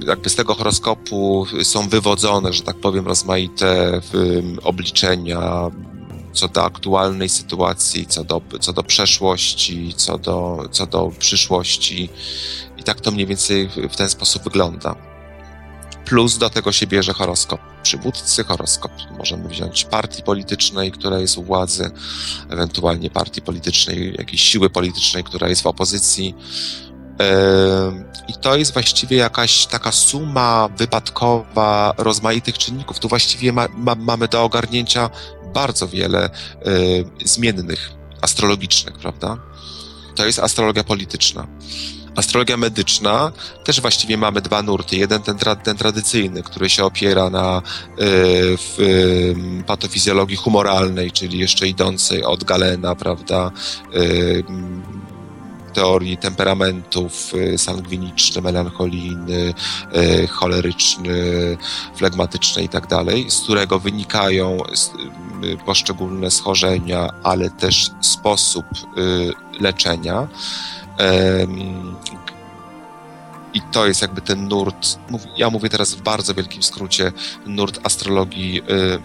jakby 0.07 0.31
z 0.31 0.35
tego 0.35 0.55
horoskopu 0.55 1.47
są 1.63 1.89
wywodzone, 1.89 2.53
że 2.53 2.63
tak 2.63 2.77
powiem, 2.77 3.07
rozmaite 3.07 4.01
obliczenia 4.63 5.71
co 6.37 6.49
do 6.49 6.65
aktualnej 6.65 7.29
sytuacji, 7.29 8.07
co 8.07 8.25
do, 8.25 8.41
co 8.61 8.73
do 8.73 8.83
przeszłości, 8.83 9.95
co 9.97 10.19
do, 10.19 10.69
co 10.71 10.87
do 10.87 11.11
przyszłości. 11.19 12.09
Tak 12.87 13.01
to 13.01 13.11
mniej 13.11 13.27
więcej 13.27 13.69
w 13.91 13.97
ten 13.97 14.09
sposób 14.09 14.45
wygląda. 14.45 14.95
Plus 16.05 16.39
do 16.39 16.51
tego 16.51 16.73
się 16.73 16.87
bierze 16.87 17.13
horoskop 17.13 17.61
przywódcy, 17.83 18.45
horoskop 18.45 18.93
możemy 19.19 19.49
wziąć 19.49 19.85
partii 19.85 20.23
politycznej, 20.23 20.93
która 20.93 21.19
jest 21.19 21.39
u 21.39 21.43
władzy, 21.43 21.91
ewentualnie 22.51 23.11
partii 23.11 23.43
politycznej, 23.43 24.15
jakiejś 24.19 24.43
siły 24.43 24.71
politycznej, 24.71 25.25
która 25.25 25.49
jest 25.49 25.63
w 25.63 25.67
opozycji. 25.67 26.35
I 28.29 28.35
to 28.35 28.57
jest 28.57 28.73
właściwie 28.73 29.17
jakaś 29.17 29.67
taka 29.67 29.93
suma 29.93 30.69
wypadkowa 30.77 31.95
rozmaitych 31.99 32.59
czynników. 32.59 32.99
Tu 32.99 33.09
właściwie 33.09 33.53
ma, 33.53 33.69
ma, 33.75 33.95
mamy 33.95 34.29
do 34.29 34.45
ogarnięcia 34.45 35.11
bardzo 35.55 35.89
wiele 35.89 36.31
zmiennych 37.25 37.91
astrologicznych, 38.23 38.99
prawda? 38.99 39.37
To 40.15 40.27
jest 40.27 40.39
astrologia 40.39 40.85
polityczna. 40.85 41.47
Astrologia 42.17 42.57
medyczna 42.57 43.33
też 43.65 43.81
właściwie 43.81 44.17
mamy 44.17 44.41
dwa 44.41 44.63
nurty. 44.63 44.97
Jeden 44.97 45.23
ten, 45.23 45.39
tra 45.39 45.57
ten 45.57 45.77
tradycyjny, 45.77 46.43
który 46.43 46.71
się 46.71 46.85
opiera 46.85 47.31
na 47.31 47.63
y, 48.01 48.03
y, 48.83 49.37
patofizjologii 49.67 50.37
humoralnej, 50.37 51.13
czyli 51.13 51.39
jeszcze 51.39 51.69
idącej 51.69 52.25
od 52.25 52.45
Galena, 52.45 52.95
prawda? 52.95 53.51
Y, 53.95 54.45
teorii 55.77 56.17
temperamentów 56.17 57.35
y, 57.35 57.59
sangwiniczny, 57.59 58.43
melancholijny, 58.43 59.55
y, 59.97 60.27
choleryczny, 60.27 61.17
flegmatyczny 61.97 62.63
i 62.63 62.69
tak 62.69 62.87
dalej, 62.87 63.31
z 63.31 63.41
którego 63.41 63.79
wynikają 63.79 64.59
y, 65.45 65.57
poszczególne 65.67 66.31
schorzenia, 66.31 67.11
ale 67.23 67.51
też 67.51 67.91
sposób 68.01 68.67
leczenia. 69.61 70.29
I 73.55 73.61
to 73.73 73.87
jest 73.87 74.03
jakby 74.03 74.21
ten 74.21 74.49
nurt, 74.49 74.99
ja 75.37 75.51
mówię 75.51 75.69
teraz 75.69 75.95
w 75.95 76.03
bardzo 76.03 76.35
wielkim 76.35 76.63
skrócie, 76.63 77.13
nurt 77.47 77.81
astrologii 77.83 78.61
y, 78.61 78.63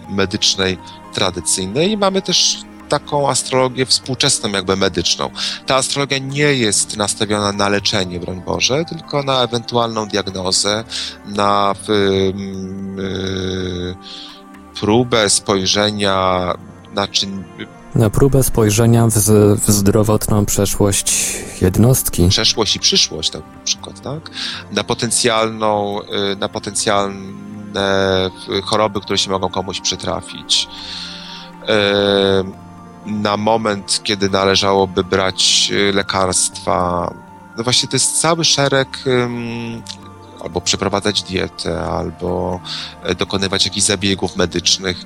medycznej 0.08 0.78
tradycyjnej. 1.14 1.90
I 1.90 1.96
mamy 1.96 2.22
też 2.22 2.58
taką 2.88 3.30
astrologię 3.30 3.86
współczesną, 3.86 4.50
jakby 4.50 4.76
medyczną. 4.76 5.30
Ta 5.66 5.76
astrologia 5.76 6.18
nie 6.18 6.54
jest 6.54 6.96
nastawiona 6.96 7.52
na 7.52 7.68
leczenie, 7.68 8.20
broń 8.20 8.42
Boże, 8.46 8.84
tylko 8.84 9.22
na 9.22 9.42
ewentualną 9.42 10.08
diagnozę, 10.08 10.84
na 11.26 11.74
y, 11.88 11.92
y, 11.92 13.94
próbę 14.80 15.30
spojrzenia 15.30 16.54
na 16.94 17.08
czyn, 17.08 17.44
na 17.94 18.10
próbę 18.10 18.42
spojrzenia 18.42 19.06
w, 19.06 19.12
w, 19.60 19.70
zdrowotną 19.70 20.44
przeszłość 20.44 21.36
jednostki. 21.60 22.28
Przeszłość 22.28 22.76
i 22.76 22.80
przyszłość, 22.80 23.30
tak, 23.30 23.42
na 23.58 23.64
przykład, 23.64 24.00
tak? 24.00 24.30
Na 24.72 24.84
potencjalną, 24.84 26.00
y, 26.02 26.36
na 26.36 26.48
potencjalne 26.48 28.30
y, 28.58 28.62
choroby, 28.62 29.00
które 29.00 29.18
się 29.18 29.30
mogą 29.30 29.48
komuś 29.48 29.80
przytrafić. 29.80 30.68
Y, 31.62 31.68
na 33.06 33.36
moment, 33.36 34.00
kiedy 34.04 34.30
należałoby 34.30 35.04
brać 35.04 35.72
lekarstwa. 35.92 37.14
No 37.56 37.64
właśnie 37.64 37.88
to 37.88 37.96
jest 37.96 38.20
cały 38.20 38.44
szereg 38.44 38.88
albo 40.42 40.60
przeprowadzać 40.60 41.22
dietę, 41.22 41.80
albo 41.80 42.60
e, 43.02 43.14
dokonywać 43.14 43.64
jakichś 43.64 43.86
zabiegów 43.86 44.36
medycznych 44.36 45.04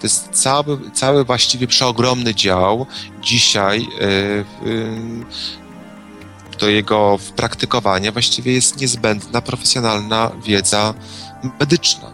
to 0.00 0.06
jest 0.06 0.28
cały, 0.32 0.90
cały 0.90 1.24
właściwie 1.24 1.66
przeogromny 1.66 2.34
dział. 2.34 2.86
Dzisiaj 3.22 3.88
do 6.58 6.68
jego 6.68 7.18
praktykowania 7.36 8.12
właściwie 8.12 8.52
jest 8.52 8.80
niezbędna 8.80 9.40
profesjonalna 9.40 10.30
wiedza 10.44 10.94
medyczna, 11.60 12.12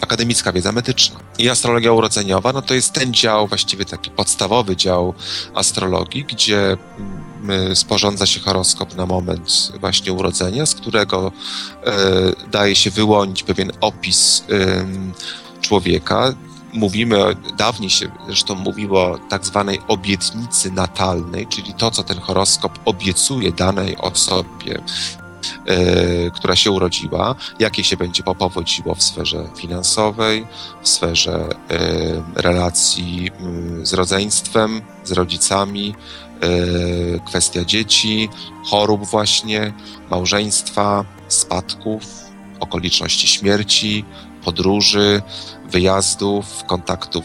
akademicka 0.00 0.52
wiedza 0.52 0.72
medyczna. 0.72 1.20
I 1.38 1.48
astrologia 1.48 1.92
urodzeniowa, 1.92 2.52
no 2.52 2.62
to 2.62 2.74
jest 2.74 2.92
ten 2.92 3.14
dział, 3.14 3.46
właściwie 3.46 3.84
taki 3.84 4.10
podstawowy 4.10 4.76
dział 4.76 5.14
astrologii, 5.54 6.24
gdzie 6.24 6.76
mm, 7.42 7.76
sporządza 7.76 8.26
się 8.26 8.40
horoskop 8.40 8.96
na 8.96 9.06
moment 9.06 9.72
właśnie 9.80 10.12
urodzenia, 10.12 10.66
z 10.66 10.74
którego 10.74 11.32
y, 12.46 12.50
daje 12.50 12.76
się 12.76 12.90
wyłonić 12.90 13.42
pewien 13.42 13.72
opis 13.80 14.44
y, 14.50 15.60
człowieka, 15.60 16.34
mówimy, 16.72 17.36
dawniej 17.58 17.90
się 17.90 18.08
zresztą 18.26 18.54
mówiło 18.54 19.02
o 19.02 19.18
tak 19.18 19.46
zwanej 19.46 19.78
obietnicy 19.88 20.70
natalnej, 20.70 21.46
czyli 21.46 21.74
to, 21.74 21.90
co 21.90 22.02
ten 22.02 22.20
horoskop 22.20 22.78
obiecuje 22.84 23.52
danej 23.52 23.96
osobie, 23.96 24.80
Yy, 25.66 26.30
która 26.30 26.56
się 26.56 26.70
urodziła, 26.70 27.34
jakie 27.58 27.84
się 27.84 27.96
będzie 27.96 28.22
powodziło 28.22 28.94
w 28.94 29.02
sferze 29.02 29.48
finansowej, 29.56 30.46
w 30.82 30.88
sferze 30.88 31.48
yy, 31.70 32.22
relacji 32.34 33.30
yy, 33.78 33.86
z 33.86 33.92
rodzeństwem, 33.92 34.82
z 35.04 35.12
rodzicami, 35.12 35.94
kwestia 37.26 37.64
dzieci, 37.64 38.28
chorób 38.64 39.06
właśnie, 39.06 39.72
małżeństwa, 40.10 41.04
spadków, 41.28 42.02
okoliczności 42.60 43.28
śmierci, 43.28 44.04
podróży, 44.44 45.22
wyjazdów, 45.70 46.64
kontaktów 46.64 47.24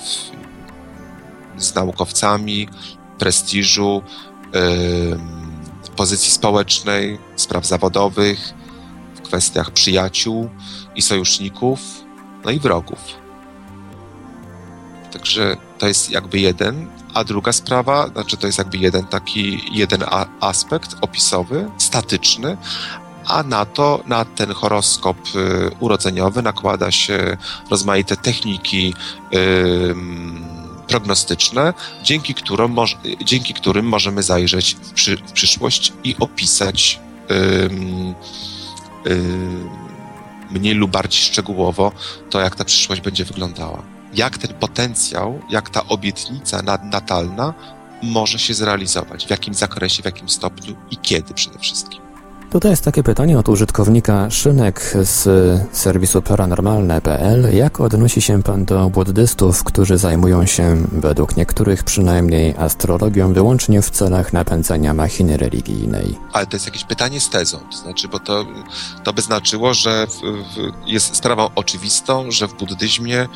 z 1.58 1.76
naukowcami, 1.76 2.70
prestiżu, 3.20 4.02
pozycji 5.96 6.32
społecznej, 6.32 7.20
spraw 7.36 7.66
zawodowych, 7.66 8.54
w 9.16 9.22
kwestiach 9.22 9.72
przyjaciół 9.72 10.50
i 10.96 11.02
sojuszników, 11.02 11.80
no 12.46 12.52
i 12.52 12.60
wrogów. 12.60 13.00
Także 15.14 15.58
to 15.78 15.88
jest 15.88 16.10
jakby 16.10 16.40
jeden, 16.40 16.88
A 17.16 17.24
druga 17.24 17.52
sprawa, 17.52 18.08
znaczy 18.08 18.38
to 18.38 18.48
jest 18.48 18.58
jakby 18.58 18.78
jeden 18.78 19.06
taki, 19.06 19.62
jeden 19.72 20.04
aspekt 20.40 20.96
opisowy, 21.02 21.72
statyczny, 21.78 22.58
a 23.28 23.44
na 23.44 23.66
to, 23.66 24.04
na 24.08 24.26
ten 24.26 24.54
horoskop 24.54 25.18
y, 25.36 25.72
urodzeniowy 25.80 26.42
nakłada 26.42 26.92
się 26.92 27.38
rozmaite 27.72 28.18
techniki 28.18 28.94
prognostyczne, 30.88 31.74
dzięki, 32.04 32.34
którym, 32.34 32.76
dzięki 33.24 33.54
którym 33.54 33.86
możemy 33.86 34.24
zajrzeć 34.24 34.76
w, 34.76 34.94
przy, 34.94 35.18
w 35.18 35.32
przyszłość 35.32 35.94
i 36.04 36.16
opisać 36.20 37.00
mniej 40.52 40.74
lub 40.74 40.92
bardziej 40.92 41.22
szczegółowo 41.22 41.92
to, 42.30 42.40
jak 42.40 42.56
ta 42.56 42.66
przyszłość 42.66 43.02
będzie 43.02 43.26
wyglądała. 43.26 43.84
Jak 44.14 44.38
ten 44.38 44.54
potencjał, 44.54 45.42
jak 45.50 45.70
ta 45.70 45.88
obietnica 45.88 46.62
natalna 46.84 47.54
może 48.04 48.40
się 48.40 48.54
zrealizować, 48.54 49.26
w 49.26 49.30
jakim 49.30 49.54
zakresie, 49.54 50.02
w 50.02 50.06
jakim 50.06 50.30
stopniu 50.30 50.76
i 50.92 50.98
kiedy 50.98 51.34
przede 51.34 51.60
wszystkim. 51.60 52.05
Tutaj 52.56 52.72
jest 52.72 52.86
takie 52.86 53.04
pytanie 53.04 53.40
od 53.40 53.50
użytkownika 53.50 54.30
Szynek 54.30 54.94
z 55.02 55.28
serwisu 55.78 56.22
paranormalne.pl. 56.22 57.56
Jak 57.56 57.82
odnosi 57.82 58.22
się 58.22 58.44
pan 58.44 58.66
do 58.66 58.90
buddystów, 58.90 59.64
którzy 59.64 59.98
zajmują 59.98 60.46
się, 60.46 60.78
według 60.92 61.38
niektórych 61.38 61.84
przynajmniej, 61.84 62.56
astrologią 62.58 63.34
wyłącznie 63.34 63.82
w 63.82 63.90
celach 63.90 64.34
napędzania 64.34 64.94
machiny 64.94 65.38
religijnej? 65.38 66.18
Ale 66.34 66.46
to 66.46 66.56
jest 66.56 66.66
jakieś 66.66 66.84
pytanie 66.84 67.20
z 67.20 67.30
tezą, 67.30 67.60
to 67.72 67.78
znaczy, 67.78 68.08
bo 68.08 68.20
to, 68.20 68.46
to 69.04 69.14
by 69.14 69.22
znaczyło, 69.22 69.74
że 69.74 70.08
w, 70.08 70.20
w, 70.22 70.88
jest 70.88 71.16
sprawą 71.16 71.50
oczywistą, 71.56 72.32
że 72.32 72.48
w 72.48 72.54
buddyzmie 72.54 73.22
y, 73.22 73.28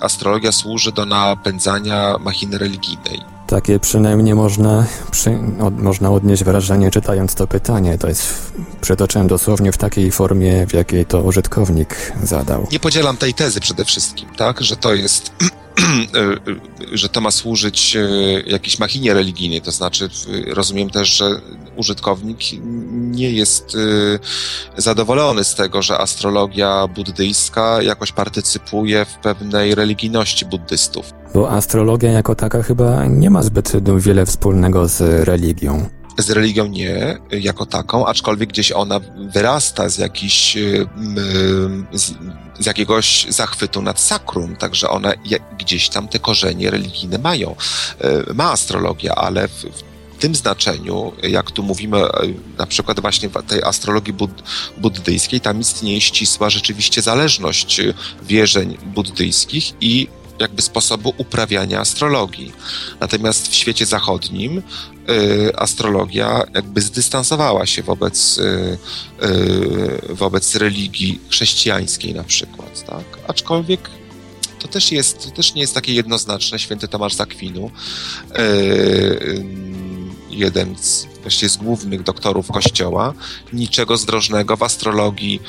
astrologia 0.00 0.52
służy 0.52 0.92
do 0.92 1.06
napędzania 1.06 2.16
machiny 2.20 2.58
religijnej. 2.58 3.37
Takie 3.48 3.78
przynajmniej 3.78 4.34
można, 4.34 4.86
przy, 5.10 5.38
od, 5.60 5.82
można 5.82 6.10
odnieść 6.10 6.44
wrażenie 6.44 6.90
czytając 6.90 7.34
to 7.34 7.46
pytanie. 7.46 7.98
To 7.98 8.08
jest, 8.08 8.52
przytoczyłem 8.80 9.28
dosłownie 9.28 9.72
w 9.72 9.78
takiej 9.78 10.10
formie, 10.10 10.66
w 10.66 10.72
jakiej 10.72 11.06
to 11.06 11.22
użytkownik 11.22 12.12
zadał. 12.22 12.66
Nie 12.72 12.80
podzielam 12.80 13.16
tej 13.16 13.34
tezy 13.34 13.60
przede 13.60 13.84
wszystkim, 13.84 14.28
tak, 14.36 14.60
że 14.60 14.76
to 14.76 14.94
jest 14.94 15.32
że 16.92 17.08
to 17.08 17.20
ma 17.20 17.30
służyć 17.30 17.96
e, 17.96 18.00
jakiejś 18.46 18.78
machinie 18.78 19.14
religijnej, 19.14 19.62
to 19.62 19.70
znaczy 19.70 20.08
rozumiem 20.46 20.90
też, 20.90 21.08
że 21.08 21.40
użytkownik 21.78 22.38
nie 22.92 23.30
jest 23.30 23.76
e, 24.76 24.80
zadowolony 24.80 25.44
z 25.44 25.54
tego, 25.54 25.82
że 25.82 25.98
astrologia 25.98 26.86
buddyjska 26.86 27.82
jakoś 27.82 28.12
partycypuje 28.12 29.04
w 29.04 29.14
pewnej 29.14 29.74
religijności 29.74 30.46
buddystów. 30.46 31.12
Bo 31.34 31.50
astrologia 31.50 32.10
jako 32.10 32.34
taka 32.34 32.62
chyba 32.62 33.06
nie 33.06 33.30
ma 33.30 33.42
zbyt 33.42 33.72
wiele 33.98 34.26
wspólnego 34.26 34.88
z 34.88 35.00
religią 35.28 35.88
z 36.18 36.30
religią 36.30 36.66
nie 36.66 37.18
jako 37.30 37.66
taką, 37.66 38.06
aczkolwiek 38.06 38.48
gdzieś 38.48 38.72
ona 38.72 39.00
wyrasta 39.34 39.88
z 39.88 39.98
jakiś, 39.98 40.56
z, 41.92 42.12
z 42.58 42.66
jakiegoś 42.66 43.26
zachwytu 43.28 43.82
nad 43.82 44.00
sakrum, 44.00 44.56
także 44.56 44.88
one 44.88 45.14
gdzieś 45.58 45.88
tam 45.88 46.08
te 46.08 46.18
korzenie 46.18 46.70
religijne 46.70 47.18
mają. 47.18 47.56
E, 48.00 48.34
ma 48.34 48.52
astrologia, 48.52 49.14
ale 49.14 49.48
w, 49.48 49.52
w 49.52 49.87
tym 50.18 50.34
znaczeniu, 50.34 51.12
jak 51.22 51.50
tu 51.50 51.62
mówimy 51.62 51.98
e, 51.98 52.10
na 52.58 52.66
przykład 52.66 53.00
właśnie 53.00 53.28
w 53.28 53.42
tej 53.42 53.62
astrologii 53.62 54.12
bud 54.12 54.30
buddyjskiej, 54.76 55.40
tam 55.40 55.60
istnieje 55.60 56.00
ścisła 56.00 56.50
rzeczywiście 56.50 57.02
zależność 57.02 57.80
wierzeń 58.22 58.78
buddyjskich 58.94 59.72
i 59.80 60.08
jakby 60.38 60.62
sposobu 60.62 61.14
uprawiania 61.18 61.80
astrologii. 61.80 62.52
Natomiast 63.00 63.48
w 63.48 63.54
świecie 63.54 63.86
zachodnim 63.86 64.62
y, 65.08 65.56
astrologia 65.56 66.42
jakby 66.54 66.80
zdystansowała 66.80 67.66
się 67.66 67.82
wobec, 67.82 68.38
y, 68.38 68.78
y, 69.22 70.14
wobec 70.14 70.54
religii 70.54 71.20
chrześcijańskiej 71.30 72.14
na 72.14 72.24
przykład, 72.24 72.84
tak? 72.86 73.04
Aczkolwiek 73.28 73.90
to 74.58 74.68
też 74.68 74.92
jest, 74.92 75.24
to 75.24 75.30
też 75.30 75.54
nie 75.54 75.60
jest 75.60 75.74
takie 75.74 75.94
jednoznaczne. 75.94 76.58
Święty 76.58 76.88
Tomasz 76.88 77.14
Zakwinu, 77.14 77.70
jeden 80.38 80.76
z, 80.78 81.06
właściwie 81.22 81.50
z 81.50 81.56
głównych 81.56 82.02
doktorów 82.02 82.52
Kościoła, 82.52 83.14
niczego 83.52 83.96
zdrożnego 83.96 84.56
w 84.56 84.62
astrologii, 84.62 85.42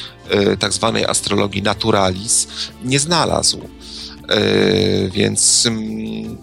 tak 0.59 0.73
zwanej 0.73 1.05
astrologii 1.05 1.61
naturalis, 1.61 2.47
nie 2.83 2.99
znalazł. 2.99 3.59
E, 4.29 5.09
więc 5.09 5.65
mm, 5.65 6.37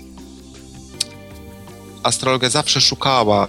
astrologia 2.03 2.51
zawsze 2.51 2.81
szukała 2.81 3.49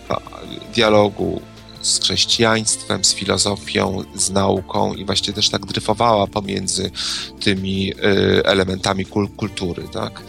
dialogu 0.75 1.41
z 1.87 1.99
chrześcijaństwem, 1.99 3.03
z 3.03 3.13
filozofią, 3.13 4.03
z 4.15 4.29
nauką 4.29 4.93
i 4.93 5.05
właśnie 5.05 5.33
też 5.33 5.49
tak 5.49 5.65
dryfowała 5.65 6.27
pomiędzy 6.27 6.91
tymi 7.39 7.93
e, 7.93 8.45
elementami 8.45 9.05
kultury, 9.37 9.83
tak? 9.93 10.23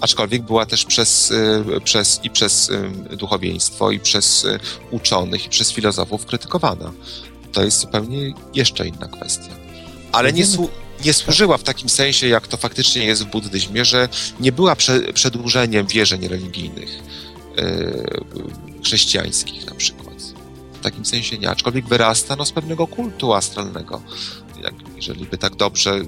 Aczkolwiek 0.00 0.42
była 0.42 0.66
też 0.66 0.84
przez, 0.84 1.32
e, 1.76 1.80
przez, 1.80 2.20
i 2.22 2.30
przez 2.30 2.70
duchowieństwo, 3.10 3.90
i 3.90 4.00
przez 4.00 4.46
uczonych, 4.90 5.46
i 5.46 5.48
przez 5.48 5.72
filozofów 5.72 6.26
krytykowana. 6.26 6.92
To 7.52 7.64
jest 7.64 7.80
zupełnie 7.80 8.34
jeszcze 8.54 8.88
inna 8.88 9.08
kwestia. 9.08 9.54
Ale 10.12 10.32
nie, 10.32 10.44
nie 11.04 11.12
służyła 11.12 11.58
w 11.58 11.62
takim 11.62 11.88
sensie, 11.88 12.28
jak 12.28 12.48
to 12.48 12.56
faktycznie 12.56 13.04
jest 13.04 13.22
w 13.22 13.30
buddyzmie, 13.30 13.84
że 13.84 14.08
nie 14.40 14.52
była 14.52 14.76
prze, 14.76 15.00
przedłużeniem 15.00 15.86
wierzeń 15.86 16.28
religijnych 16.28 17.02
chrześcijańskich 18.84 19.66
na 19.66 19.74
przykład. 19.74 20.05
Takim 20.86 21.04
sensie 21.04 21.38
nie, 21.38 21.50
aczkolwiek 21.50 21.88
wyrasta 21.88 22.36
no, 22.36 22.44
z 22.44 22.52
pewnego 22.52 22.86
kultu 22.86 23.32
astralnego, 23.32 24.00
jak, 24.62 24.74
jeżeli 24.96 25.26
by 25.26 25.38
tak 25.38 25.56
dobrze 25.56 26.00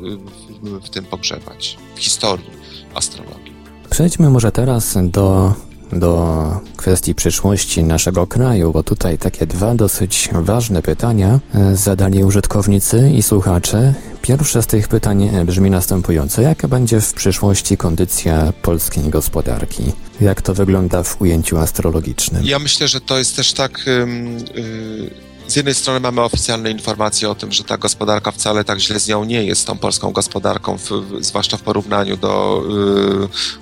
w, 0.62 0.86
w 0.86 0.90
tym 0.90 1.04
pogrzebać, 1.04 1.78
w 1.94 2.00
historii 2.00 2.50
astrologii. 2.94 3.52
Przejdźmy 3.90 4.30
może 4.30 4.52
teraz 4.52 4.96
do 5.02 5.54
do 5.92 6.60
kwestii 6.76 7.14
przyszłości 7.14 7.84
naszego 7.84 8.26
kraju, 8.26 8.72
bo 8.72 8.82
tutaj 8.82 9.18
takie 9.18 9.46
dwa 9.46 9.74
dosyć 9.74 10.28
ważne 10.32 10.82
pytania 10.82 11.40
e, 11.54 11.76
zadali 11.76 12.24
użytkownicy 12.24 13.10
i 13.10 13.22
słuchacze. 13.22 13.94
Pierwsze 14.22 14.62
z 14.62 14.66
tych 14.66 14.88
pytań 14.88 15.30
brzmi 15.46 15.70
następująco. 15.70 16.42
Jaka 16.42 16.68
będzie 16.68 17.00
w 17.00 17.12
przyszłości 17.12 17.76
kondycja 17.76 18.52
polskiej 18.62 19.10
gospodarki? 19.10 19.92
Jak 20.20 20.42
to 20.42 20.54
wygląda 20.54 21.02
w 21.02 21.20
ujęciu 21.20 21.58
astrologicznym? 21.58 22.44
Ja 22.44 22.58
myślę, 22.58 22.88
że 22.88 23.00
to 23.00 23.18
jest 23.18 23.36
też 23.36 23.52
tak. 23.52 23.86
Yy, 23.86 25.28
z 25.48 25.56
jednej 25.56 25.74
strony 25.74 26.00
mamy 26.00 26.20
oficjalne 26.20 26.70
informacje 26.70 27.30
o 27.30 27.34
tym, 27.34 27.52
że 27.52 27.64
ta 27.64 27.78
gospodarka 27.78 28.32
wcale 28.32 28.64
tak 28.64 28.78
źle 28.78 29.00
z 29.00 29.08
nią 29.08 29.24
nie 29.24 29.44
jest, 29.44 29.66
tą 29.66 29.78
polską 29.78 30.10
gospodarką, 30.10 30.78
w, 30.78 30.90
zwłaszcza 31.20 31.56
w 31.56 31.62
porównaniu 31.62 32.16
do 32.16 32.62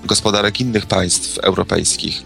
yy, 0.01 0.07
gospodarek 0.07 0.61
innych 0.61 0.85
państw 0.85 1.37
europejskich. 1.37 2.23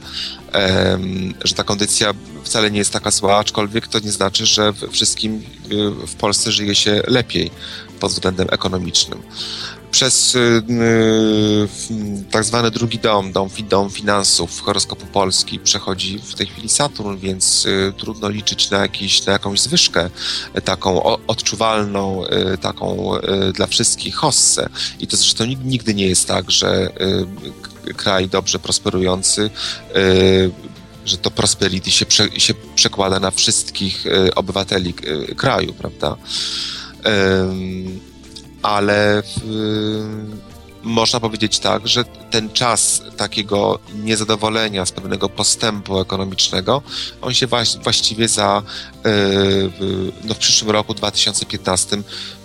Że 1.43 1.55
ta 1.55 1.63
kondycja 1.63 2.13
wcale 2.43 2.71
nie 2.71 2.79
jest 2.79 2.93
taka 2.93 3.11
zła, 3.11 3.37
aczkolwiek 3.37 3.87
to 3.87 3.99
nie 3.99 4.11
znaczy, 4.11 4.45
że 4.45 4.73
wszystkim 4.91 5.43
y, 5.71 6.07
w 6.07 6.15
Polsce 6.15 6.51
żyje 6.51 6.75
się 6.75 7.01
lepiej 7.07 7.51
pod 7.99 8.11
względem 8.11 8.47
ekonomicznym. 8.51 9.21
Przez 9.91 10.35
y, 10.35 10.39
y, 10.39 11.67
tak 12.31 12.43
zwany 12.43 12.71
drugi 12.71 12.99
dom, 12.99 13.31
dom, 13.31 13.49
dom 13.69 13.89
finansów 13.89 14.61
horoskopu 14.61 15.05
Polski 15.05 15.59
przechodzi 15.59 16.19
w 16.19 16.35
tej 16.35 16.47
chwili 16.47 16.69
Saturn, 16.69 17.17
więc 17.17 17.65
y, 17.65 17.93
trudno 17.97 18.29
liczyć 18.29 18.69
na, 18.69 18.77
jakiś, 18.77 19.25
na 19.25 19.33
jakąś 19.33 19.59
zwyżkę 19.59 20.09
taką 20.63 21.03
odczuwalną, 21.27 22.23
taką 22.61 23.11
dla 23.53 23.67
wszystkich 23.67 24.15
hossę. 24.15 24.69
I 24.99 25.07
to 25.07 25.17
zresztą 25.17 25.45
nigdy 25.45 25.93
nie 25.93 26.07
jest 26.07 26.27
tak, 26.27 26.51
że 26.51 26.89
kraj 27.97 28.29
dobrze 28.29 28.59
prosperujący 28.59 29.49
że 31.05 31.17
to 31.17 31.31
prosperity 31.31 31.91
się, 31.91 32.05
prze, 32.05 32.39
się 32.39 32.53
przekłada 32.75 33.19
na 33.19 33.31
wszystkich 33.31 34.05
obywateli 34.35 34.93
kraju, 35.37 35.73
prawda? 35.73 36.17
Ale 38.61 39.23
w, 39.25 39.41
można 40.83 41.19
powiedzieć 41.19 41.59
tak, 41.59 41.87
że 41.87 42.03
ten 42.05 42.49
czas 42.49 43.01
takiego 43.17 43.79
niezadowolenia 43.95 44.85
z 44.85 44.91
pewnego 44.91 45.29
postępu 45.29 45.99
ekonomicznego, 45.99 46.81
on 47.21 47.33
się 47.33 47.47
właściwie 47.83 48.27
za 48.27 48.63
e, 49.05 49.11
no 50.23 50.33
w 50.33 50.37
przyszłym 50.37 50.71
roku 50.71 50.93
2015 50.93 51.97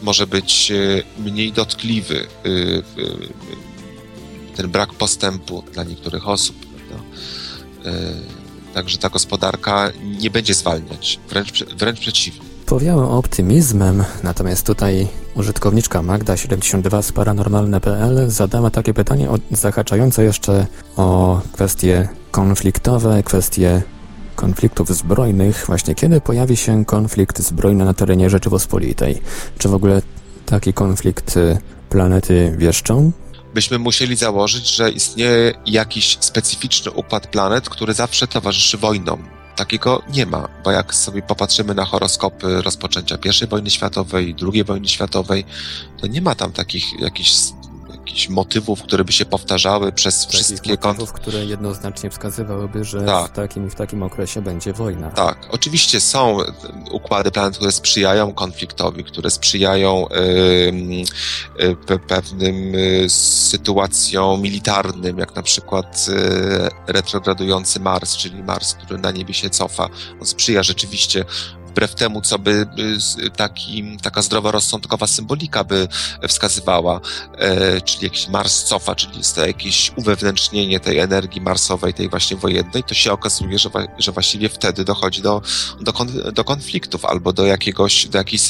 może 0.03 0.27
być 0.27 0.71
e, 0.71 1.03
mniej 1.23 1.53
dotkliwy 1.53 2.27
ten 4.57 4.69
brak 4.69 4.95
postępu 4.95 5.65
dla 5.73 5.85
niektórych 5.85 6.29
osób. 6.29 6.57
Także 8.75 8.99
ta 8.99 9.09
gospodarka 9.09 9.93
nie 10.21 10.31
będzie 10.31 10.55
zwalniać, 10.55 11.19
wręcz, 11.29 11.65
wręcz 11.65 12.01
przeciwnie 12.01 12.56
powiało 12.67 13.11
optymizmem, 13.11 14.05
natomiast 14.23 14.67
tutaj 14.67 15.09
Użytkowniczka 15.35 16.01
Magda72 16.01 17.03
z 17.03 17.13
paranormalne.pl 17.13 18.31
zadała 18.31 18.71
takie 18.71 18.95
pytanie 18.95 19.29
zahaczające 19.51 20.25
jeszcze 20.25 20.67
o 20.97 21.41
kwestie 21.53 22.09
konfliktowe, 22.31 23.23
kwestie 23.23 23.83
konfliktów 24.37 24.89
zbrojnych. 24.89 25.65
Właśnie 25.67 25.95
kiedy 25.95 26.21
pojawi 26.21 26.57
się 26.57 26.85
konflikt 26.85 27.43
zbrojny 27.43 27.85
na 27.85 27.95
terenie 27.95 28.31
Rzeczypospolitej? 28.31 29.23
Czy 29.59 29.69
w 29.69 29.75
ogóle 29.75 30.03
taki 30.47 30.73
konflikt 30.73 31.37
y, 31.37 31.59
planety 31.91 32.55
wieszczą? 32.59 33.13
byśmy 33.55 33.79
musieli 33.79 34.17
założyć, 34.17 34.77
że 34.77 34.91
istnieje 34.91 35.55
jakiś 35.67 36.19
specyficzny 36.21 36.91
układ 36.91 37.27
planet, 37.27 37.69
który 37.69 37.95
zawsze 37.95 38.27
towarzyszy 38.27 38.79
wojnom. 38.79 39.36
Takiego 39.57 40.03
nie 40.09 40.27
ma, 40.27 40.49
bo 40.65 40.71
jak 40.71 40.95
sobie 40.95 41.23
popatrzymy 41.23 41.75
na 41.75 41.85
horoskopy 41.85 42.63
rozpoczęcia 42.63 43.19
I 43.45 43.47
wojny 43.47 43.71
światowej, 43.71 44.35
II 44.53 44.65
wojny 44.65 44.89
światowej, 44.89 45.45
to 46.01 46.07
nie 46.07 46.23
ma 46.23 46.35
tam 46.35 46.53
takich 46.53 47.01
jakichś 47.01 47.33
jakichś 48.07 48.29
motywów, 48.29 48.83
które 48.83 49.05
by 49.05 49.13
się 49.13 49.25
powtarzały 49.25 49.93
przez 49.93 50.27
Takich 50.27 50.41
wszystkie 50.41 50.71
motywów, 50.85 51.13
które 51.13 51.45
jednoznacznie 51.45 52.11
wskazywałyby, 52.11 52.85
że 52.85 53.03
Tak. 53.03 53.31
w 53.31 53.35
takim 53.35 53.67
i 53.67 53.71
w 53.71 53.75
takim 53.75 54.03
okresie 54.03 54.43
będzie 54.43 54.73
wojna. 54.73 55.11
Tak, 55.11 55.49
oczywiście 55.51 56.01
są 56.01 56.39
układy 56.91 57.31
planet, 57.31 57.57
które 57.57 57.73
sprzyjają 57.73 58.33
konfliktowi, 58.35 59.05
które 59.05 59.31
sprzyjają 59.31 60.09
y, 60.09 60.13
pe- 61.87 61.99
pewnym 61.99 62.75
y, 62.75 63.07
sytuacjom 63.11 64.41
militarnym, 64.43 65.19
jak 65.19 65.37
na 65.37 65.43
przykład 65.43 66.07
retrogradujący 66.87 67.81
Mars, 67.81 68.17
czyli 68.17 68.43
Mars, 68.43 68.75
który 68.75 68.99
na 69.01 69.11
niebie 69.11 69.35
się 69.35 69.51
cofa. 69.51 69.89
On 70.21 70.27
sprzyja 70.27 70.63
rzeczywiście 70.63 71.25
wbrew 71.77 71.95
temu, 71.95 72.23
co 72.23 72.39
by 72.39 72.67
y, 73.19 73.31
taki, 73.31 73.99
taka 74.03 74.23
zdroworozsądkowa 74.23 75.07
symbolika 75.07 75.65
by 75.65 75.89
wskazywała, 76.29 77.01
e, 77.39 77.81
czyli 77.81 78.05
jakiś 78.05 78.29
Mars 78.29 78.65
cofa, 78.65 78.95
czyli 78.95 79.19
jest 79.19 79.35
to 79.35 79.47
jakieś 79.47 79.93
uwewnętrznienie 79.97 80.81
tej 80.81 80.99
energii 80.99 81.41
marsowej, 81.41 81.95
tej 81.95 82.09
właśnie 82.09 82.37
wojennej, 82.37 82.83
to 82.83 82.95
się 82.95 83.13
okazuje, 83.13 83.59
że, 83.59 83.71
że 83.99 84.13
właściwie 84.13 84.49
wtedy 84.49 84.85
dochodzi 84.85 85.23
do, 85.23 85.43
do, 85.81 85.93
kon, 85.93 86.09
do 86.33 86.45
konfliktów 86.45 87.05
albo 87.05 87.33
do 87.33 87.47
jakiegoś, 87.47 88.09
do 88.09 88.19
jakiejś, 88.19 88.43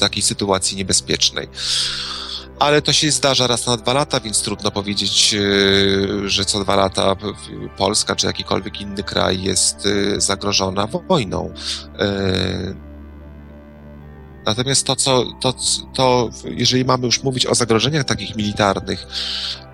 takiej 0.00 0.22
sytuacji 0.22 0.76
niebezpiecznej. 0.76 1.48
Ale 2.58 2.82
to 2.82 2.92
się 2.92 3.10
zdarza 3.10 3.46
raz 3.46 3.66
na 3.66 3.76
dwa 3.76 3.92
lata, 3.92 4.20
więc 4.20 4.42
trudno 4.42 4.70
powiedzieć, 4.70 5.34
e, 5.34 6.28
że 6.28 6.44
co 6.44 6.60
dwa 6.60 6.76
lata 6.76 7.16
Polska 7.76 8.16
czy 8.16 8.26
jakikolwiek 8.26 8.80
inny 8.80 9.02
kraj 9.02 9.42
jest 9.42 9.86
e, 9.86 10.20
zagrożona 10.20 10.86
wojną. 10.86 11.54
E, 11.98 12.94
Natomiast 14.46 14.86
to, 14.86 14.96
co, 14.96 15.24
to, 15.40 15.54
to, 15.94 16.30
jeżeli 16.44 16.84
mamy 16.84 17.06
już 17.06 17.22
mówić 17.22 17.46
o 17.46 17.54
zagrożeniach 17.54 18.04
takich 18.04 18.36
militarnych, 18.36 19.06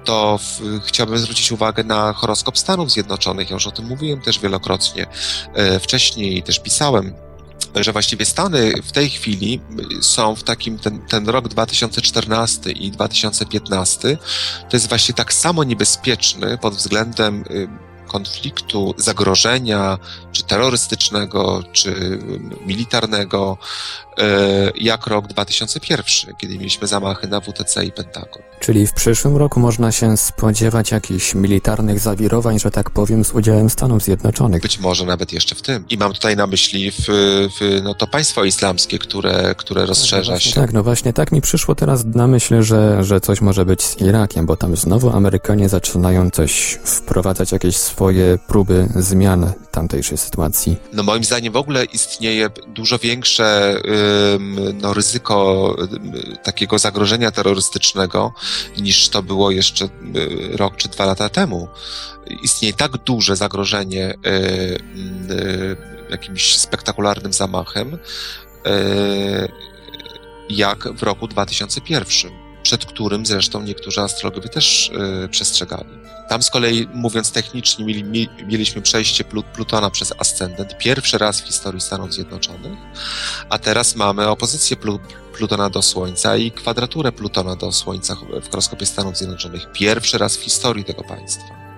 to 0.04 0.38
w, 0.38 0.60
chciałbym 0.86 1.18
zwrócić 1.18 1.52
uwagę 1.52 1.84
na 1.84 2.12
horoskop 2.12 2.58
Stanów 2.58 2.90
Zjednoczonych. 2.90 3.50
Ja 3.50 3.54
już 3.54 3.66
o 3.66 3.70
tym 3.70 3.86
mówiłem 3.86 4.20
też 4.20 4.38
wielokrotnie. 4.38 5.06
Wcześniej 5.80 6.42
też 6.42 6.58
pisałem, 6.58 7.14
że 7.74 7.92
właściwie 7.92 8.24
Stany 8.24 8.72
w 8.82 8.92
tej 8.92 9.10
chwili 9.10 9.60
są 10.00 10.36
w 10.36 10.42
takim, 10.42 10.78
ten, 10.78 10.98
ten 10.98 11.28
rok 11.28 11.48
2014 11.48 12.70
i 12.70 12.90
2015 12.90 14.18
to 14.70 14.76
jest 14.76 14.88
właśnie 14.88 15.14
tak 15.14 15.32
samo 15.32 15.64
niebezpieczny 15.64 16.58
pod 16.58 16.74
względem 16.74 17.44
y, 17.50 17.89
konfliktu, 18.10 18.94
zagrożenia, 18.96 19.98
czy 20.32 20.42
terrorystycznego, 20.42 21.62
czy 21.72 21.90
y, 21.90 22.18
militarnego, 22.66 23.58
y, 24.18 24.22
jak 24.74 25.06
rok 25.06 25.26
2001, 25.26 26.34
kiedy 26.36 26.58
mieliśmy 26.58 26.86
zamachy 26.86 27.28
na 27.28 27.40
WTC 27.40 27.84
i 27.84 27.92
Pentagon. 27.92 28.42
Czyli 28.60 28.86
w 28.86 28.92
przyszłym 28.92 29.36
roku 29.36 29.60
można 29.60 29.92
się 29.92 30.16
spodziewać 30.16 30.90
jakichś 30.90 31.34
militarnych 31.34 31.98
zawirowań, 31.98 32.58
że 32.58 32.70
tak 32.70 32.90
powiem, 32.90 33.24
z 33.24 33.32
udziałem 33.32 33.70
Stanów 33.70 34.02
Zjednoczonych. 34.02 34.62
Być 34.62 34.78
może 34.78 35.06
nawet 35.06 35.32
jeszcze 35.32 35.54
w 35.54 35.62
tym. 35.62 35.84
I 35.90 35.98
mam 35.98 36.12
tutaj 36.12 36.36
na 36.36 36.46
myśli 36.46 36.90
w, 36.90 37.04
w, 37.60 37.80
no 37.82 37.94
to 37.94 38.06
państwo 38.06 38.44
islamskie, 38.44 38.98
które, 38.98 39.54
które 39.56 39.86
rozszerza 39.86 40.32
Właśnie 40.32 40.52
się. 40.52 40.60
Tak, 40.60 40.72
no 40.72 40.82
właśnie 40.82 41.12
tak 41.12 41.32
mi 41.32 41.40
przyszło 41.40 41.74
teraz 41.74 42.04
na 42.04 42.26
myśl, 42.26 42.62
że, 42.62 43.04
że 43.04 43.20
coś 43.20 43.40
może 43.40 43.64
być 43.64 43.82
z 43.82 44.00
Irakiem, 44.00 44.46
bo 44.46 44.56
tam 44.56 44.76
znowu 44.76 45.10
Amerykanie 45.10 45.68
zaczynają 45.68 46.30
coś 46.30 46.78
wprowadzać, 46.84 47.52
jakieś 47.52 47.76
swoje 48.00 48.38
próby 48.38 48.88
zmian 48.96 49.52
tamtejszej 49.70 50.18
sytuacji. 50.18 50.76
No 50.92 51.02
moim 51.02 51.24
zdaniem 51.24 51.52
w 51.52 51.56
ogóle 51.56 51.84
istnieje 51.84 52.50
dużo 52.68 52.98
większe 52.98 53.76
no, 54.74 54.94
ryzyko 54.94 55.76
takiego 56.42 56.78
zagrożenia 56.78 57.30
terrorystycznego 57.30 58.32
niż 58.78 59.08
to 59.08 59.22
było 59.22 59.50
jeszcze 59.50 59.84
y, 59.84 59.88
rok 60.56 60.76
czy 60.76 60.88
dwa 60.88 61.04
lata 61.04 61.28
temu. 61.28 61.68
Istnieje 62.42 62.74
tak 62.74 62.92
duże 62.96 63.36
zagrożenie 63.36 64.14
y, 64.14 64.28
y, 65.30 65.76
jakimś 66.10 66.56
spektakularnym 66.56 67.32
zamachem, 67.32 67.98
jak 70.50 70.92
w 70.92 71.02
roku 71.02 71.28
2001, 71.28 72.30
przed 72.62 72.84
którym 72.84 73.26
zresztą 73.26 73.62
niektórzy 73.62 74.00
astrologowie 74.00 74.48
też 74.48 74.90
przestrzegali. 75.30 76.00
Tam 76.30 76.42
z 76.42 76.50
kolei, 76.50 76.88
mówiąc 76.94 77.32
technicznie, 77.32 77.84
mieli, 77.84 78.04
mi, 78.04 78.28
mieliśmy 78.46 78.82
przejście 78.82 79.24
Plu- 79.24 79.42
Plutona 79.42 79.90
przez 79.90 80.14
ascendent 80.18 80.78
pierwszy 80.78 81.18
raz 81.18 81.40
w 81.40 81.46
historii 81.46 81.80
Stanów 81.80 82.14
Zjednoczonych, 82.14 82.78
a 83.48 83.58
teraz 83.58 83.96
mamy 83.96 84.28
opozycję 84.28 84.76
Plu, 84.76 85.00
Plutona 85.34 85.70
do 85.70 85.82
Słońca 85.82 86.36
i 86.36 86.50
kwadraturę 86.50 87.12
Plutona 87.12 87.56
do 87.56 87.72
Słońca 87.72 88.16
w 88.42 88.50
horoskopie 88.50 88.86
Stanów 88.86 89.16
Zjednoczonych. 89.16 89.72
Pierwszy 89.72 90.18
raz 90.18 90.36
w 90.36 90.42
historii 90.42 90.84
tego 90.84 91.04
państwa. 91.04 91.69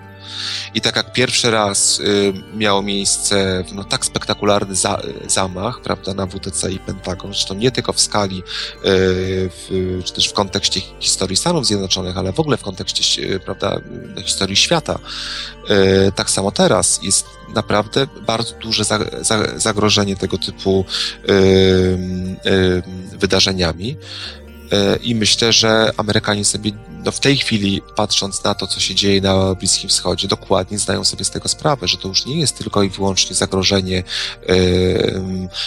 I 0.74 0.80
tak 0.80 0.96
jak 0.96 1.12
pierwszy 1.12 1.50
raz 1.50 2.00
y, 2.00 2.32
miało 2.54 2.82
miejsce 2.82 3.64
no, 3.72 3.84
tak 3.84 4.04
spektakularny 4.04 4.74
za, 4.74 5.00
zamach, 5.26 5.80
prawda, 5.80 6.14
na 6.14 6.26
WTC 6.26 6.72
i 6.72 6.78
Pentagon, 6.78 7.32
zresztą 7.32 7.54
nie 7.54 7.70
tylko 7.70 7.92
w 7.92 8.00
skali, 8.00 8.38
y, 8.38 8.42
w, 8.84 10.00
czy 10.04 10.12
też 10.12 10.28
w 10.28 10.32
kontekście 10.32 10.80
historii 11.00 11.36
Stanów 11.36 11.66
Zjednoczonych, 11.66 12.18
ale 12.18 12.32
w 12.32 12.40
ogóle 12.40 12.56
w 12.56 12.62
kontekście, 12.62 13.22
y, 13.22 13.40
prawda, 13.40 13.80
historii 14.24 14.56
świata. 14.56 14.98
Tak 16.14 16.30
samo 16.30 16.50
teraz 16.50 17.00
jest 17.02 17.26
naprawdę 17.54 18.06
bardzo 18.26 18.54
duże 18.54 18.84
za, 18.84 18.98
za, 19.20 19.58
zagrożenie 19.58 20.16
tego 20.16 20.38
typu 20.38 20.84
wydarzeniami. 23.12 23.96
Y, 24.72 24.96
I 25.02 25.14
myślę, 25.14 25.52
że 25.52 25.92
Amerykanie 25.96 26.44
sobie 26.44 26.72
no 27.04 27.12
w 27.12 27.20
tej 27.20 27.36
chwili, 27.36 27.82
patrząc 27.96 28.44
na 28.44 28.54
to, 28.54 28.66
co 28.66 28.80
się 28.80 28.94
dzieje 28.94 29.20
na 29.20 29.54
Bliskim 29.54 29.90
Wschodzie, 29.90 30.28
dokładnie 30.28 30.78
zdają 30.78 31.04
sobie 31.04 31.24
z 31.24 31.30
tego 31.30 31.48
sprawę, 31.48 31.88
że 31.88 31.98
to 31.98 32.08
już 32.08 32.26
nie 32.26 32.40
jest 32.40 32.58
tylko 32.58 32.82
i 32.82 32.88
wyłącznie 32.88 33.36
zagrożenie 33.36 33.98
e, 33.98 34.54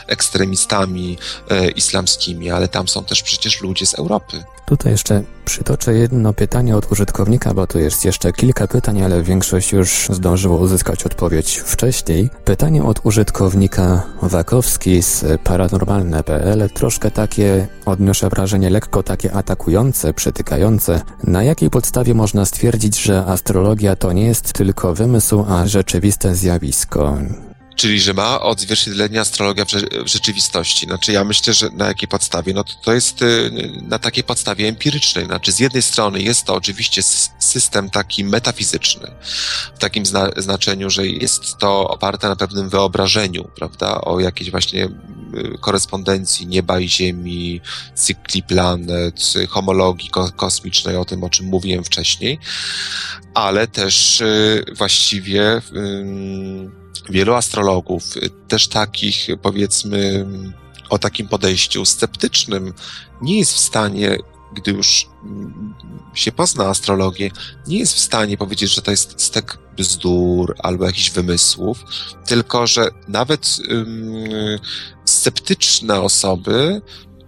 ekstremistami 0.08 1.18
e, 1.50 1.70
islamskimi, 1.70 2.52
ale 2.52 2.68
tam 2.68 2.88
są 2.88 3.04
też 3.04 3.24
przecież 3.24 3.62
ludzie 3.62 3.86
z 3.86 3.94
Europy. 3.94 4.44
Tutaj 4.68 4.92
jeszcze 4.92 5.24
przytoczę 5.46 5.94
jedno 5.94 6.34
pytanie 6.34 6.78
od 6.78 6.92
użytkownika, 6.92 7.54
bo 7.54 7.68
tu 7.68 7.80
jest 7.80 8.06
jeszcze 8.06 8.34
kilka 8.34 8.68
pytań, 8.68 9.02
ale 9.02 9.24
większość 9.24 9.72
już 9.72 10.08
zdążyło 10.12 10.58
uzyskać 10.58 11.06
odpowiedź 11.06 11.58
wcześniej. 11.58 12.30
Pytanie 12.46 12.84
od 12.84 13.06
użytkownika 13.06 14.04
Wakowski 14.22 15.02
z 15.04 15.42
paranormalne.pl, 15.44 16.70
troszkę 16.70 17.12
takie, 17.12 17.68
odnoszę 17.86 18.30
wrażenie, 18.30 18.70
lekko 18.70 19.04
takie 19.04 19.34
atakujące, 19.34 20.14
przytykające. 20.14 21.02
Na 21.24 21.44
jakiej 21.44 21.70
podstawie 21.70 22.14
można 22.14 22.46
stwierdzić, 22.46 23.02
że 23.02 23.26
astrologia 23.26 23.96
to 23.96 24.14
nie 24.14 24.26
jest 24.26 24.54
tylko 24.54 24.94
wymysł, 24.94 25.46
a 25.50 25.68
rzeczywiste 25.68 26.36
zjawisko? 26.36 27.18
Czyli, 27.76 28.02
że 28.02 28.14
ma 28.14 28.42
odzwierciedlenie 28.42 29.22
astrologia 29.22 29.66
w, 29.66 29.68
rze- 29.70 30.04
w 30.04 30.08
rzeczywistości. 30.08 30.86
Znaczy, 30.86 31.12
ja 31.12 31.24
myślę, 31.24 31.54
że 31.54 31.70
na 31.70 31.88
jakiej 31.88 32.08
podstawie? 32.08 32.54
No 32.54 32.64
to, 32.64 32.74
to 32.84 32.94
jest 32.94 33.22
y, 33.22 33.52
na 33.82 34.00
takiej 34.00 34.24
podstawie 34.24 34.68
empirycznej. 34.68 35.26
Znaczy, 35.26 35.52
z 35.52 35.60
jednej 35.60 35.82
strony 35.84 36.22
jest 36.22 36.46
to 36.46 36.54
oczywiście 36.56 37.02
sys- 37.02 37.30
system 37.40 37.90
taki 37.90 38.24
metafizyczny, 38.24 39.12
w 39.76 39.80
takim 39.80 40.06
zna- 40.06 40.32
znaczeniu, 40.42 40.90
że 40.90 41.08
jest 41.08 41.58
to 41.58 41.88
oparte 41.90 42.30
na 42.30 42.36
pewnym 42.36 42.70
wyobrażeniu, 42.70 43.50
prawda, 43.56 44.02
o 44.02 44.20
jakiejś 44.20 44.52
właśnie 44.52 44.86
y, 44.86 44.90
korespondencji 45.62 46.48
nieba 46.48 46.80
i 46.80 46.90
Ziemi, 46.90 47.62
cykli 47.96 48.44
planet, 48.44 49.34
homologii 49.50 50.10
ko- 50.10 50.32
kosmicznej, 50.32 50.96
o 50.96 51.06
tym, 51.06 51.24
o 51.24 51.30
czym 51.30 51.46
mówiłem 51.46 51.84
wcześniej, 51.84 52.40
ale 53.34 53.68
też 53.68 54.22
y, 54.22 54.66
właściwie 54.78 55.62
ym, 55.76 56.85
wielu 57.10 57.34
astrologów, 57.34 58.18
y, 58.18 58.30
też 58.48 58.68
takich 58.68 59.28
powiedzmy 59.42 60.26
o 60.90 61.00
takim 61.00 61.28
podejściu 61.28 61.86
sceptycznym, 61.86 62.74
nie 63.22 63.40
jest 63.40 63.54
w 63.54 63.60
stanie, 63.60 64.18
gdy 64.54 64.72
już 64.72 65.08
mm, 65.24 65.74
się 66.14 66.32
pozna 66.32 66.66
astrologię, 66.66 67.32
nie 67.68 67.80
jest 67.80 67.94
w 67.94 68.00
stanie 68.00 68.38
powiedzieć, 68.38 68.76
że 68.76 68.82
to 68.82 68.92
jest 68.92 69.22
stek 69.22 69.58
bzdur 69.78 70.56
albo 70.60 70.86
jakichś 70.86 71.12
wymysłów, 71.12 71.84
tylko 72.26 72.68
że 72.68 72.90
nawet 73.08 73.58
sceptyczne 75.06 76.02
osoby 76.02 76.82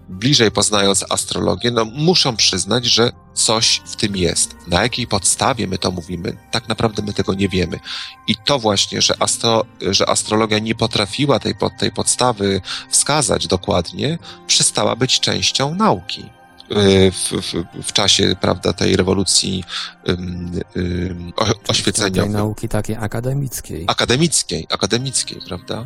bliżej 0.09 0.51
poznając 0.51 1.05
astrologię, 1.09 1.71
no 1.71 1.85
muszą 1.85 2.35
przyznać, 2.35 2.85
że 2.85 3.11
coś 3.37 3.81
w 3.85 3.95
tym 3.95 4.15
jest. 4.15 4.55
Na 4.67 4.83
jakiej 4.83 5.07
podstawie 5.07 5.67
my 5.67 5.77
to 5.77 5.91
mówimy, 5.91 6.37
tak 6.51 6.67
naprawdę 6.69 7.03
my 7.03 7.13
tego 7.13 7.33
nie 7.33 7.49
wiemy. 7.49 7.79
I 8.27 8.35
to 8.35 8.59
właśnie, 8.59 9.01
że, 9.01 9.13
astro, 9.19 9.65
że 9.81 10.09
astrologia 10.09 10.59
nie 10.59 10.75
potrafiła 10.75 11.39
tej, 11.39 11.53
tej 11.79 11.91
podstawy 11.91 12.61
wskazać 12.89 13.47
dokładnie, 13.47 14.17
przestała 14.47 14.95
być 14.95 15.19
częścią 15.19 15.75
nauki. 15.75 16.29
Y, 16.71 17.11
w, 17.11 17.31
w, 17.31 17.83
w, 17.83 17.93
czasie, 17.93 18.35
prawda, 18.41 18.73
tej 18.73 18.95
rewolucji 18.95 19.63
um, 20.07 20.51
um, 20.75 21.33
oświecenia. 21.67 22.21
Tej 22.21 22.31
nauki 22.31 22.69
takiej 22.69 22.95
akademickiej. 22.95 23.83
Akademickiej, 23.87 24.67
akademickiej, 24.69 25.41
prawda? 25.47 25.85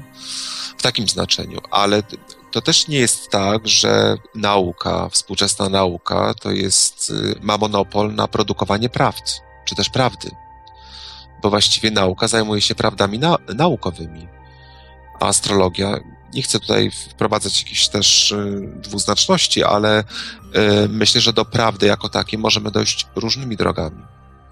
W 0.77 0.81
takim 0.81 1.07
znaczeniu, 1.07 1.59
ale 1.71 2.03
to 2.51 2.61
też 2.61 2.87
nie 2.87 2.99
jest 2.99 3.29
tak, 3.29 3.67
że 3.67 4.15
nauka, 4.35 5.09
współczesna 5.09 5.69
nauka, 5.69 6.33
to 6.33 6.51
jest, 6.51 7.09
y, 7.09 7.35
ma 7.41 7.57
monopol 7.57 8.15
na 8.15 8.27
produkowanie 8.27 8.89
prawd, 8.89 9.41
czy 9.65 9.75
też 9.75 9.89
prawdy. 9.89 10.31
Bo 11.41 11.49
właściwie 11.49 11.91
nauka 11.91 12.27
zajmuje 12.27 12.61
się 12.61 12.75
prawdami 12.75 13.19
na, 13.19 13.37
naukowymi. 13.55 14.27
A 15.19 15.27
astrologia 15.27 15.97
nie 16.33 16.41
chcę 16.41 16.59
tutaj 16.59 16.91
wprowadzać 16.91 17.63
jakichś 17.63 17.87
też 17.87 18.31
y, 18.31 18.69
dwuznaczności, 18.75 19.63
ale 19.63 19.99
y, 19.99 20.03
myślę, 20.89 21.21
że 21.21 21.33
do 21.33 21.45
prawdy 21.45 21.85
jako 21.85 22.09
takiej 22.09 22.39
możemy 22.39 22.71
dojść 22.71 23.07
różnymi 23.15 23.57
drogami. 23.57 24.01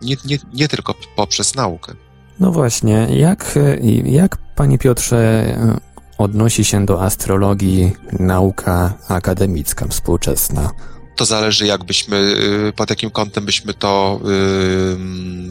Nie, 0.01 0.15
nie, 0.25 0.37
nie 0.53 0.67
tylko 0.67 0.95
poprzez 1.15 1.55
naukę. 1.55 1.93
No 2.39 2.51
właśnie, 2.51 3.07
jak, 3.09 3.59
jak 4.05 4.37
panie 4.55 4.77
Piotrze 4.77 5.45
odnosi 6.19 6.65
się 6.65 6.85
do 6.85 7.03
astrologii 7.03 7.91
nauka 8.19 8.93
akademicka 9.07 9.87
współczesna? 9.87 10.71
To 11.15 11.25
zależy, 11.25 11.65
jakbyśmy, 11.65 12.17
y, 12.69 12.73
pod 12.75 12.89
jakim 12.89 13.09
kątem 13.09 13.45
byśmy 13.45 13.73
to 13.73 14.19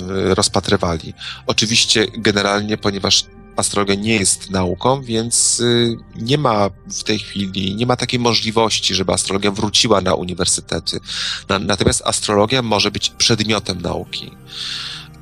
rozpatrywali. 0.09 1.15
Oczywiście, 1.47 2.07
generalnie, 2.19 2.77
ponieważ 2.77 3.25
astrologia 3.57 3.95
nie 3.95 4.17
jest 4.17 4.51
nauką, 4.51 5.03
więc 5.03 5.61
y, 5.61 5.97
nie 6.17 6.39
ma 6.39 6.71
w 6.93 7.03
tej 7.03 7.19
chwili, 7.19 7.75
nie 7.75 7.87
ma 7.87 7.97
takiej 7.97 8.21
możliwości, 8.21 8.95
żeby 8.95 9.13
astrologia 9.13 9.51
wróciła 9.51 10.01
na 10.01 10.15
uniwersytety. 10.15 11.01
Natomiast 11.61 12.03
astrologia 12.05 12.63
może 12.63 12.91
być 12.91 13.11
przedmiotem 13.11 13.83
nauki. 13.83 14.31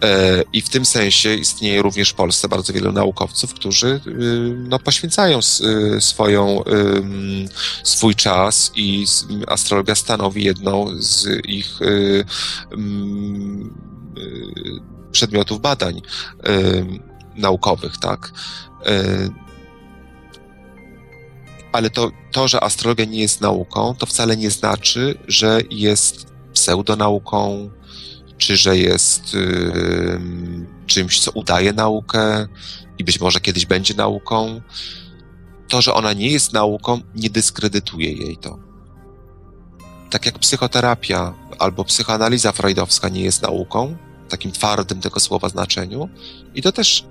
E, 0.03 0.43
I 0.53 0.63
w 0.63 0.69
tym 0.69 0.85
sensie 0.85 1.35
istnieje 1.35 1.83
również 1.83 2.11
w 2.11 2.15
Polsce 2.15 2.49
bardzo 2.49 2.73
wielu 2.73 2.93
naukowców, 2.93 3.55
którzy 3.55 4.01
y, 4.07 4.57
no, 4.69 4.79
poświęcają 4.79 5.39
y, 5.39 6.01
swoją, 6.01 6.65
swój 7.83 8.15
czas 8.15 8.73
i 8.75 9.07
astrologia 9.47 9.95
stanowi 9.95 10.45
jedną 10.45 10.87
z 10.99 11.27
ich 11.47 11.79
przedmiotów 15.13 15.61
badań 15.61 16.03
naukowych, 17.37 17.97
tak? 17.97 18.33
E, 18.87 19.29
ale 21.73 21.91
to, 21.91 22.11
to, 22.33 22.49
że 22.49 22.63
astrologia 22.63 23.05
nie 23.05 23.21
jest 23.21 23.41
nauką, 23.41 23.95
to 23.99 24.07
wcale 24.07 24.37
nie 24.37 24.51
znaczy, 24.51 25.19
że 25.29 25.61
jest 25.71 26.27
pseudonauką, 26.53 27.71
czy 28.39 28.57
że 28.57 28.77
jest 28.79 29.37
czymś, 30.87 31.21
co 31.21 31.31
udaje 31.31 31.73
naukę 31.73 32.49
i 32.99 33.05
być 33.05 33.21
może 33.21 33.41
kiedyś 33.41 33.67
będzie 33.67 33.95
nauką. 33.95 34.61
To, 35.69 35.83
że 35.83 35.95
ona 35.95 36.13
nie 36.13 36.31
jest 36.31 36.53
nauką, 36.53 37.01
nie 37.15 37.31
dyskredytuje 37.31 38.13
jej 38.13 38.37
to. 38.37 38.59
Tak 40.11 40.27
jak 40.27 40.39
psychoterapia 40.39 41.35
albo 41.59 41.85
psychoanaliza 41.85 42.53
freudowska 42.53 43.09
nie 43.09 43.21
jest 43.21 43.43
nauką, 43.43 43.97
takim 44.29 44.53
twardym 44.53 45.01
tego 45.01 45.21
słowa 45.21 45.49
znaczeniu, 45.49 46.09
i 46.55 46.63
to 46.63 46.73
też 46.73 47.05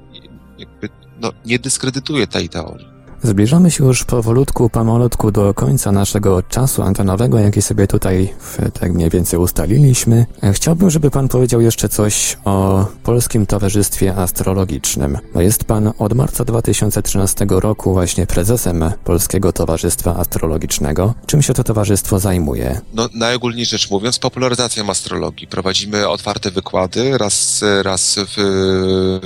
jakby 0.57 0.89
no, 1.21 1.32
nie 1.45 1.59
dyskredytuje 1.59 2.28
tej 2.28 2.49
teorii. 2.49 2.95
Zbliżamy 3.24 3.72
się 3.72 3.86
już 3.86 4.03
powolutku, 4.03 4.70
pomalutku 4.70 5.32
do 5.32 5.53
końca 5.53 5.91
naszego 5.91 6.43
czasu 6.43 6.82
antenowego, 6.82 7.39
jaki 7.39 7.61
sobie 7.61 7.88
tutaj 7.88 8.34
tak 8.80 8.93
mniej 8.93 9.09
więcej 9.09 9.39
ustaliliśmy. 9.39 10.26
Chciałbym, 10.53 10.89
żeby 10.89 11.11
pan 11.11 11.28
powiedział 11.28 11.61
jeszcze 11.61 11.89
coś 11.89 12.38
o 12.45 12.86
Polskim 13.03 13.45
Towarzystwie 13.45 14.16
Astrologicznym. 14.16 15.18
Bo 15.34 15.41
jest 15.41 15.63
pan 15.63 15.91
od 15.99 16.13
marca 16.13 16.45
2013 16.45 17.45
roku 17.49 17.93
właśnie 17.93 18.28
prezesem 18.28 18.91
Polskiego 19.03 19.53
Towarzystwa 19.53 20.16
Astrologicznego. 20.16 21.13
Czym 21.26 21.41
się 21.41 21.53
to 21.53 21.63
towarzystwo 21.63 22.20
zajmuje? 22.20 22.82
No, 22.93 23.09
najogólniej 23.13 23.66
rzecz 23.66 23.91
mówiąc, 23.91 24.20
popularyzacją 24.20 24.89
astrologii. 24.89 25.47
Prowadzimy 25.47 26.07
otwarte 26.09 26.51
wykłady 26.51 27.18
raz, 27.18 27.63
raz 27.82 28.20
w, 28.28 28.36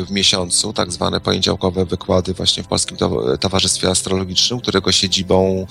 w 0.08 0.12
miesiącu, 0.12 0.74
tak 0.74 0.92
zwane 0.92 1.22
poniedziałkowe 1.22 1.86
wykłady 1.86 2.34
właśnie 2.34 2.64
w 2.64 2.68
Polskim 2.68 2.98
Towarzystwie 3.40 3.79
Astrologicznym, 3.88 4.60
którego 4.60 4.92
siedzibą, 4.92 5.68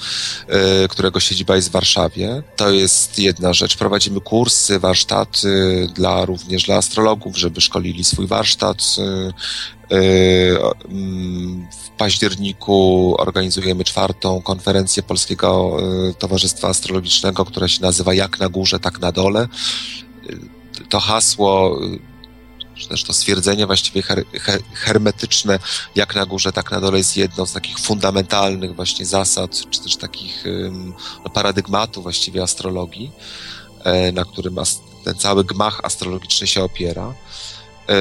e, 0.48 0.88
którego 0.88 1.20
siedziba 1.20 1.56
jest 1.56 1.68
w 1.68 1.72
Warszawie. 1.72 2.42
To 2.56 2.70
jest 2.70 3.18
jedna 3.18 3.52
rzecz. 3.52 3.76
Prowadzimy 3.76 4.20
kursy, 4.20 4.78
warsztaty 4.78 5.86
dla, 5.94 6.24
również 6.24 6.64
dla 6.64 6.76
astrologów, 6.76 7.38
żeby 7.38 7.60
szkolili 7.60 8.04
swój 8.04 8.26
warsztat. 8.26 8.82
E, 8.98 9.02
e, 9.02 10.00
w 11.84 11.90
październiku 11.98 13.14
organizujemy 13.18 13.84
czwartą 13.84 14.42
konferencję 14.42 15.02
Polskiego 15.02 15.76
Towarzystwa 16.18 16.68
Astrologicznego, 16.68 17.44
która 17.44 17.68
się 17.68 17.82
nazywa 17.82 18.14
Jak 18.14 18.38
na 18.38 18.48
górze, 18.48 18.80
tak 18.80 19.00
na 19.00 19.12
dole. 19.12 19.48
To 20.88 21.00
hasło 21.00 21.80
czy 22.78 22.88
też 22.88 23.04
to 23.04 23.12
stwierdzenie 23.12 23.66
właściwie 23.66 24.02
her, 24.02 24.24
her, 24.32 24.60
hermetyczne, 24.72 25.58
jak 25.94 26.14
na 26.14 26.26
górze, 26.26 26.52
tak 26.52 26.70
na 26.70 26.80
dole 26.80 26.98
jest 26.98 27.16
jedną 27.16 27.46
z 27.46 27.52
takich 27.52 27.78
fundamentalnych 27.78 28.74
właśnie 28.76 29.06
zasad, 29.06 29.60
czy 29.70 29.80
też 29.80 29.96
takich 29.96 30.44
no, 31.24 31.30
paradygmatów 31.30 32.02
właściwie 32.02 32.42
astrologii, 32.42 33.10
e, 33.84 34.12
na 34.12 34.24
którym 34.24 34.56
ten 35.04 35.14
cały 35.14 35.44
gmach 35.44 35.80
astrologiczny 35.82 36.46
się 36.46 36.64
opiera. 36.64 37.14
E, 37.88 37.94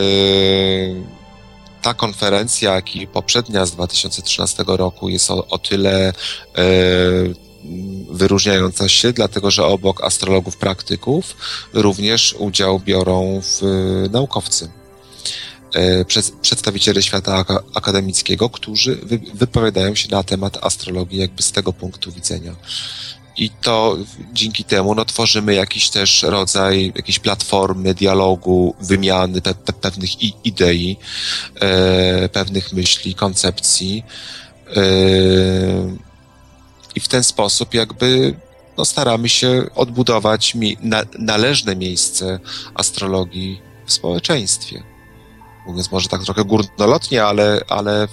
ta 1.82 1.94
konferencja, 1.94 2.76
jak 2.76 2.96
i 2.96 3.08
poprzednia 3.08 3.66
z 3.66 3.72
2013 3.72 4.64
roku 4.68 5.10
jest 5.10 5.32
o, 5.32 5.48
o 5.48 5.58
tyle 5.58 6.08
e, 6.08 6.14
wyróżniająca 8.12 8.90
się, 8.90 9.14
dlatego 9.14 9.52
że 9.52 9.66
obok 9.66 10.04
astrologów 10.04 10.58
praktyków 10.58 11.36
również 11.74 12.36
udział 12.40 12.80
biorą 12.80 13.42
w 13.44 13.62
naukowcy. 14.12 14.70
E, 15.74 16.06
przedstawiciele 16.42 17.02
świata 17.02 17.46
akademickiego, 17.74 18.50
którzy 18.50 19.00
wypowiadają 19.34 19.96
się 19.96 20.10
na 20.12 20.24
temat 20.24 20.58
astrologii 20.62 21.20
jakby 21.20 21.44
z 21.44 21.52
tego 21.52 21.74
punktu 21.74 22.12
widzenia. 22.12 22.56
I 23.38 23.50
to 23.50 23.98
dzięki 24.34 24.64
temu 24.64 24.96
no, 24.96 25.06
tworzymy 25.06 25.54
jakiś 25.54 25.90
też 25.90 26.24
rodzaj, 26.24 26.92
jakiejś 26.96 27.20
platformy 27.20 27.94
dialogu, 27.94 28.76
wymiany 28.82 29.42
pe 29.42 29.54
pe 29.54 29.74
pewnych 29.74 30.22
idei, 30.46 30.98
e, 31.62 32.30
pewnych 32.30 32.74
myśli, 32.74 33.16
koncepcji. 33.16 34.04
E, 34.76 34.82
i 36.98 37.00
w 37.00 37.08
ten 37.08 37.24
sposób 37.24 37.74
jakby 37.74 38.36
no, 38.78 38.86
staramy 38.86 39.30
się 39.30 39.64
odbudować 39.76 40.56
mi 40.56 40.78
na, 40.82 41.04
należne 41.20 41.76
miejsce 41.76 42.40
astrologii 42.74 43.62
w 43.86 43.94
społeczeństwie. 43.94 44.84
Mówiąc 45.68 45.92
może 45.92 46.10
tak 46.10 46.24
trochę 46.24 46.46
górnolotnie, 46.46 47.24
ale, 47.24 47.62
ale 47.70 48.08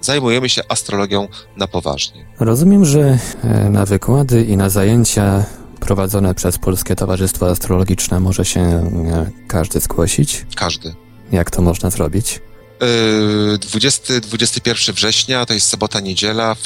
zajmujemy 0.00 0.48
się 0.48 0.62
astrologią 0.68 1.28
na 1.56 1.66
poważnie. 1.66 2.24
Rozumiem, 2.38 2.84
że 2.84 3.18
e, 3.44 3.70
na 3.70 3.86
wykłady 3.86 4.44
i 4.44 4.56
na 4.56 4.68
zajęcia 4.68 5.44
prowadzone 5.80 6.34
przez 6.34 6.58
Polskie 6.58 6.96
Towarzystwo 6.96 7.50
Astrologiczne 7.50 8.20
może 8.20 8.44
się 8.44 8.60
e, 8.60 9.30
każdy 9.48 9.80
zgłosić? 9.80 10.46
Każdy. 10.56 10.94
Jak 11.32 11.50
to 11.50 11.62
można 11.62 11.90
zrobić? 11.90 12.40
20, 13.58 14.20
21 14.20 14.94
września, 14.94 15.46
to 15.46 15.54
jest 15.54 15.68
sobota, 15.68 16.00
niedziela. 16.00 16.56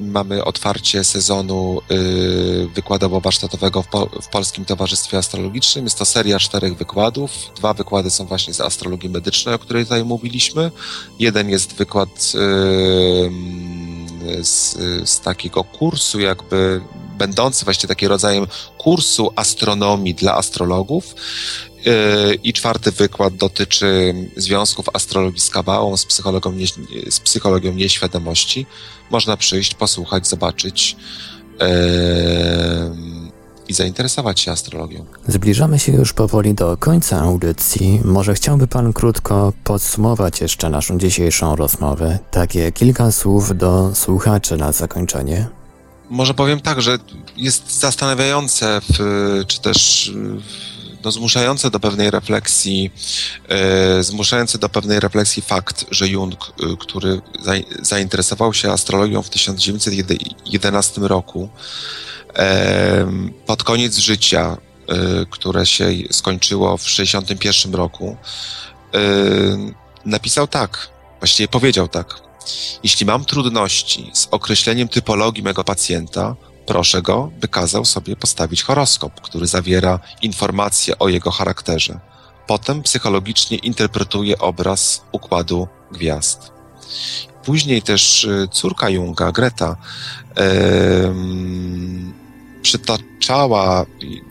Mamy 0.00 0.44
otwarcie 0.44 1.04
sezonu 1.04 1.80
y, 1.90 2.68
wykładowo-warsztatowego 2.74 3.82
w, 4.22 4.28
Polskim 4.28 4.64
Towarzystwie 4.64 5.18
Astrologicznym. 5.18 5.84
Jest 5.84 5.98
to 5.98 6.04
seria 6.04 6.38
czterech 6.38 6.76
wykładów. 6.76 7.30
Dwa 7.56 7.74
wykłady 7.74 8.10
są 8.10 8.26
właśnie 8.26 8.54
z 8.54 8.60
astrologii 8.60 9.08
medycznej, 9.10 9.54
o 9.54 9.58
której 9.58 9.84
tutaj 9.84 10.04
mówiliśmy. 10.04 10.70
Jeden 11.18 11.50
jest 11.50 11.74
wykład 11.74 12.20
z, 14.42 14.76
z 15.04 15.20
takiego 15.20 15.64
kursu, 15.64 16.20
jakby 16.20 16.80
będący 17.18 17.64
właśnie 17.64 17.88
takim 17.88 18.08
rodzajem 18.08 18.46
kursu 18.78 19.30
astronomii 19.36 20.14
dla 20.14 20.34
astrologów. 20.34 21.14
Yy, 21.84 22.34
I 22.34 22.52
czwarty 22.52 22.90
wykład 22.90 23.36
dotyczy 23.36 24.14
związków 24.36 24.86
astrologii 24.92 25.40
z 25.40 25.50
kabałą, 25.50 25.96
z 25.96 26.06
psychologią, 26.06 26.52
nie, 26.52 26.66
z 27.10 27.20
psychologią 27.20 27.72
nieświadomości. 27.72 28.66
Można 29.10 29.36
przyjść, 29.36 29.74
posłuchać, 29.74 30.28
zobaczyć. 30.28 30.96
i 33.70 33.74
zainteresować 33.74 34.40
się 34.40 34.52
astrologią. 34.52 35.04
Zbliżamy 35.28 35.78
się 35.78 35.92
już 35.92 36.12
powoli 36.12 36.54
do 36.54 36.76
końca 36.76 37.20
audycji. 37.20 38.00
Może 38.04 38.34
chciałby 38.34 38.66
Pan 38.66 38.92
krótko 38.92 39.52
podsumować 39.64 40.40
jeszcze 40.40 40.70
naszą 40.70 40.98
dzisiejszą 40.98 41.56
rozmowę? 41.56 42.18
Takie 42.30 42.72
kilka 42.72 43.12
słów 43.12 43.56
do 43.58 43.94
słuchaczy 43.94 44.56
na 44.56 44.72
zakończenie. 44.72 45.48
Może 46.10 46.34
powiem 46.34 46.60
tak, 46.60 46.82
że 46.82 46.98
jest 47.36 47.80
zastanawiające, 47.80 48.80
w, 48.80 48.98
czy 49.46 49.60
też 49.60 50.12
no, 51.04 51.12
zmuszające 51.12 51.70
do 51.70 51.80
pewnej 51.80 52.10
refleksji, 52.10 52.90
e, 53.48 54.58
do 54.58 54.68
pewnej 54.68 55.00
refleksji 55.00 55.42
fakt, 55.42 55.86
że 55.90 56.08
Jung, 56.08 56.34
e, 56.34 56.76
który 56.80 57.20
za, 57.42 57.52
zainteresował 57.82 58.54
się 58.54 58.72
astrologią 58.72 59.22
w 59.22 59.30
1911 59.30 61.08
roku, 61.08 61.48
e, 62.36 63.06
pod 63.46 63.64
koniec 63.64 63.98
życia, 63.98 64.56
e, 64.88 65.26
które 65.30 65.66
się 65.66 65.86
skończyło 66.10 66.76
w 66.76 66.84
1961 66.84 67.74
roku, 67.74 68.16
e, 68.94 68.98
napisał 70.04 70.46
tak, 70.46 70.88
właściwie 71.18 71.48
powiedział 71.48 71.88
tak. 71.88 72.14
Jeśli 72.82 73.06
mam 73.06 73.24
trudności 73.24 74.10
z 74.14 74.28
określeniem 74.30 74.88
typologii 74.88 75.42
mego 75.42 75.64
pacjenta, 75.64 76.36
proszę 76.70 77.02
go, 77.02 77.30
by 77.40 77.48
kazał 77.48 77.84
sobie 77.84 78.16
postawić 78.16 78.62
horoskop, 78.62 79.20
który 79.20 79.46
zawiera 79.46 79.98
informacje 80.22 80.98
o 80.98 81.08
jego 81.08 81.30
charakterze. 81.30 82.00
Potem 82.46 82.82
psychologicznie 82.82 83.56
interpretuje 83.56 84.38
obraz 84.38 85.02
układu 85.12 85.68
gwiazd. 85.92 86.52
Później 87.44 87.82
też 87.82 88.24
y, 88.24 88.48
córka 88.52 88.88
Junga, 88.88 89.32
Greta, 89.32 89.76
yy, 90.36 90.44
przytaczała 92.62 93.86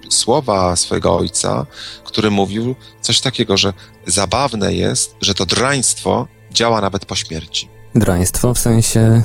słowa 0.10 0.76
swojego 0.76 1.18
ojca, 1.18 1.66
który 2.04 2.32
mówił 2.32 2.76
coś 3.02 3.22
takiego, 3.22 3.58
że 3.58 3.74
zabawne 4.08 4.74
jest, 4.74 5.16
że 5.22 5.34
to 5.34 5.46
draństwo 5.46 6.28
działa 6.52 6.82
nawet 6.82 7.06
po 7.06 7.16
śmierci. 7.16 7.70
Draństwo 7.96 8.54
w 8.54 8.60
sensie 8.60 9.24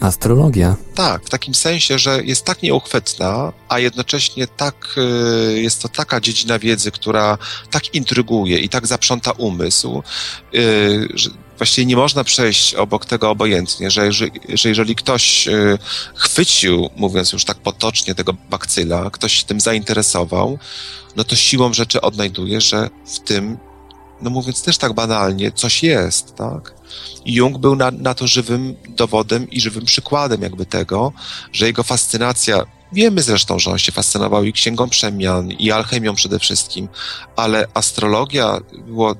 astrologia. 0.00 0.76
Tak, 0.94 1.24
w 1.24 1.30
takim 1.30 1.54
sensie, 1.54 1.98
że 1.98 2.24
jest 2.24 2.44
tak 2.44 2.62
nieuchwytna, 2.62 3.52
a 3.68 3.78
jednocześnie 3.78 4.46
tak, 4.46 4.96
y, 5.56 5.60
jest 5.62 5.82
to 5.82 5.88
taka 5.88 6.20
dziedzina 6.20 6.58
wiedzy, 6.58 6.90
która 6.90 7.38
tak 7.70 7.94
intryguje 7.94 8.58
i 8.58 8.68
tak 8.68 8.86
zaprząta 8.86 9.32
umysł, 9.32 10.02
y, 10.54 11.08
że 11.14 11.30
właściwie 11.58 11.86
nie 11.86 11.96
można 11.96 12.24
przejść 12.24 12.74
obok 12.74 13.06
tego 13.06 13.30
obojętnie, 13.30 13.90
że 13.90 14.06
jeżeli, 14.06 14.40
że 14.48 14.68
jeżeli 14.68 14.94
ktoś 14.94 15.48
y, 15.48 15.78
chwycił, 16.14 16.90
mówiąc 16.96 17.32
już 17.32 17.44
tak 17.44 17.58
potocznie, 17.58 18.14
tego 18.14 18.32
bakcyla, 18.50 19.10
ktoś 19.10 19.32
się 19.32 19.46
tym 19.46 19.60
zainteresował, 19.60 20.58
no 21.16 21.24
to 21.24 21.36
siłą 21.36 21.74
rzeczy 21.74 22.00
odnajduje, 22.00 22.60
że 22.60 22.90
w 23.06 23.18
tym 23.18 23.58
no 24.22 24.30
mówiąc 24.30 24.62
też 24.62 24.78
tak 24.78 24.92
banalnie, 24.92 25.52
coś 25.52 25.82
jest, 25.82 26.34
tak? 26.34 26.74
I 27.24 27.34
Jung 27.34 27.58
był 27.58 27.76
na, 27.76 27.90
na 27.90 28.14
to 28.14 28.26
żywym 28.26 28.76
dowodem 28.88 29.50
i 29.50 29.60
żywym 29.60 29.84
przykładem 29.84 30.42
jakby 30.42 30.66
tego, 30.66 31.12
że 31.52 31.66
jego 31.66 31.82
fascynacja 31.82 32.64
Wiemy 32.92 33.22
zresztą, 33.22 33.58
że 33.58 33.70
on 33.70 33.78
się 33.78 33.92
fascynował 33.92 34.44
i 34.44 34.52
księgą 34.52 34.88
przemian, 34.88 35.50
i 35.50 35.70
alchemią 35.70 36.14
przede 36.14 36.38
wszystkim, 36.38 36.88
ale 37.36 37.66
astrologia 37.74 38.58
było, 38.86 39.14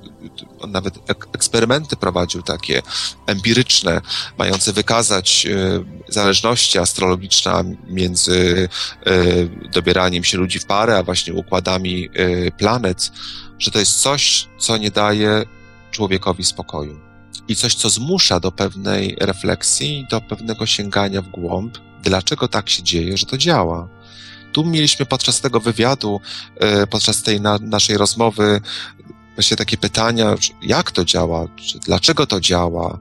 on 0.61 0.73
nawet 0.73 0.95
eksperymenty 1.33 1.97
prowadził 1.97 2.43
takie 2.43 2.83
empiryczne, 3.27 4.01
mające 4.39 4.73
wykazać 4.73 5.47
y, 5.47 6.13
zależności 6.13 6.79
astrologiczne 6.79 7.65
między 7.89 8.69
y, 9.07 9.69
dobieraniem 9.73 10.25
się 10.25 10.39
ludzi 10.39 10.59
w 10.59 10.67
parę, 10.67 10.97
a 10.99 11.03
właśnie 11.03 11.35
układami 11.35 12.09
y, 12.19 12.53
planet 12.59 13.11
że 13.59 13.71
to 13.71 13.79
jest 13.79 14.01
coś, 14.01 14.49
co 14.59 14.77
nie 14.77 14.91
daje 14.91 15.45
człowiekowi 15.91 16.45
spokoju. 16.45 17.01
I 17.49 17.57
coś, 17.57 17.75
co 17.75 17.91
zmusza 17.91 18.41
do 18.41 18.53
pewnej 18.53 19.17
refleksji, 19.21 20.07
do 20.11 20.21
pewnego 20.21 20.67
sięgania 20.67 21.23
w 21.23 21.29
głąb, 21.29 21.79
dlaczego 22.03 22.49
tak 22.49 22.71
się 22.71 22.83
dzieje, 22.83 23.17
że 23.17 23.27
to 23.27 23.39
działa. 23.39 23.89
Tu 24.53 24.65
mieliśmy 24.65 25.07
podczas 25.07 25.41
tego 25.41 25.61
wywiadu, 25.61 26.21
e, 26.57 26.87
podczas 26.87 27.23
tej 27.23 27.41
na, 27.41 27.59
naszej 27.61 27.97
rozmowy, 27.97 28.61
właśnie 29.35 29.57
takie 29.57 29.77
pytania, 29.77 30.35
jak 30.63 30.91
to 30.91 31.05
działa, 31.05 31.47
dlaczego 31.87 32.27
to 32.27 32.41
działa. 32.41 32.99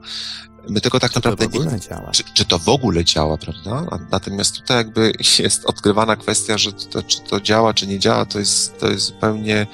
My 0.68 0.80
tego 0.80 1.00
tak 1.00 1.12
czy 1.12 1.16
naprawdę 1.16 1.48
to 1.48 1.64
nie. 1.64 1.80
Działa. 1.80 2.10
Czy, 2.10 2.22
czy, 2.34 2.44
to 2.44 2.58
w 2.58 2.68
ogóle 2.68 3.04
działa, 3.04 3.36
prawda? 3.36 3.98
Natomiast 4.10 4.54
tutaj 4.54 4.76
jakby 4.76 5.12
jest 5.38 5.64
odkrywana 5.64 6.16
kwestia, 6.16 6.58
że 6.58 6.72
to, 6.72 7.02
czy 7.02 7.20
to 7.20 7.40
działa, 7.40 7.74
czy 7.74 7.86
nie 7.86 7.98
działa, 7.98 8.24
to 8.24 8.38
jest, 8.38 8.80
to 8.80 8.90
jest 8.90 9.06
zupełnie 9.06 9.66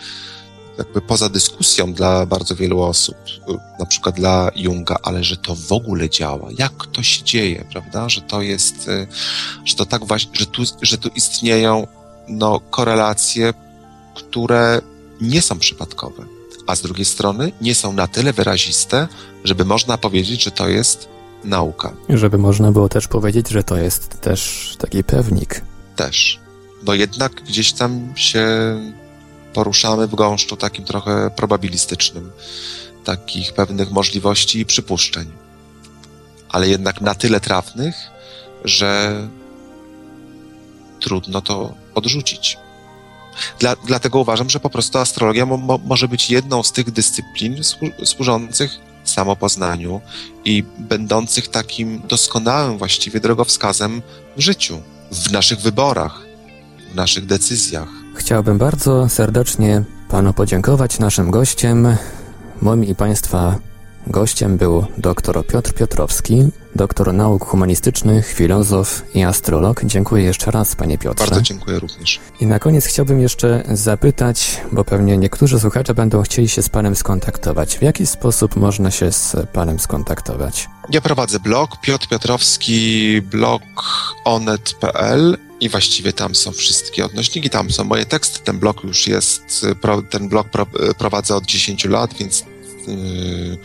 jakby 0.78 1.00
poza 1.00 1.28
dyskusją 1.28 1.92
dla 1.92 2.26
bardzo 2.26 2.56
wielu 2.56 2.80
osób, 2.80 3.16
na 3.78 3.86
przykład 3.86 4.14
dla 4.14 4.50
Junga, 4.56 4.96
ale 5.02 5.24
że 5.24 5.36
to 5.36 5.54
w 5.54 5.72
ogóle 5.72 6.10
działa, 6.10 6.48
jak 6.58 6.86
to 6.92 7.02
się 7.02 7.24
dzieje, 7.24 7.64
prawda, 7.72 8.08
że 8.08 8.20
to 8.20 8.42
jest, 8.42 8.88
y, 8.88 9.06
że 9.64 9.74
to 9.74 9.86
tak 9.86 10.04
właśnie, 10.04 10.30
że 10.34 10.46
tu, 10.46 10.62
że 10.82 10.98
tu 10.98 11.08
istnieją 11.08 11.86
no, 12.28 12.60
korelacje, 12.60 13.54
które 14.14 14.80
nie 15.20 15.42
są 15.42 15.58
przypadkowe, 15.58 16.24
a 16.66 16.76
z 16.76 16.82
drugiej 16.82 17.04
strony 17.04 17.52
nie 17.60 17.74
są 17.74 17.92
na 17.92 18.06
tyle 18.06 18.32
wyraziste, 18.32 19.08
żeby 19.44 19.64
można 19.64 19.98
powiedzieć, 19.98 20.44
że 20.44 20.50
to 20.50 20.68
jest 20.68 21.08
nauka. 21.44 21.92
Żeby 22.08 22.38
można 22.38 22.72
było 22.72 22.88
też 22.88 23.08
powiedzieć, 23.08 23.48
że 23.48 23.64
to 23.64 23.76
jest 23.76 24.20
też 24.20 24.74
taki 24.78 25.04
pewnik. 25.04 25.60
Też. 25.96 26.40
No 26.86 26.94
jednak 26.94 27.32
gdzieś 27.32 27.72
tam 27.72 28.12
się 28.16 28.46
poruszamy 29.54 30.06
w 30.06 30.14
gąszczu 30.14 30.56
takim 30.56 30.84
trochę 30.84 31.30
probabilistycznym, 31.30 32.32
takich 33.04 33.52
pewnych 33.52 33.90
możliwości 33.90 34.58
i 34.60 34.66
przypuszczeń, 34.66 35.30
ale 36.48 36.68
jednak 36.68 37.00
na 37.00 37.14
tyle 37.14 37.40
trafnych, 37.40 37.94
że 38.64 39.20
trudno 41.00 41.40
to 41.40 41.74
odrzucić. 41.94 42.58
Dla, 43.58 43.76
dlatego 43.76 44.18
uważam, 44.18 44.50
że 44.50 44.60
po 44.60 44.70
prostu 44.70 44.98
astrologia 44.98 45.46
mo, 45.46 45.78
może 45.84 46.08
być 46.08 46.30
jedną 46.30 46.62
z 46.62 46.72
tych 46.72 46.90
dyscyplin 46.90 47.60
służących 48.04 48.78
samopoznaniu 49.04 50.00
i 50.44 50.64
będących 50.78 51.48
takim 51.48 52.02
doskonałym 52.08 52.78
właściwie 52.78 53.20
drogowskazem 53.20 54.02
w 54.36 54.40
życiu, 54.40 54.82
w 55.12 55.32
naszych 55.32 55.60
wyborach, 55.60 56.22
w 56.92 56.94
naszych 56.94 57.26
decyzjach. 57.26 58.03
Chciałbym 58.14 58.58
bardzo 58.58 59.08
serdecznie 59.08 59.82
Panu 60.08 60.32
podziękować 60.32 60.98
naszym 60.98 61.30
gościem. 61.30 61.96
Moim 62.62 62.84
i 62.84 62.94
Państwa 62.94 63.58
gościem 64.06 64.56
był 64.56 64.86
dr 64.98 65.46
Piotr 65.46 65.72
Piotrowski, 65.72 66.48
doktor 66.74 67.14
nauk 67.14 67.44
humanistycznych, 67.44 68.26
filozof 68.26 69.02
i 69.14 69.22
astrolog. 69.24 69.84
Dziękuję 69.84 70.24
jeszcze 70.24 70.50
raz, 70.50 70.76
Panie 70.76 70.98
Piotrze. 70.98 71.26
Bardzo 71.26 71.42
dziękuję 71.42 71.78
również. 71.78 72.20
I 72.40 72.46
na 72.46 72.58
koniec 72.58 72.86
chciałbym 72.86 73.20
jeszcze 73.20 73.62
zapytać, 73.72 74.60
bo 74.72 74.84
pewnie 74.84 75.16
niektórzy 75.16 75.60
słuchacze 75.60 75.94
będą 75.94 76.22
chcieli 76.22 76.48
się 76.48 76.62
z 76.62 76.68
Panem 76.68 76.96
skontaktować. 76.96 77.78
W 77.78 77.82
jaki 77.82 78.06
sposób 78.06 78.56
można 78.56 78.90
się 78.90 79.12
z 79.12 79.36
Panem 79.52 79.78
skontaktować? 79.78 80.68
Ja 80.90 81.00
prowadzę 81.00 81.40
blog 81.40 81.80
Piotr 81.80 82.08
Piotrowski, 82.08 83.22
blog 83.22 83.62
onet.pl 84.24 85.38
i 85.60 85.68
właściwie 85.68 86.12
tam 86.12 86.34
są 86.34 86.52
wszystkie 86.52 87.04
odnośniki, 87.04 87.50
tam 87.50 87.70
są 87.70 87.84
moje 87.84 88.06
teksty. 88.06 88.40
Ten 88.44 88.58
blog 88.58 88.84
już 88.84 89.06
jest, 89.06 89.66
ten 90.10 90.28
blog 90.28 90.48
prowadzę 90.98 91.36
od 91.36 91.46
10 91.46 91.84
lat, 91.84 92.14
więc 92.14 92.44
yy, 92.86 93.58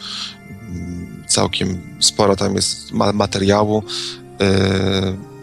całkiem 1.27 1.81
sporo 1.99 2.35
tam 2.35 2.55
jest 2.55 2.91
materiału. 3.13 3.83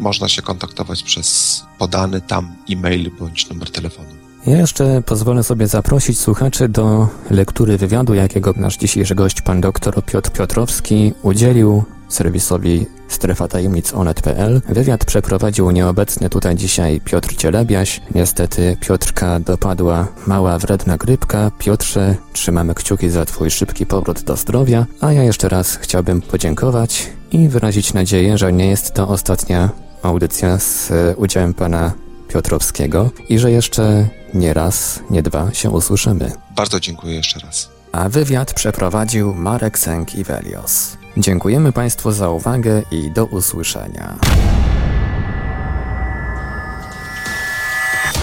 Można 0.00 0.28
się 0.28 0.42
kontaktować 0.42 1.02
przez 1.02 1.62
podany 1.78 2.20
tam 2.20 2.56
e-mail 2.70 3.10
bądź 3.18 3.48
numer 3.48 3.70
telefonu. 3.70 4.08
Ja 4.46 4.56
jeszcze 4.56 5.02
pozwolę 5.06 5.42
sobie 5.42 5.66
zaprosić 5.66 6.18
słuchaczy 6.18 6.68
do 6.68 7.08
lektury 7.30 7.78
wywiadu, 7.78 8.14
jakiego 8.14 8.54
nasz 8.56 8.76
dzisiejszy 8.76 9.14
gość, 9.14 9.40
pan 9.42 9.60
doktor 9.60 10.04
Piotr 10.04 10.30
Piotrowski, 10.30 11.12
udzielił 11.22 11.84
serwisowi 12.08 12.86
strefa 13.08 13.48
tajemnic 13.48 13.94
onet.pl. 13.94 14.62
Wywiad 14.68 15.04
przeprowadził 15.04 15.70
nieobecny 15.70 16.30
tutaj 16.30 16.56
dzisiaj 16.56 17.00
Piotr 17.00 17.36
Cielebiaś. 17.36 18.00
Niestety 18.14 18.76
Piotrka 18.80 19.40
dopadła 19.40 20.08
mała 20.26 20.58
wredna 20.58 20.96
grypka. 20.96 21.50
Piotrze, 21.58 22.14
trzymamy 22.32 22.74
kciuki 22.74 23.10
za 23.10 23.24
Twój 23.24 23.50
szybki 23.50 23.86
powrót 23.86 24.22
do 24.22 24.36
zdrowia, 24.36 24.86
a 25.00 25.12
ja 25.12 25.22
jeszcze 25.22 25.48
raz 25.48 25.76
chciałbym 25.76 26.22
podziękować 26.22 27.08
i 27.32 27.48
wyrazić 27.48 27.94
nadzieję, 27.94 28.38
że 28.38 28.52
nie 28.52 28.66
jest 28.66 28.94
to 28.94 29.08
ostatnia 29.08 29.70
audycja 30.02 30.58
z 30.58 30.92
udziałem 31.16 31.54
pana 31.54 31.92
Piotrowskiego 32.28 33.10
i 33.28 33.38
że 33.38 33.50
jeszcze 33.50 34.08
nie 34.34 34.54
raz, 34.54 35.00
nie 35.10 35.22
dwa 35.22 35.54
się 35.54 35.70
usłyszymy. 35.70 36.32
Bardzo 36.56 36.80
dziękuję 36.80 37.14
jeszcze 37.14 37.40
raz. 37.40 37.68
A 37.92 38.08
wywiad 38.08 38.54
przeprowadził 38.54 39.34
Marek 39.34 39.78
Sęk-Iwelios. 39.78 40.96
Dziękujemy 41.18 41.72
Państwu 41.72 42.12
za 42.12 42.28
uwagę 42.28 42.82
i 42.90 43.10
do 43.10 43.24
usłyszenia. 43.24 44.14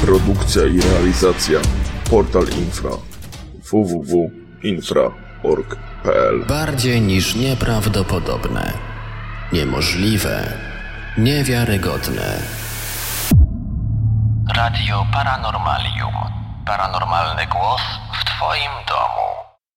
Produkcja 0.01 0.65
i 0.65 0.81
realizacja 0.81 1.59
Portal 2.09 2.45
Infra 2.57 2.89
www.infra.org.pl 3.71 6.45
Bardziej 6.45 7.01
niż 7.01 7.35
nieprawdopodobne, 7.35 8.73
niemożliwe, 9.53 10.53
niewiarygodne. 11.17 12.39
Radio 14.55 15.05
Paranormalium. 15.13 16.13
Paranormalny 16.65 17.47
głos 17.47 17.81
w 18.21 18.25
Twoim 18.25 18.71
domu. 18.87 19.42